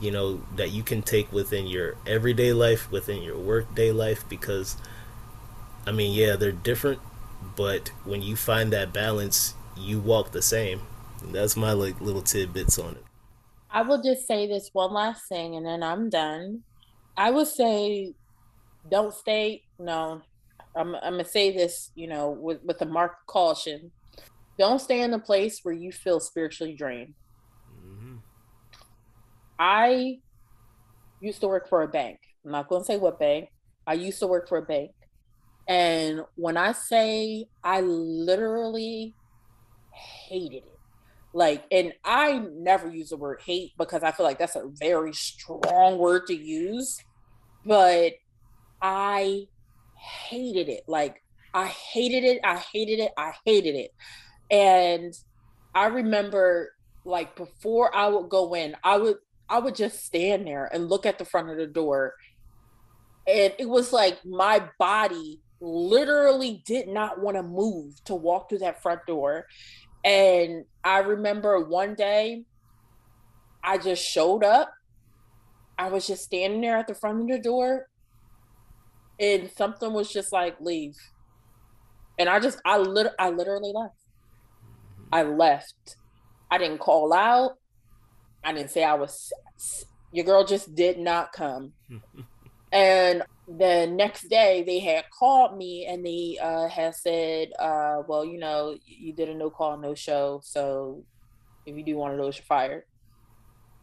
you 0.02 0.10
know 0.10 0.40
that 0.56 0.70
you 0.72 0.82
can 0.82 1.00
take 1.00 1.32
within 1.32 1.66
your 1.66 1.96
everyday 2.06 2.52
life 2.52 2.90
within 2.90 3.22
your 3.22 3.38
workday 3.38 3.92
life 3.92 4.28
because 4.28 4.76
i 5.86 5.92
mean 5.92 6.12
yeah 6.12 6.34
they're 6.34 6.50
different 6.50 6.98
but 7.56 7.90
when 8.04 8.20
you 8.20 8.34
find 8.34 8.72
that 8.72 8.92
balance 8.92 9.54
you 9.76 10.00
walk 10.00 10.32
the 10.32 10.42
same 10.42 10.82
that's 11.30 11.56
my 11.56 11.72
like 11.72 12.00
little 12.00 12.22
tidbits 12.22 12.78
on 12.78 12.92
it 12.92 13.04
I 13.72 13.80
will 13.82 14.02
just 14.02 14.26
say 14.26 14.46
this 14.46 14.68
one 14.74 14.92
last 14.92 15.26
thing 15.28 15.56
and 15.56 15.64
then 15.64 15.82
I'm 15.82 16.10
done. 16.10 16.60
I 17.16 17.30
would 17.30 17.48
say 17.48 18.12
don't 18.90 19.14
stay 19.14 19.62
no. 19.78 20.20
I'm 20.76 20.94
I'm 20.96 21.14
gonna 21.14 21.24
say 21.24 21.52
this, 21.52 21.90
you 21.94 22.06
know, 22.06 22.30
with, 22.30 22.62
with 22.62 22.82
a 22.82 22.86
mark 22.86 23.12
of 23.12 23.26
caution. 23.26 23.90
Don't 24.58 24.80
stay 24.80 25.00
in 25.00 25.14
a 25.14 25.18
place 25.18 25.60
where 25.62 25.74
you 25.74 25.90
feel 25.90 26.20
spiritually 26.20 26.74
drained. 26.74 27.14
Mm-hmm. 27.74 28.16
I 29.58 30.18
used 31.20 31.40
to 31.40 31.48
work 31.48 31.68
for 31.68 31.82
a 31.82 31.88
bank. 31.88 32.18
I'm 32.44 32.52
not 32.52 32.68
gonna 32.68 32.84
say 32.84 32.98
what 32.98 33.18
bank. 33.18 33.48
I 33.86 33.94
used 33.94 34.18
to 34.18 34.26
work 34.26 34.50
for 34.50 34.58
a 34.58 34.62
bank. 34.62 34.90
And 35.66 36.22
when 36.36 36.58
I 36.58 36.72
say 36.72 37.46
I 37.64 37.80
literally 37.80 39.14
hated 39.92 40.64
it 40.64 40.78
like 41.34 41.64
and 41.70 41.92
i 42.04 42.42
never 42.52 42.88
use 42.88 43.08
the 43.08 43.16
word 43.16 43.40
hate 43.44 43.72
because 43.78 44.02
i 44.02 44.10
feel 44.10 44.24
like 44.24 44.38
that's 44.38 44.56
a 44.56 44.68
very 44.78 45.12
strong 45.12 45.96
word 45.98 46.26
to 46.26 46.34
use 46.34 46.98
but 47.64 48.12
i 48.82 49.46
hated 50.02 50.68
it. 50.68 50.82
Like 50.88 51.22
i 51.54 51.66
hated 51.66 52.24
it 52.24 52.40
i 52.44 52.56
hated 52.56 52.98
it 52.98 53.12
i 53.16 53.32
hated 53.44 53.74
it. 53.74 53.90
And 54.50 55.14
i 55.74 55.86
remember 55.86 56.72
like 57.04 57.36
before 57.36 57.94
i 57.94 58.06
would 58.06 58.28
go 58.28 58.54
in 58.54 58.76
i 58.84 58.96
would 58.96 59.16
i 59.48 59.58
would 59.58 59.74
just 59.74 60.04
stand 60.04 60.46
there 60.46 60.68
and 60.72 60.88
look 60.88 61.06
at 61.06 61.18
the 61.18 61.24
front 61.24 61.50
of 61.50 61.56
the 61.56 61.66
door. 61.66 62.14
And 63.26 63.54
it 63.58 63.68
was 63.68 63.92
like 63.92 64.24
my 64.24 64.68
body 64.78 65.40
literally 65.60 66.62
did 66.66 66.88
not 66.88 67.20
want 67.20 67.36
to 67.36 67.42
move 67.42 68.02
to 68.04 68.14
walk 68.16 68.48
through 68.48 68.58
that 68.58 68.82
front 68.82 69.00
door 69.06 69.46
and 70.04 70.64
I 70.84 70.98
remember 70.98 71.60
one 71.60 71.94
day 71.94 72.44
I 73.62 73.78
just 73.78 74.04
showed 74.04 74.44
up. 74.44 74.72
I 75.78 75.88
was 75.88 76.06
just 76.06 76.24
standing 76.24 76.60
there 76.60 76.76
at 76.76 76.86
the 76.86 76.94
front 76.94 77.22
of 77.22 77.28
the 77.28 77.42
door 77.42 77.86
and 79.18 79.50
something 79.56 79.92
was 79.92 80.12
just 80.12 80.32
like 80.32 80.60
leave. 80.60 80.96
And 82.18 82.28
I 82.28 82.40
just 82.40 82.60
I 82.64 82.78
lit 82.78 83.12
I 83.18 83.30
literally 83.30 83.72
left. 83.72 83.94
I 85.12 85.22
left. 85.22 85.96
I 86.50 86.58
didn't 86.58 86.78
call 86.78 87.12
out. 87.12 87.52
I 88.44 88.52
didn't 88.52 88.70
say 88.70 88.84
I 88.84 88.94
was 88.94 89.32
your 90.12 90.24
girl 90.24 90.44
just 90.44 90.74
did 90.74 90.98
not 90.98 91.32
come. 91.32 91.72
and 92.72 93.22
the 93.58 93.86
next 93.86 94.28
day 94.28 94.62
they 94.66 94.78
had 94.78 95.04
called 95.10 95.56
me 95.56 95.86
and 95.86 96.04
they 96.04 96.38
uh, 96.40 96.68
had 96.68 96.94
said, 96.94 97.48
uh, 97.58 98.02
well, 98.06 98.24
you 98.24 98.38
know, 98.38 98.76
you 98.86 99.12
did 99.12 99.28
a 99.28 99.34
no 99.34 99.50
call, 99.50 99.76
no 99.78 99.94
show. 99.94 100.40
So 100.44 101.04
if 101.66 101.76
you 101.76 101.84
do 101.84 101.96
one 101.96 102.12
of 102.12 102.18
those, 102.18 102.36
you're 102.36 102.44
fired. 102.44 102.84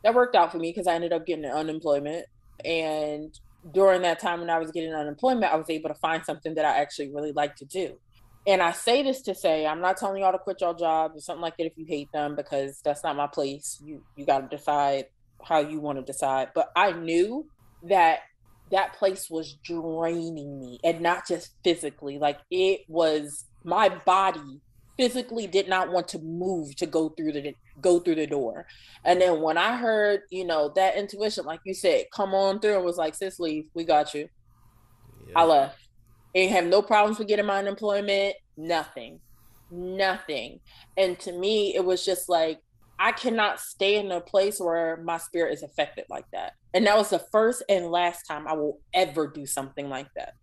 That 0.03 0.15
worked 0.15 0.35
out 0.35 0.51
for 0.51 0.57
me 0.57 0.71
because 0.71 0.87
I 0.87 0.95
ended 0.95 1.13
up 1.13 1.25
getting 1.25 1.45
unemployment. 1.45 2.25
And 2.63 3.37
during 3.73 4.01
that 4.03 4.19
time 4.19 4.39
when 4.39 4.49
I 4.49 4.59
was 4.59 4.71
getting 4.71 4.93
unemployment, 4.93 5.51
I 5.51 5.57
was 5.57 5.69
able 5.69 5.89
to 5.89 5.95
find 5.95 6.25
something 6.25 6.55
that 6.55 6.65
I 6.65 6.77
actually 6.79 7.13
really 7.13 7.33
like 7.33 7.55
to 7.57 7.65
do. 7.65 7.99
And 8.47 8.61
I 8.61 8.71
say 8.71 9.03
this 9.03 9.21
to 9.23 9.35
say, 9.35 9.67
I'm 9.67 9.81
not 9.81 9.97
telling 9.97 10.21
y'all 10.21 10.31
to 10.31 10.39
quit 10.39 10.61
your 10.61 10.73
job 10.73 11.11
or 11.15 11.19
something 11.19 11.41
like 11.41 11.57
that 11.57 11.65
if 11.65 11.73
you 11.75 11.85
hate 11.85 12.11
them, 12.13 12.35
because 12.35 12.79
that's 12.83 13.03
not 13.03 13.15
my 13.15 13.27
place. 13.27 13.77
You 13.83 14.01
you 14.15 14.25
got 14.25 14.49
to 14.49 14.55
decide 14.55 15.05
how 15.43 15.59
you 15.59 15.79
want 15.79 15.99
to 15.99 16.03
decide. 16.03 16.49
But 16.55 16.69
I 16.75 16.93
knew 16.93 17.45
that 17.83 18.19
that 18.71 18.93
place 18.93 19.29
was 19.29 19.55
draining 19.63 20.59
me 20.59 20.79
and 20.83 21.01
not 21.01 21.27
just 21.27 21.51
physically 21.63 22.19
like 22.19 22.39
it 22.51 22.81
was 22.87 23.45
my 23.63 23.89
body 23.89 24.61
physically 24.99 25.47
did 25.47 25.69
not 25.69 25.89
want 25.91 26.09
to 26.09 26.19
move 26.19 26.75
to 26.75 26.85
go 26.85 27.07
through 27.09 27.31
the 27.31 27.55
go 27.79 27.99
through 27.99 28.15
the 28.15 28.27
door. 28.27 28.67
And 29.05 29.21
then 29.21 29.41
when 29.41 29.57
i 29.57 29.77
heard 29.77 30.21
you 30.29 30.45
know 30.45 30.73
that 30.75 30.97
intuition 30.97 31.45
like 31.45 31.61
you 31.63 31.73
said 31.73 32.05
come 32.13 32.33
on 32.33 32.59
through 32.59 32.75
and 32.75 32.83
was 32.83 32.97
like 32.97 33.15
sis 33.15 33.39
leave. 33.39 33.69
We 33.73 33.85
got 33.85 34.13
you. 34.13 34.27
Yeah. 35.27 35.39
i 35.39 35.43
left. 35.45 35.79
And 36.35 36.51
have 36.51 36.65
no 36.65 36.81
problems 36.81 37.17
with 37.17 37.29
getting 37.29 37.45
my 37.45 37.59
unemployment. 37.59 38.35
Nothing. 38.57 39.21
Nothing. 39.71 40.59
And 40.97 41.17
to 41.19 41.31
me 41.31 41.75
it 41.75 41.85
was 41.85 42.05
just 42.05 42.27
like 42.27 42.59
I 42.99 43.13
cannot 43.13 43.61
stay 43.61 43.95
in 43.95 44.11
a 44.11 44.19
place 44.19 44.59
where 44.59 44.97
my 45.03 45.17
spirit 45.17 45.53
is 45.53 45.63
affected 45.63 46.05
like 46.09 46.25
that. 46.33 46.53
And 46.73 46.85
that 46.85 46.97
was 46.97 47.09
the 47.09 47.19
first 47.31 47.63
and 47.69 47.89
last 47.89 48.23
time 48.23 48.45
I 48.45 48.53
will 48.53 48.81
ever 48.93 49.27
do 49.27 49.45
something 49.45 49.87
like 49.87 50.07
that. 50.17 50.33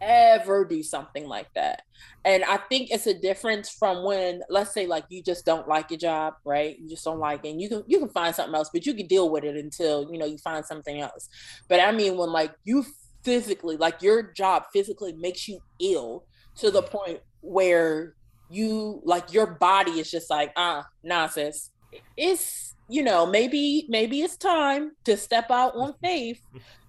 Ever 0.00 0.64
do 0.64 0.82
something 0.82 1.26
like 1.26 1.52
that. 1.54 1.82
And 2.24 2.42
I 2.44 2.56
think 2.56 2.90
it's 2.90 3.06
a 3.06 3.12
difference 3.12 3.68
from 3.68 4.04
when, 4.04 4.42
let's 4.48 4.72
say, 4.72 4.86
like 4.86 5.04
you 5.10 5.22
just 5.22 5.44
don't 5.44 5.68
like 5.68 5.90
your 5.90 5.98
job, 5.98 6.34
right? 6.44 6.78
You 6.78 6.88
just 6.88 7.04
don't 7.04 7.18
like 7.18 7.44
it. 7.44 7.50
And 7.50 7.60
you 7.60 7.68
can 7.68 7.82
you 7.86 7.98
can 7.98 8.08
find 8.08 8.34
something 8.34 8.54
else, 8.54 8.70
but 8.72 8.86
you 8.86 8.94
can 8.94 9.06
deal 9.06 9.28
with 9.28 9.44
it 9.44 9.56
until 9.56 10.10
you 10.10 10.18
know 10.18 10.26
you 10.26 10.38
find 10.38 10.64
something 10.64 11.00
else. 11.00 11.28
But 11.68 11.80
I 11.80 11.92
mean 11.92 12.16
when 12.16 12.30
like 12.30 12.54
you 12.64 12.86
physically, 13.24 13.76
like 13.76 14.00
your 14.00 14.32
job 14.32 14.64
physically 14.72 15.12
makes 15.12 15.48
you 15.48 15.58
ill 15.80 16.24
to 16.56 16.70
the 16.70 16.82
point 16.82 17.20
where 17.40 18.14
you 18.50 19.00
like 19.04 19.32
your 19.32 19.46
body 19.46 20.00
is 20.00 20.10
just 20.10 20.30
like 20.30 20.52
ah 20.56 20.80
uh, 20.80 20.82
nonsense. 21.02 21.70
It's 22.16 22.74
you 22.88 23.02
know 23.02 23.26
maybe 23.26 23.86
maybe 23.88 24.22
it's 24.22 24.36
time 24.36 24.92
to 25.04 25.16
step 25.16 25.50
out 25.50 25.74
on 25.76 25.94
faith 26.02 26.40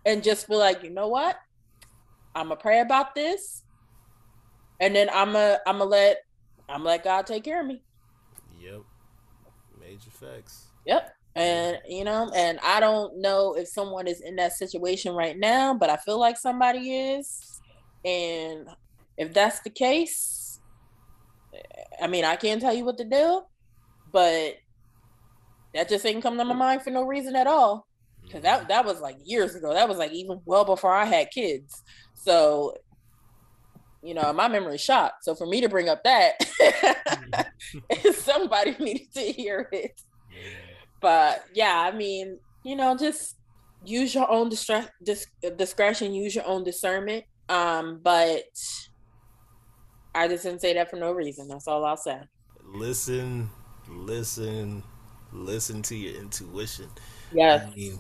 and 0.06 0.24
just 0.24 0.48
be 0.48 0.56
like 0.56 0.84
you 0.84 0.90
know 0.90 1.08
what? 1.08 1.38
I'm 2.36 2.48
gonna 2.50 2.60
pray 2.60 2.80
about 2.80 3.16
this 3.16 3.64
and 4.80 4.96
then 4.96 5.10
i'm 5.14 5.34
gonna 5.34 5.60
i'm 5.66 5.78
gonna 5.78 5.90
let 5.90 6.18
i'm 6.68 6.80
gonna 6.80 6.90
let 6.90 7.04
god 7.04 7.28
take 7.28 7.44
care 7.44 7.62
of 7.62 7.68
me. 7.68 7.82
Yep. 8.60 8.82
Major 9.80 10.10
facts. 10.12 10.68
Yep. 10.86 11.14
And 11.36 11.78
you 11.88 12.04
know 12.04 12.32
and 12.36 12.60
i 12.64 12.80
don't 12.80 13.18
know 13.22 13.56
if 13.56 13.68
someone 13.68 14.08
is 14.08 14.22
in 14.22 14.36
that 14.38 14.54
situation 14.54 15.14
right 15.14 15.38
now 15.38 15.74
but 15.74 15.90
i 15.90 15.98
feel 15.98 16.20
like 16.20 16.38
somebody 16.38 16.94
is. 16.94 17.62
And 18.06 18.68
if 19.18 19.34
that's 19.34 19.60
the 19.60 19.70
case 19.70 20.39
I 22.02 22.08
mean, 22.08 22.26
I 22.26 22.36
can't 22.36 22.62
tell 22.62 22.74
you 22.74 22.86
what 22.86 22.98
to 22.98 23.04
do, 23.04 23.42
but 24.12 24.56
that 25.74 25.90
just 25.90 26.06
ain't 26.06 26.24
come 26.24 26.38
to 26.38 26.46
my 26.46 26.54
mind 26.54 26.82
for 26.82 26.90
no 26.90 27.04
reason 27.04 27.36
at 27.36 27.48
all. 27.48 27.86
Cause 28.32 28.44
that 28.44 28.68
that 28.68 28.86
was 28.86 29.02
like 29.02 29.18
years 29.24 29.56
ago. 29.56 29.74
That 29.74 29.90
was 29.90 29.98
like 29.98 30.12
even 30.12 30.40
well 30.46 30.64
before 30.64 30.94
I 30.94 31.06
had 31.06 31.32
kids. 31.32 31.82
So, 32.14 32.76
you 34.04 34.14
know, 34.14 34.32
my 34.34 34.48
memory 34.48 34.78
shot. 34.78 35.14
So 35.22 35.34
for 35.34 35.48
me 35.48 35.62
to 35.62 35.70
bring 35.70 35.90
up 35.90 36.04
that, 36.04 36.34
somebody 38.14 38.76
needed 38.80 39.12
to 39.14 39.22
hear 39.22 39.68
it. 39.72 40.00
But 41.02 41.44
yeah, 41.54 41.90
I 41.92 41.96
mean, 41.96 42.40
you 42.64 42.76
know, 42.76 42.96
just 42.96 43.36
use 43.86 44.14
your 44.14 44.30
own 44.30 44.50
distre- 44.50 44.90
dis- 45.04 45.28
discretion, 45.56 46.14
use 46.14 46.36
your 46.36 46.46
own 46.46 46.64
discernment. 46.64 47.24
Um, 47.48 48.00
but 48.04 48.44
I 50.16 50.28
just 50.28 50.44
didn't 50.44 50.62
say 50.62 50.74
that 50.74 50.90
for 50.90 50.96
no 50.96 51.12
reason. 51.12 51.48
That's 51.48 51.68
all 51.68 51.86
I'll 51.86 51.98
say. 51.98 52.20
Listen, 52.66 53.50
listen, 53.88 54.84
listen 55.32 55.82
to 55.84 55.96
your 55.96 56.20
intuition. 56.20 56.88
Yes. 57.32 57.68
I 57.68 57.76
mean, 57.76 58.00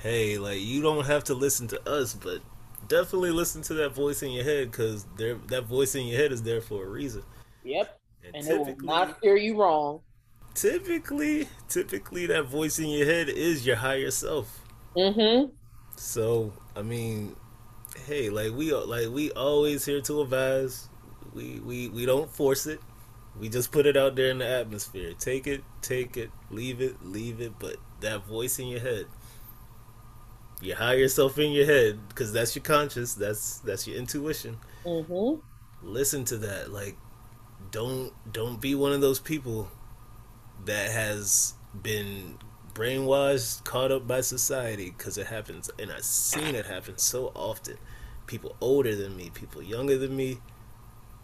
hey, 0.00 0.38
like 0.38 0.60
you 0.60 0.82
don't 0.82 1.04
have 1.06 1.24
to 1.24 1.34
listen 1.34 1.66
to 1.68 1.88
us, 1.88 2.14
but 2.14 2.40
definitely 2.86 3.30
listen 3.30 3.62
to 3.62 3.74
that 3.74 3.90
voice 3.90 4.22
in 4.22 4.30
your 4.30 4.44
head 4.44 4.70
because 4.70 5.04
that 5.16 5.64
voice 5.68 5.94
in 5.94 6.06
your 6.06 6.18
head 6.18 6.32
is 6.32 6.42
there 6.42 6.60
for 6.60 6.84
a 6.84 6.88
reason. 6.88 7.22
Yep. 7.64 8.00
And, 8.24 8.36
and 8.36 8.48
it 8.48 8.58
will 8.58 8.86
not 8.86 9.18
steer 9.18 9.36
you 9.36 9.60
wrong. 9.60 10.00
Typically, 10.54 11.48
typically 11.68 12.26
that 12.26 12.44
voice 12.44 12.78
in 12.78 12.88
your 12.88 13.06
head 13.06 13.28
is 13.28 13.66
your 13.66 13.76
higher 13.76 14.10
self. 14.10 14.60
Mm-hmm. 14.96 15.52
So 15.96 16.52
I 16.76 16.82
mean, 16.82 17.36
hey, 18.06 18.30
like 18.30 18.52
we 18.52 18.72
like 18.72 19.08
we 19.08 19.30
always 19.32 19.84
here 19.84 20.00
to 20.02 20.22
advise 20.22 20.88
we, 21.34 21.60
we, 21.60 21.88
we 21.88 22.06
don't 22.06 22.30
force 22.30 22.66
it. 22.66 22.80
We 23.38 23.48
just 23.48 23.70
put 23.70 23.86
it 23.86 23.96
out 23.96 24.16
there 24.16 24.30
in 24.30 24.38
the 24.38 24.48
atmosphere. 24.48 25.12
Take 25.18 25.46
it, 25.46 25.62
take 25.80 26.16
it, 26.16 26.30
leave 26.50 26.80
it, 26.80 27.04
leave 27.04 27.40
it. 27.40 27.52
But 27.58 27.76
that 28.00 28.26
voice 28.26 28.58
in 28.58 28.66
your 28.66 28.80
head, 28.80 29.06
you 30.60 30.74
hire 30.74 30.96
yourself 30.96 31.38
in 31.38 31.52
your 31.52 31.66
head 31.66 32.00
because 32.08 32.32
that's 32.32 32.56
your 32.56 32.64
conscious. 32.64 33.14
That's 33.14 33.58
that's 33.58 33.86
your 33.86 33.96
intuition. 33.96 34.58
Mm-hmm. 34.84 35.40
Listen 35.86 36.24
to 36.26 36.38
that. 36.38 36.72
Like, 36.72 36.96
don't 37.70 38.12
don't 38.32 38.60
be 38.60 38.74
one 38.74 38.92
of 38.92 39.00
those 39.00 39.20
people 39.20 39.70
that 40.64 40.90
has 40.90 41.54
been 41.80 42.38
brainwashed, 42.74 43.64
caught 43.64 43.92
up 43.92 44.06
by 44.06 44.20
society 44.20 44.90
because 44.96 45.18
it 45.18 45.26
happens, 45.26 45.70
and 45.78 45.90
I've 45.92 46.04
seen 46.04 46.54
it 46.54 46.66
happen 46.66 46.98
so 46.98 47.32
often. 47.34 47.76
People 48.26 48.56
older 48.60 48.94
than 48.94 49.16
me, 49.16 49.30
people 49.30 49.62
younger 49.62 49.96
than 49.96 50.16
me, 50.16 50.38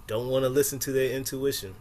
don't 0.07 0.29
want 0.29 0.45
to 0.45 0.49
listen 0.49 0.79
to 0.81 0.93
their 0.93 1.11
intuition, 1.11 1.75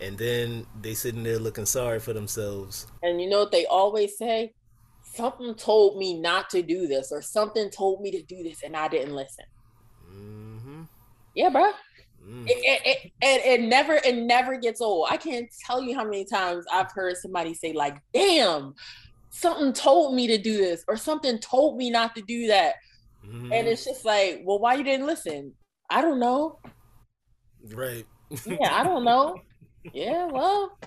and 0.00 0.16
then 0.16 0.66
they 0.80 0.94
sitting 0.94 1.22
there 1.22 1.38
looking 1.38 1.66
sorry 1.66 2.00
for 2.00 2.12
themselves. 2.12 2.86
And 3.02 3.20
you 3.20 3.28
know 3.28 3.40
what 3.40 3.52
they 3.52 3.66
always 3.66 4.16
say? 4.16 4.54
Something 5.02 5.54
told 5.54 5.98
me 5.98 6.18
not 6.18 6.48
to 6.50 6.62
do 6.62 6.86
this, 6.86 7.12
or 7.12 7.22
something 7.22 7.70
told 7.70 8.00
me 8.00 8.10
to 8.12 8.22
do 8.22 8.42
this, 8.42 8.62
and 8.62 8.76
I 8.76 8.88
didn't 8.88 9.14
listen. 9.14 9.44
Mm-hmm. 10.10 10.82
Yeah, 11.34 11.50
bro. 11.50 11.72
Mm. 12.26 12.46
It, 12.46 12.58
it, 12.58 12.82
it, 12.84 13.12
it, 13.20 13.60
it 13.60 13.62
never 13.62 13.94
it 13.94 14.16
never 14.16 14.56
gets 14.56 14.80
old. 14.80 15.08
I 15.10 15.16
can't 15.16 15.48
tell 15.66 15.82
you 15.82 15.94
how 15.94 16.04
many 16.04 16.24
times 16.24 16.64
I've 16.72 16.92
heard 16.92 17.16
somebody 17.16 17.52
say 17.52 17.72
like, 17.72 17.98
"Damn, 18.14 18.74
something 19.30 19.72
told 19.72 20.14
me 20.14 20.26
to 20.28 20.38
do 20.38 20.56
this," 20.56 20.84
or 20.88 20.96
something 20.96 21.38
told 21.38 21.76
me 21.76 21.90
not 21.90 22.14
to 22.14 22.22
do 22.22 22.46
that, 22.46 22.76
mm. 23.26 23.52
and 23.52 23.66
it's 23.66 23.84
just 23.84 24.04
like, 24.04 24.42
well, 24.44 24.60
why 24.60 24.74
you 24.74 24.84
didn't 24.84 25.06
listen? 25.06 25.52
I 25.90 26.00
don't 26.00 26.20
know. 26.20 26.58
Right. 27.74 28.06
yeah, 28.46 28.74
I 28.74 28.84
don't 28.84 29.04
know. 29.04 29.40
Yeah, 29.92 30.26
well. 30.26 30.78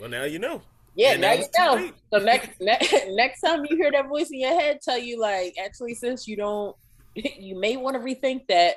Well, 0.00 0.08
now 0.08 0.24
you 0.24 0.38
know. 0.38 0.62
Yeah, 0.96 1.16
now 1.16 1.32
you 1.32 1.46
know. 1.58 1.90
So 2.12 2.18
next, 2.18 2.50
next 2.60 2.94
next 3.10 3.40
time 3.40 3.64
you 3.68 3.76
hear 3.76 3.90
that 3.92 4.08
voice 4.08 4.30
in 4.30 4.40
your 4.40 4.58
head 4.58 4.80
tell 4.82 4.98
you 4.98 5.20
like, 5.20 5.54
actually, 5.62 5.94
since 5.94 6.28
you 6.28 6.36
don't, 6.36 6.76
you 7.14 7.58
may 7.58 7.76
want 7.76 7.96
to 7.96 8.00
rethink 8.00 8.46
that 8.48 8.76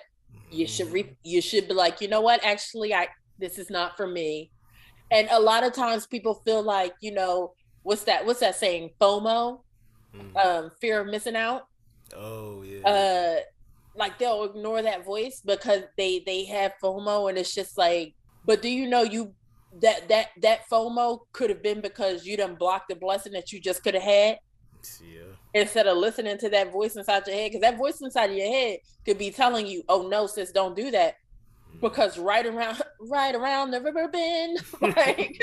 you 0.50 0.68
should 0.68 0.92
re- 0.92 1.18
you 1.24 1.42
should 1.42 1.68
be 1.68 1.74
like 1.74 2.02
you 2.02 2.08
know 2.08 2.22
what 2.22 2.44
actually 2.44 2.94
i 2.94 3.08
this 3.40 3.58
is 3.58 3.70
not 3.70 3.98
for 3.98 4.08
me 4.08 4.52
and 5.12 5.28
a 5.32 5.40
lot 5.40 5.64
of 5.64 5.74
times 5.74 6.08
people 6.08 6.42
feel 6.46 6.62
like 6.62 6.94
you 7.02 7.12
know 7.12 7.54
what's 7.84 8.04
that 8.04 8.26
what's 8.26 8.40
that 8.40 8.56
saying 8.56 8.90
fomo 9.00 9.62
mm. 10.16 10.46
um 10.46 10.72
fear 10.80 11.02
of 11.02 11.08
missing 11.08 11.36
out 11.36 11.68
oh 12.16 12.64
yeah 12.64 12.88
uh 12.88 13.40
like 13.98 14.18
they'll 14.20 14.44
ignore 14.44 14.82
that 14.82 15.06
voice 15.06 15.42
because 15.46 15.84
they 15.98 16.22
they 16.26 16.46
have 16.46 16.74
fomo 16.82 17.30
and 17.30 17.38
it's 17.38 17.54
just 17.54 17.78
like 17.78 18.14
but 18.46 18.62
do 18.62 18.70
you 18.70 18.88
know 18.88 19.04
you 19.04 19.34
that 19.82 20.08
that 20.08 20.28
that 20.42 20.62
fomo 20.70 21.20
could 21.34 21.50
have 21.50 21.64
been 21.64 21.82
because 21.82 22.26
you 22.26 22.38
didn't 22.38 22.60
block 22.60 22.88
the 22.88 22.96
blessing 22.96 23.34
that 23.34 23.52
you 23.52 23.60
just 23.60 23.84
could 23.84 23.94
have 23.94 24.04
had 24.04 24.40
yeah 25.02 25.24
instead 25.54 25.88
of 25.88 25.98
listening 25.98 26.38
to 26.38 26.50
that 26.50 26.72
voice 26.72 26.96
inside 26.96 27.26
your 27.28 27.36
head 27.36 27.50
because 27.50 27.62
that 27.62 27.78
voice 27.78 28.02
inside 28.02 28.30
of 28.30 28.38
your 28.38 28.52
head 28.52 28.78
could 29.06 29.18
be 29.18 29.32
telling 29.32 29.66
you 29.66 29.84
oh 29.90 30.08
no 30.08 30.28
sis 30.28 30.52
don't 30.52 30.76
do 30.76 30.92
that 30.92 31.16
mm. 31.76 31.82
because 31.82 32.18
right 32.18 32.46
around 32.46 32.82
right 33.02 33.36
around 33.36 33.72
the 33.72 33.82
river 33.82 34.08
bend 34.08 34.60
like 34.96 35.42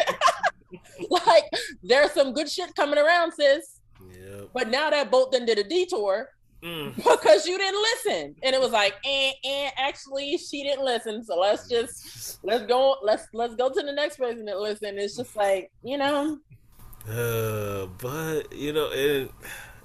like 1.11 1.44
there's 1.82 2.12
some 2.12 2.32
good 2.32 2.48
shit 2.48 2.74
coming 2.74 2.98
around 2.98 3.32
sis 3.32 3.80
yep. 4.12 4.48
but 4.55 4.68
now 4.68 4.90
that 4.90 5.11
boat 5.11 5.32
then 5.32 5.44
did 5.44 5.59
a 5.59 5.64
detour 5.64 6.28
mm. 6.64 6.96
because 6.96 7.46
you 7.46 7.58
didn't 7.58 7.80
listen. 7.80 8.34
And 8.42 8.54
it 8.54 8.60
was 8.60 8.70
like 8.70 8.94
and, 9.04 9.34
and 9.44 9.72
actually 9.76 10.36
she 10.38 10.62
didn't 10.62 10.84
listen. 10.84 11.24
So 11.24 11.38
let's 11.38 11.68
just 11.68 12.42
let's 12.44 12.66
go 12.66 12.96
let's 13.02 13.26
let's 13.32 13.54
go 13.54 13.68
to 13.68 13.82
the 13.82 13.92
next 13.92 14.16
person 14.16 14.44
that 14.46 14.58
listen. 14.58 14.98
It's 14.98 15.16
just 15.16 15.36
like 15.36 15.70
you 15.82 15.98
know? 15.98 16.38
Uh 17.08 17.86
but 17.98 18.52
you 18.52 18.72
know 18.72 18.88
it 18.92 19.30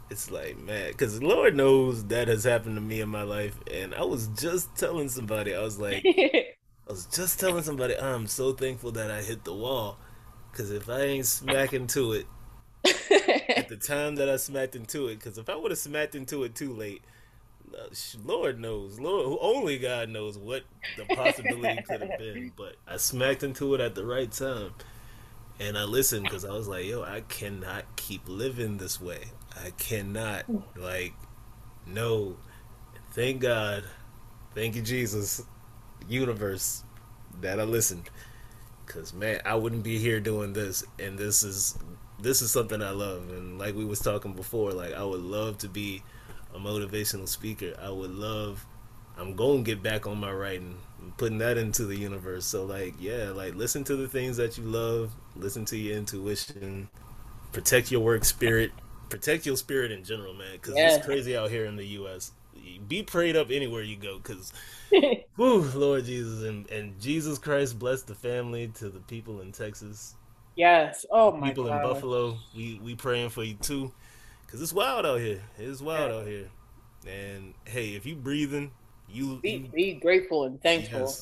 it's 0.09 0.31
like 0.31 0.57
man 0.57 0.91
because 0.91 1.21
lord 1.21 1.55
knows 1.55 2.03
that 2.05 2.27
has 2.27 2.43
happened 2.43 2.75
to 2.75 2.81
me 2.81 3.01
in 3.01 3.09
my 3.09 3.23
life. 3.23 3.59
And 3.71 3.93
i 3.93 4.03
was 4.03 4.27
just 4.29 4.75
telling 4.75 5.09
somebody 5.09 5.53
i 5.53 5.61
was 5.61 5.77
like 5.79 6.03
i 6.05 6.55
was 6.87 7.05
just 7.07 7.39
telling 7.39 7.63
somebody 7.63 7.97
i'm 7.97 8.25
so 8.25 8.53
thankful 8.53 8.91
that 8.93 9.11
i 9.11 9.21
hit 9.21 9.43
the 9.43 9.53
wall. 9.53 9.99
Because 10.51 10.71
if 10.71 10.89
i 10.89 11.01
ain't 11.01 11.25
smacking 11.25 11.87
to 11.87 12.13
it 12.13 12.25
at 13.49 13.67
the 13.69 13.77
time 13.77 14.15
that 14.15 14.29
i 14.29 14.35
smacked 14.35 14.75
into 14.75 15.07
it 15.07 15.15
because 15.15 15.37
if 15.37 15.49
i 15.49 15.55
would 15.55 15.71
have 15.71 15.77
smacked 15.79 16.15
into 16.15 16.43
it 16.43 16.55
too 16.55 16.73
late 16.73 17.01
uh, 17.73 17.87
lord 18.23 18.59
knows 18.59 18.99
lord 18.99 19.37
only 19.41 19.77
god 19.77 20.09
knows 20.09 20.37
what 20.37 20.63
the 20.97 21.05
possibility 21.15 21.81
could 21.83 22.01
have 22.01 22.17
been 22.19 22.51
but 22.55 22.75
i 22.87 22.97
smacked 22.97 23.43
into 23.43 23.73
it 23.75 23.81
at 23.81 23.95
the 23.95 24.05
right 24.05 24.31
time 24.31 24.71
and 25.59 25.77
I 25.77 25.83
listened 25.83 26.23
because 26.23 26.45
I 26.45 26.51
was 26.51 26.67
like, 26.67 26.85
yo, 26.85 27.03
I 27.03 27.21
cannot 27.27 27.83
keep 27.97 28.21
living 28.27 28.77
this 28.77 29.01
way. 29.01 29.25
I 29.61 29.71
cannot. 29.71 30.45
Like, 30.75 31.13
no. 31.85 32.37
Thank 33.11 33.41
God. 33.41 33.83
Thank 34.55 34.75
you, 34.75 34.81
Jesus. 34.81 35.43
Universe. 36.07 36.83
That 37.41 37.59
I 37.59 37.63
listened. 37.63 38.09
Cause 38.85 39.13
man, 39.13 39.41
I 39.45 39.55
wouldn't 39.55 39.83
be 39.83 39.99
here 39.99 40.19
doing 40.19 40.53
this. 40.53 40.83
And 40.97 41.17
this 41.17 41.43
is 41.43 41.77
this 42.21 42.41
is 42.41 42.51
something 42.51 42.81
I 42.81 42.91
love. 42.91 43.29
And 43.29 43.57
like 43.57 43.75
we 43.75 43.85
was 43.85 43.99
talking 43.99 44.33
before, 44.33 44.71
like 44.71 44.93
I 44.93 45.03
would 45.03 45.21
love 45.21 45.57
to 45.59 45.69
be 45.69 46.03
a 46.53 46.59
motivational 46.59 47.27
speaker. 47.27 47.73
I 47.81 47.89
would 47.89 48.11
love 48.11 48.65
I'm 49.19 49.35
going 49.35 49.63
to 49.63 49.71
get 49.71 49.83
back 49.83 50.07
on 50.07 50.17
my 50.17 50.31
writing, 50.31 50.77
putting 51.17 51.39
that 51.39 51.57
into 51.57 51.85
the 51.85 51.95
universe. 51.95 52.45
So 52.45 52.63
like, 52.63 52.93
yeah, 52.99 53.31
like 53.31 53.53
listen 53.55 53.83
to 53.85 53.95
the 53.97 54.07
things 54.07 54.37
that 54.37 54.57
you 54.57 54.63
love, 54.63 55.11
listen 55.35 55.65
to 55.65 55.77
your 55.77 55.97
intuition, 55.97 56.87
protect 57.51 57.91
your 57.91 57.99
work 57.99 58.23
spirit, 58.23 58.71
protect 59.09 59.45
your 59.45 59.57
spirit 59.57 59.91
in 59.91 60.05
general, 60.05 60.33
man, 60.33 60.53
because 60.53 60.75
yeah. 60.77 60.95
it's 60.95 61.05
crazy 61.05 61.35
out 61.35 61.49
here 61.49 61.65
in 61.65 61.75
the 61.75 61.85
U.S. 61.87 62.31
Be 62.87 63.03
prayed 63.03 63.35
up 63.35 63.51
anywhere 63.51 63.83
you 63.83 63.97
go, 63.97 64.19
because, 64.19 64.53
whoo, 65.37 65.63
Lord 65.75 66.05
Jesus, 66.05 66.43
and 66.43 66.69
and 66.69 66.99
Jesus 66.99 67.37
Christ 67.37 67.77
bless 67.77 68.03
the 68.03 68.15
family 68.15 68.69
to 68.75 68.89
the 68.89 68.99
people 69.01 69.41
in 69.41 69.51
Texas. 69.51 70.15
Yes. 70.59 71.05
Oh 71.09 71.31
my 71.31 71.39
god. 71.39 71.45
people 71.47 71.63
God. 71.63 71.81
in 71.81 71.87
Buffalo, 71.87 72.37
we 72.53 72.81
we 72.83 72.93
praying 72.93 73.29
for 73.29 73.45
you 73.45 73.53
too, 73.53 73.93
because 74.45 74.61
it's 74.61 74.73
wild 74.73 75.05
out 75.05 75.21
here. 75.21 75.41
It's 75.57 75.81
wild 75.81 76.11
yeah. 76.11 76.17
out 76.17 76.27
here. 76.27 76.49
And 77.07 77.53
hey, 77.63 77.95
if 77.95 78.05
you 78.05 78.17
breathing, 78.17 78.71
you 79.07 79.39
be, 79.41 79.51
you, 79.51 79.67
be 79.69 79.93
grateful 79.93 80.43
and 80.43 80.61
thankful, 80.61 81.15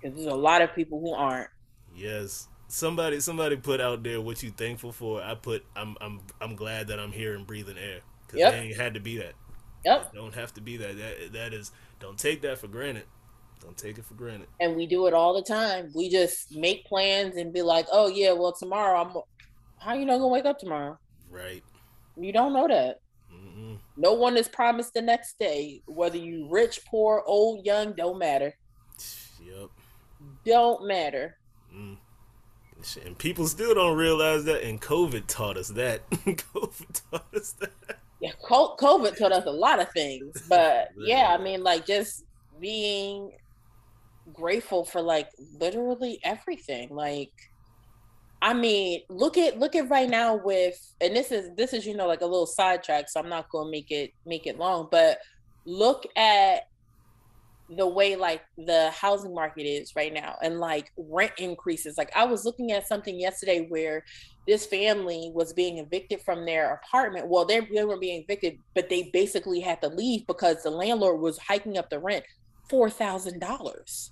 because 0.00 0.16
there's 0.16 0.32
a 0.32 0.36
lot 0.36 0.62
of 0.62 0.72
people 0.76 1.00
who 1.00 1.12
aren't. 1.12 1.50
Yes, 1.96 2.46
somebody 2.68 3.18
somebody 3.18 3.56
put 3.56 3.80
out 3.80 4.04
there 4.04 4.20
what 4.20 4.44
you 4.44 4.50
thankful 4.52 4.92
for. 4.92 5.20
I 5.20 5.34
put 5.34 5.64
I'm 5.74 5.96
I'm 6.00 6.20
I'm 6.40 6.54
glad 6.54 6.86
that 6.86 7.00
I'm 7.00 7.10
here 7.10 7.34
and 7.34 7.44
breathing 7.44 7.76
air 7.76 7.98
because 8.24 8.38
yep. 8.38 8.54
ain't 8.54 8.76
had 8.76 8.94
to 8.94 9.00
be 9.00 9.16
that. 9.16 9.34
Yep. 9.84 10.10
It 10.12 10.16
don't 10.16 10.36
have 10.36 10.54
to 10.54 10.60
be 10.60 10.76
that. 10.76 10.96
That 10.96 11.32
that 11.32 11.52
is 11.52 11.72
don't 11.98 12.16
take 12.16 12.42
that 12.42 12.58
for 12.58 12.68
granted. 12.68 13.06
Don't 13.64 13.76
take 13.76 13.98
it 13.98 14.04
for 14.04 14.14
granted. 14.14 14.48
And 14.60 14.76
we 14.76 14.86
do 14.86 15.06
it 15.06 15.14
all 15.14 15.34
the 15.34 15.42
time. 15.42 15.90
We 15.94 16.10
just 16.10 16.54
make 16.54 16.84
plans 16.84 17.36
and 17.36 17.52
be 17.52 17.62
like, 17.62 17.86
oh 17.90 18.08
yeah, 18.08 18.32
well 18.32 18.52
tomorrow 18.52 19.00
I'm. 19.00 19.16
How 19.78 19.94
you 19.94 20.04
not 20.04 20.18
gonna 20.18 20.28
wake 20.28 20.44
up 20.44 20.58
tomorrow? 20.58 20.98
Right. 21.30 21.62
You 22.16 22.32
don't 22.32 22.52
know 22.52 22.68
that. 22.68 23.00
Mm-mm. 23.32 23.78
No 23.96 24.12
one 24.12 24.36
is 24.36 24.48
promised 24.48 24.94
the 24.94 25.02
next 25.02 25.38
day. 25.38 25.82
Whether 25.86 26.18
you 26.18 26.46
rich, 26.50 26.80
poor, 26.86 27.22
old, 27.26 27.64
young, 27.64 27.92
don't 27.94 28.18
matter. 28.18 28.54
Yep. 29.42 29.70
Don't 30.44 30.86
matter. 30.86 31.36
Mm. 31.74 31.96
And 33.04 33.16
people 33.16 33.46
still 33.46 33.74
don't 33.74 33.96
realize 33.96 34.44
that, 34.44 34.62
and 34.62 34.80
COVID 34.80 35.26
taught 35.26 35.56
us 35.56 35.68
that. 35.68 36.08
COVID 36.10 37.00
taught 37.10 37.34
us 37.34 37.52
that. 37.52 37.98
Yeah, 38.20 38.32
COVID 38.42 39.16
taught 39.16 39.32
us 39.32 39.46
a 39.46 39.50
lot 39.50 39.80
of 39.80 39.90
things, 39.92 40.42
but 40.48 40.88
yeah, 40.98 41.34
I 41.38 41.42
mean, 41.42 41.62
like 41.62 41.86
just 41.86 42.24
being 42.60 43.32
grateful 44.32 44.84
for 44.84 45.00
like 45.00 45.28
literally 45.60 46.20
everything. 46.24 46.88
Like, 46.90 47.32
I 48.42 48.54
mean, 48.54 49.02
look 49.08 49.38
at 49.38 49.58
look 49.58 49.74
at 49.74 49.88
right 49.90 50.08
now 50.08 50.36
with, 50.36 50.78
and 51.00 51.14
this 51.14 51.32
is 51.32 51.50
this 51.56 51.72
is 51.72 51.86
you 51.86 51.96
know 51.96 52.06
like 52.06 52.20
a 52.20 52.26
little 52.26 52.46
sidetrack, 52.46 53.08
so 53.08 53.20
I'm 53.20 53.28
not 53.28 53.48
gonna 53.50 53.70
make 53.70 53.90
it 53.90 54.12
make 54.26 54.46
it 54.46 54.58
long, 54.58 54.88
but 54.90 55.18
look 55.66 56.06
at 56.16 56.68
the 57.70 57.86
way 57.86 58.14
like 58.14 58.42
the 58.58 58.90
housing 58.90 59.34
market 59.34 59.62
is 59.62 59.96
right 59.96 60.12
now 60.12 60.36
and 60.42 60.60
like 60.60 60.92
rent 60.96 61.32
increases. 61.38 61.96
Like 61.96 62.12
I 62.14 62.24
was 62.24 62.44
looking 62.44 62.72
at 62.72 62.86
something 62.86 63.18
yesterday 63.18 63.66
where 63.68 64.04
this 64.46 64.66
family 64.66 65.30
was 65.34 65.54
being 65.54 65.78
evicted 65.78 66.20
from 66.20 66.44
their 66.44 66.74
apartment. 66.74 67.28
Well, 67.28 67.46
they, 67.46 67.60
they 67.60 67.84
were 67.84 67.98
being 67.98 68.22
evicted, 68.22 68.58
but 68.74 68.90
they 68.90 69.10
basically 69.12 69.60
had 69.60 69.80
to 69.80 69.88
leave 69.88 70.26
because 70.26 70.62
the 70.62 70.70
landlord 70.70 71.20
was 71.20 71.38
hiking 71.38 71.78
up 71.78 71.88
the 71.88 71.98
rent 71.98 72.24
four 72.68 72.90
thousand 72.90 73.40
dollars. 73.40 74.10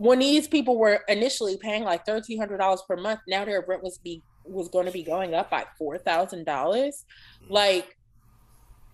When 0.00 0.18
these 0.18 0.48
people 0.48 0.78
were 0.78 1.02
initially 1.08 1.58
paying 1.58 1.84
like 1.84 2.06
thirteen 2.06 2.38
hundred 2.38 2.56
dollars 2.58 2.82
per 2.88 2.96
month, 2.96 3.20
now 3.28 3.44
their 3.44 3.64
rent 3.68 3.82
was 3.82 3.98
be 3.98 4.22
was 4.44 4.68
going 4.68 4.86
to 4.86 4.92
be 4.92 5.02
going 5.02 5.34
up 5.34 5.50
by 5.50 5.66
four 5.78 5.98
thousand 5.98 6.46
dollars. 6.46 7.04
Mm. 7.44 7.50
Like 7.50 7.96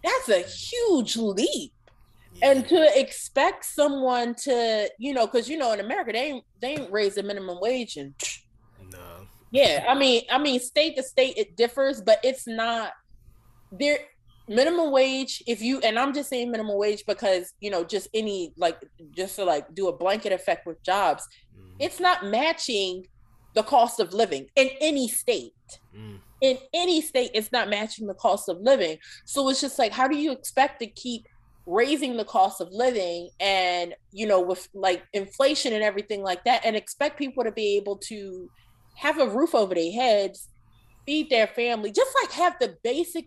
that's 0.03 0.29
a 0.29 0.41
huge 0.43 1.17
leap 1.17 1.73
and 2.43 2.69
to 2.69 3.01
expect 3.01 3.65
someone 3.65 4.35
to 4.35 4.91
you 4.99 5.15
know 5.15 5.27
because 5.27 5.49
you 5.49 5.57
know 5.57 5.73
in 5.73 5.81
america 5.81 6.13
they 6.13 6.19
ain't 6.19 6.45
they 6.61 6.69
ain't 6.69 6.93
raise 6.93 7.15
the 7.15 7.23
minimum 7.23 7.59
wage 7.61 7.97
and 7.97 8.15
no 8.93 9.27
yeah 9.51 9.85
i 9.89 9.95
mean 9.95 10.23
i 10.31 10.39
mean 10.39 10.61
state 10.61 10.97
to 10.97 11.03
state 11.03 11.35
it 11.37 11.57
differs 11.57 12.01
but 12.01 12.19
it's 12.23 12.47
not 12.47 12.93
there 13.73 13.99
minimum 14.49 14.93
wage 14.93 15.43
if 15.47 15.61
you 15.61 15.81
and 15.81 15.99
i'm 15.99 16.15
just 16.15 16.29
saying 16.29 16.51
minimum 16.51 16.77
wage 16.77 17.05
because 17.07 17.53
you 17.61 17.71
know 17.71 17.85
just 17.85 18.09
any 18.15 18.53
like 18.57 18.79
just 19.11 19.37
to 19.37 19.45
like 19.45 19.73
do 19.75 19.89
a 19.89 19.97
blanket 19.97 20.33
effect 20.33 20.67
with 20.67 20.81
jobs 20.83 21.27
mm. 21.59 21.73
it's 21.81 21.99
not 21.99 22.25
matching 22.25 23.05
the 23.55 23.63
cost 23.63 23.99
of 23.99 24.13
living 24.13 24.47
in 24.55 24.69
any 24.81 25.09
state 25.09 25.53
mm. 25.97 26.19
in 26.43 26.59
any 26.75 27.01
state 27.01 27.31
it's 27.35 27.51
not 27.51 27.69
matching 27.69 28.07
the 28.07 28.15
cost 28.15 28.49
of 28.49 28.61
living 28.61 28.97
so 29.25 29.49
it's 29.49 29.61
just 29.61 29.79
like 29.79 29.93
how 29.93 30.07
do 30.07 30.17
you 30.17 30.31
expect 30.31 30.79
to 30.79 30.87
keep 30.87 31.27
raising 31.67 32.17
the 32.17 32.25
cost 32.25 32.61
of 32.61 32.69
living 32.71 33.29
and 33.41 33.95
you 34.13 34.27
know 34.27 34.41
with 34.41 34.69
like 34.73 35.03
inflation 35.13 35.73
and 35.73 35.83
everything 35.83 36.23
like 36.23 36.45
that 36.45 36.65
and 36.65 36.77
expect 36.77 37.19
people 37.19 37.43
to 37.43 37.51
be 37.51 37.77
able 37.77 37.97
to 37.97 38.49
have 38.95 39.19
a 39.19 39.29
roof 39.29 39.55
over 39.55 39.75
their 39.75 39.93
heads 39.93 40.49
feed 41.05 41.29
their 41.29 41.49
family 41.49 41.91
just 41.91 42.11
like 42.23 42.31
have 42.31 42.57
the 42.61 42.77
basic 42.85 43.27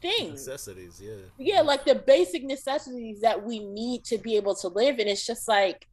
things. 0.00 0.46
Necessities 0.46 1.00
yeah. 1.02 1.14
Yeah 1.38 1.60
like 1.62 1.84
the 1.84 1.94
basic 1.94 2.44
necessities 2.44 3.20
that 3.20 3.44
we 3.44 3.60
need 3.60 4.04
to 4.04 4.18
be 4.18 4.36
able 4.36 4.54
to 4.56 4.68
live 4.68 4.98
and 4.98 5.08
it's 5.08 5.26
just 5.26 5.48
like 5.48 5.86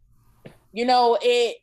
you 0.73 0.85
know 0.85 1.17
it 1.21 1.57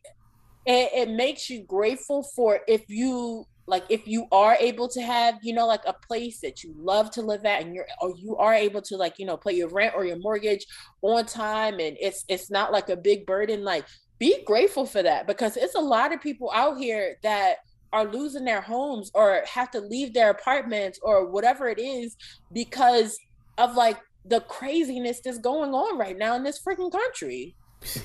it, 0.66 0.90
it 0.94 1.10
makes 1.10 1.50
you 1.50 1.62
grateful 1.62 2.22
for 2.22 2.60
if 2.66 2.88
you 2.88 3.46
like 3.66 3.84
if 3.88 4.06
you 4.06 4.26
are 4.30 4.56
able 4.60 4.88
to 4.88 5.00
have 5.00 5.36
you 5.42 5.54
know 5.54 5.66
like 5.66 5.82
a 5.86 5.94
place 6.06 6.40
that 6.40 6.62
you 6.62 6.74
love 6.76 7.10
to 7.10 7.22
live 7.22 7.44
at 7.44 7.62
and 7.62 7.74
you're 7.74 7.86
or 8.00 8.14
you 8.16 8.36
are 8.36 8.54
able 8.54 8.82
to 8.82 8.96
like 8.96 9.18
you 9.18 9.26
know 9.26 9.36
pay 9.36 9.52
your 9.52 9.68
rent 9.68 9.94
or 9.96 10.04
your 10.04 10.18
mortgage 10.18 10.66
on 11.02 11.24
time 11.24 11.74
and 11.80 11.96
it's 12.00 12.24
it's 12.28 12.50
not 12.50 12.72
like 12.72 12.88
a 12.88 12.96
big 12.96 13.24
burden 13.26 13.64
like 13.64 13.84
be 14.18 14.44
grateful 14.44 14.86
for 14.86 15.02
that 15.02 15.26
because 15.26 15.56
it's 15.56 15.74
a 15.74 15.80
lot 15.80 16.12
of 16.12 16.20
people 16.20 16.50
out 16.54 16.78
here 16.78 17.16
that 17.22 17.56
are 17.94 18.04
losing 18.04 18.44
their 18.44 18.60
homes 18.60 19.08
or 19.14 19.42
have 19.46 19.70
to 19.70 19.80
leave 19.80 20.12
their 20.12 20.30
apartments 20.30 20.98
or 21.00 21.30
whatever 21.30 21.68
it 21.68 21.78
is 21.78 22.16
because 22.52 23.16
of 23.56 23.76
like 23.76 23.98
the 24.24 24.40
craziness 24.40 25.20
that's 25.20 25.38
going 25.38 25.72
on 25.72 25.96
right 25.96 26.18
now 26.18 26.34
in 26.34 26.42
this 26.42 26.60
freaking 26.60 26.90
country. 26.90 27.54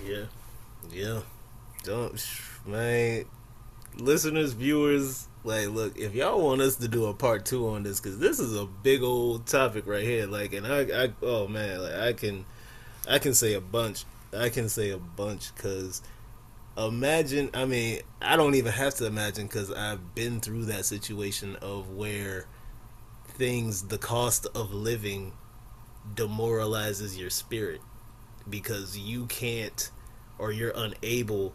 Yeah. 0.05 0.25
Yeah. 0.93 1.21
Don't 1.83 2.23
man. 2.67 3.25
Listeners 3.97 4.53
viewers 4.53 5.27
like 5.43 5.69
look 5.69 5.97
if 5.97 6.13
y'all 6.13 6.41
want 6.41 6.61
us 6.61 6.75
to 6.75 6.87
do 6.87 7.05
a 7.05 7.13
part 7.13 7.45
two 7.45 7.67
on 7.69 7.81
this 7.81 7.99
because 7.99 8.19
this 8.19 8.39
is 8.39 8.55
a 8.55 8.65
big 8.65 9.01
old 9.01 9.47
topic 9.47 9.87
right 9.87 10.03
here 10.03 10.27
like 10.27 10.51
and 10.53 10.67
i 10.67 10.81
i 11.03 11.09
oh 11.21 11.47
man 11.47 11.81
like 11.81 11.93
i 11.93 12.11
can 12.11 12.45
i 13.07 13.17
can 13.17 13.33
say 13.33 13.53
a 13.53 13.61
bunch 13.61 14.03
i 14.37 14.49
can 14.49 14.67
say 14.67 14.89
a 14.89 14.97
bunch 14.97 15.55
because 15.55 16.01
imagine 16.77 17.49
i 17.53 17.65
mean 17.65 17.99
i 18.21 18.35
don't 18.35 18.55
even 18.55 18.71
have 18.71 18.95
to 18.95 19.05
imagine 19.05 19.47
because 19.47 19.71
i've 19.71 20.15
been 20.15 20.39
through 20.39 20.65
that 20.65 20.85
situation 20.85 21.55
of 21.57 21.89
where 21.89 22.45
things 23.27 23.87
the 23.87 23.97
cost 23.97 24.47
of 24.55 24.73
living 24.73 25.33
demoralizes 26.13 27.17
your 27.17 27.29
spirit 27.29 27.81
because 28.49 28.97
you 28.97 29.25
can't 29.25 29.91
or 30.37 30.51
you're 30.51 30.73
unable 30.75 31.53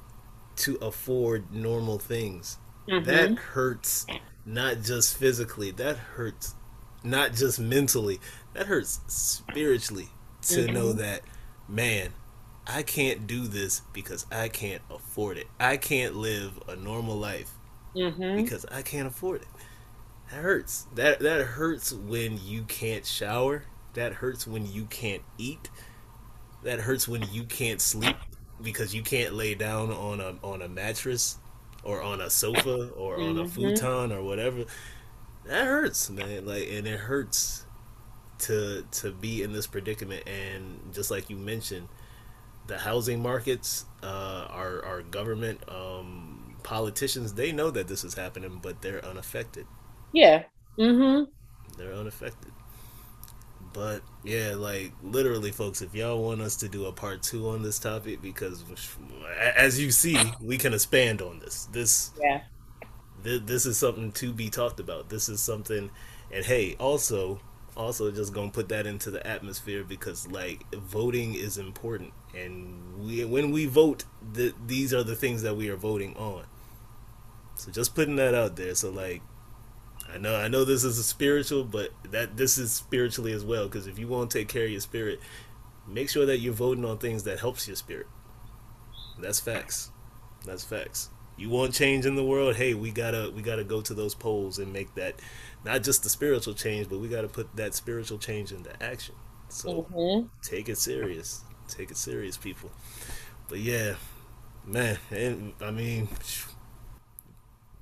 to 0.57 0.77
afford 0.77 1.53
normal 1.53 1.99
things 1.99 2.59
Mm-hmm. 2.89 3.05
That 3.05 3.39
hurts 3.39 4.07
not 4.45 4.83
just 4.83 5.17
physically, 5.17 5.71
that 5.73 5.97
hurts 5.97 6.55
not 7.03 7.33
just 7.33 7.59
mentally, 7.59 8.21
that 8.53 8.67
hurts 8.67 9.01
spiritually 9.07 10.09
to 10.43 10.61
mm-hmm. 10.61 10.75
know 10.75 10.93
that, 10.93 11.23
man, 11.69 12.11
I 12.67 12.83
can't 12.83 13.27
do 13.27 13.47
this 13.47 13.83
because 13.93 14.27
I 14.33 14.49
can't 14.49 14.83
afford 14.91 15.37
it. 15.37 15.47
I 15.61 15.77
can't 15.77 16.17
live 16.17 16.53
a 16.69 16.77
normal 16.77 17.17
life 17.17 17.51
mm-hmm. 17.95 18.37
because 18.37 18.65
I 18.67 18.83
can't 18.83 19.07
afford 19.07 19.43
it. 19.43 19.49
That 20.31 20.43
hurts. 20.43 20.87
That 20.95 21.21
that 21.21 21.45
hurts 21.45 21.93
when 21.93 22.39
you 22.43 22.62
can't 22.62 23.05
shower. 23.05 23.65
That 23.93 24.15
hurts 24.15 24.47
when 24.47 24.71
you 24.71 24.87
can't 24.87 25.23
eat. 25.37 25.71
That 26.62 26.81
hurts 26.81 27.07
when 27.07 27.23
you 27.31 27.45
can't 27.45 27.81
sleep 27.81 28.17
because 28.62 28.95
you 28.95 29.03
can't 29.03 29.35
lay 29.35 29.55
down 29.55 29.91
on 29.91 30.21
a 30.21 30.37
on 30.43 30.62
a 30.62 30.69
mattress 30.69 31.39
or 31.83 32.03
on 32.03 32.21
a 32.21 32.31
sofa 32.31 32.89
or 32.97 33.21
on 33.21 33.37
a 33.39 33.43
mm-hmm. 33.43 33.49
futon 33.49 34.12
or 34.12 34.23
whatever 34.23 34.65
that 35.45 35.67
hurts 35.67 36.09
man 36.11 36.47
like 36.47 36.69
and 36.71 36.87
it 36.87 36.99
hurts 36.99 37.67
to 38.39 38.85
to 38.91 39.12
be 39.12 39.43
in 39.43 39.53
this 39.53 39.67
predicament 39.67 40.27
and 40.27 40.81
just 40.93 41.11
like 41.11 41.29
you 41.29 41.37
mentioned 41.37 41.89
the 42.67 42.79
housing 42.79 43.23
markets 43.23 43.85
uh, 44.03 44.47
our 44.51 44.85
our 44.85 45.03
government 45.03 45.61
um, 45.69 46.57
politicians 46.62 47.35
they 47.35 47.53
know 47.53 47.71
that 47.71 47.89
this 47.89 48.05
is 48.05 48.15
happening 48.15 48.59
but 48.62 48.81
they're 48.83 49.05
unaffected. 49.05 49.67
Yeah. 50.12 50.45
Mm-hmm. 50.79 51.25
They're 51.79 51.93
unaffected. 51.95 52.53
But 53.75 54.03
yeah, 54.23 54.55
like 54.55 54.93
literally, 55.03 55.51
folks, 55.51 55.83
if 55.83 55.95
y'all 55.95 56.23
want 56.23 56.41
us 56.41 56.55
to 56.57 56.69
do 56.69 56.87
a 56.87 56.93
part 56.93 57.25
two 57.25 57.49
on 57.49 57.62
this 57.62 57.81
topic, 57.81 58.23
because 58.23 58.65
as 59.57 59.81
you 59.81 59.91
see, 59.91 60.17
we 60.41 60.57
can 60.59 60.73
expand 60.73 61.21
on 61.21 61.41
this. 61.41 61.67
This 61.73 62.12
yeah, 62.23 62.43
th- 63.25 63.43
this 63.47 63.67
is 63.67 63.77
something 63.77 64.12
to 64.12 64.33
be 64.33 64.49
talked 64.49 64.79
about. 64.79 65.09
This 65.09 65.29
is 65.29 65.41
something, 65.41 65.91
and 66.31 66.45
hey, 66.45 66.77
also, 66.79 67.41
also 67.77 68.12
just 68.12 68.33
gonna 68.33 68.53
put 68.53 68.69
that 68.69 68.87
into 68.87 69.11
the 69.11 69.27
atmosphere 69.27 69.83
because 69.83 70.29
like 70.29 70.65
voting 70.73 71.35
is 71.35 71.59
important, 71.59 72.12
and 72.37 73.05
we 73.05 73.24
when 73.24 73.51
we 73.51 73.66
vote, 73.66 74.05
th- 74.35 74.55
these 74.66 74.93
are 74.93 75.03
the 75.03 75.14
things 75.14 75.43
that 75.43 75.57
we 75.57 75.68
are 75.68 75.76
voting 75.76 76.16
on. 76.16 76.45
So 77.57 77.70
just 77.70 77.95
putting 77.95 78.16
that 78.16 78.35
out 78.35 78.57
there. 78.57 78.74
So 78.74 78.91
like 78.91 79.22
I 80.12 80.18
know 80.18 80.37
I 80.37 80.49
know 80.49 80.64
this 80.64 80.85
is 80.85 80.99
a 80.99 81.03
spiritual, 81.03 81.64
but 81.64 81.91
that 82.11 82.37
this 82.37 82.59
is 82.59 82.72
spiritually 82.72 83.32
as 83.32 83.45
well. 83.45 83.64
Because 83.64 83.87
if 83.87 83.99
you 83.99 84.09
want 84.09 84.30
to 84.30 84.39
take 84.39 84.49
care 84.49 84.64
of 84.64 84.70
your 84.70 84.80
spirit, 84.80 85.20
make 85.87 86.09
sure 86.09 86.26
that 86.26 86.39
you're 86.39 86.53
voting 86.53 86.85
on 86.85 86.99
things 86.99 87.24
that 87.24 87.41
helps 87.41 87.66
your 87.66 87.76
spirit. 87.76 88.07
That's 89.18 89.41
facts. 89.41 89.91
That's 90.45 90.64
facts. 90.64 91.11
You 91.37 91.51
want 91.51 91.74
change 91.74 92.07
in 92.07 92.14
the 92.14 92.24
world? 92.24 92.57
Hey, 92.57 92.74
we 92.74 92.91
gotta 92.91 93.32
we 93.35 93.43
gotta 93.43 93.64
go 93.64 93.80
to 93.80 93.95
those 93.95 94.14
polls 94.14 94.59
and 94.59 94.72
make 94.72 94.95
that 94.95 95.16
not 95.64 95.82
just 95.82 96.03
the 96.03 96.09
spiritual 96.09 96.55
change, 96.55 96.89
but 96.89 96.99
we 96.99 97.09
gotta 97.09 97.28
put 97.28 97.55
that 97.57 97.74
spiritual 97.74 98.18
change 98.18 98.53
into 98.53 98.70
action. 98.82 99.14
So 99.49 99.89
mm-hmm. 99.93 100.26
take 100.43 100.68
it 100.68 100.78
serious. 100.78 101.43
Take 101.69 101.91
it 101.91 101.97
serious, 101.97 102.37
people. 102.37 102.71
But 103.49 103.59
yeah, 103.59 103.95
man, 104.67 104.99
and 105.11 105.53
I 105.61 105.71
mean, 105.71 106.09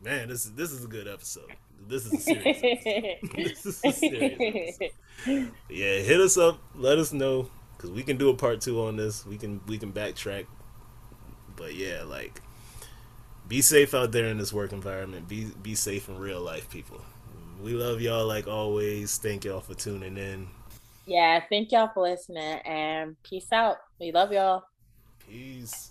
man, 0.03 0.29
this 0.29 0.45
is 0.45 0.53
this 0.53 0.71
is 0.73 0.85
a 0.85 0.89
good 0.89 1.09
episode. 1.09 1.51
This 1.89 2.07
is 2.07 2.13
a 2.13 2.19
serious. 2.19 2.61
this 3.35 3.67
is 3.67 3.85
a 3.85 3.93
serious. 3.93 4.79
yeah, 5.69 5.99
hit 5.99 6.21
us 6.21 6.39
up. 6.39 6.59
Let 6.75 6.99
us 6.99 7.13
know 7.13 7.49
because 7.77 7.91
we 7.91 8.03
can 8.03 8.17
do 8.17 8.31
a 8.31 8.35
part 8.35 8.61
two 8.61 8.83
on 8.83 8.97
this. 8.97 9.27
We 9.27 9.37
can 9.37 9.61
we 9.67 9.79
can 9.79 9.93
backtrack. 9.93 10.47
But 11.57 11.75
yeah, 11.75 12.03
like 12.03 12.41
be 13.49 13.61
safe 13.61 13.95
out 13.95 14.13
there 14.13 14.27
in 14.27 14.39
this 14.39 14.53
work 14.53 14.73
environment. 14.73 15.29
Be 15.29 15.47
be 15.63 15.75
safe 15.75 16.09
in 16.09 16.19
real 16.19 16.41
life, 16.41 16.71
people. 16.71 17.01
We 17.61 17.75
love 17.75 18.01
y'all 18.01 18.27
like 18.27 18.47
always. 18.47 19.19
Thank 19.19 19.45
y'all 19.45 19.61
for 19.61 19.75
tuning 19.75 20.17
in. 20.17 20.49
Yeah, 21.07 21.43
thank 21.49 21.73
y'all 21.73 21.91
for 21.93 22.03
listening 22.05 22.61
and 22.65 23.17
peace 23.23 23.53
out. 23.53 23.79
We 24.01 24.13
love 24.13 24.33
y'all. 24.33 24.65
Peace. 25.29 25.91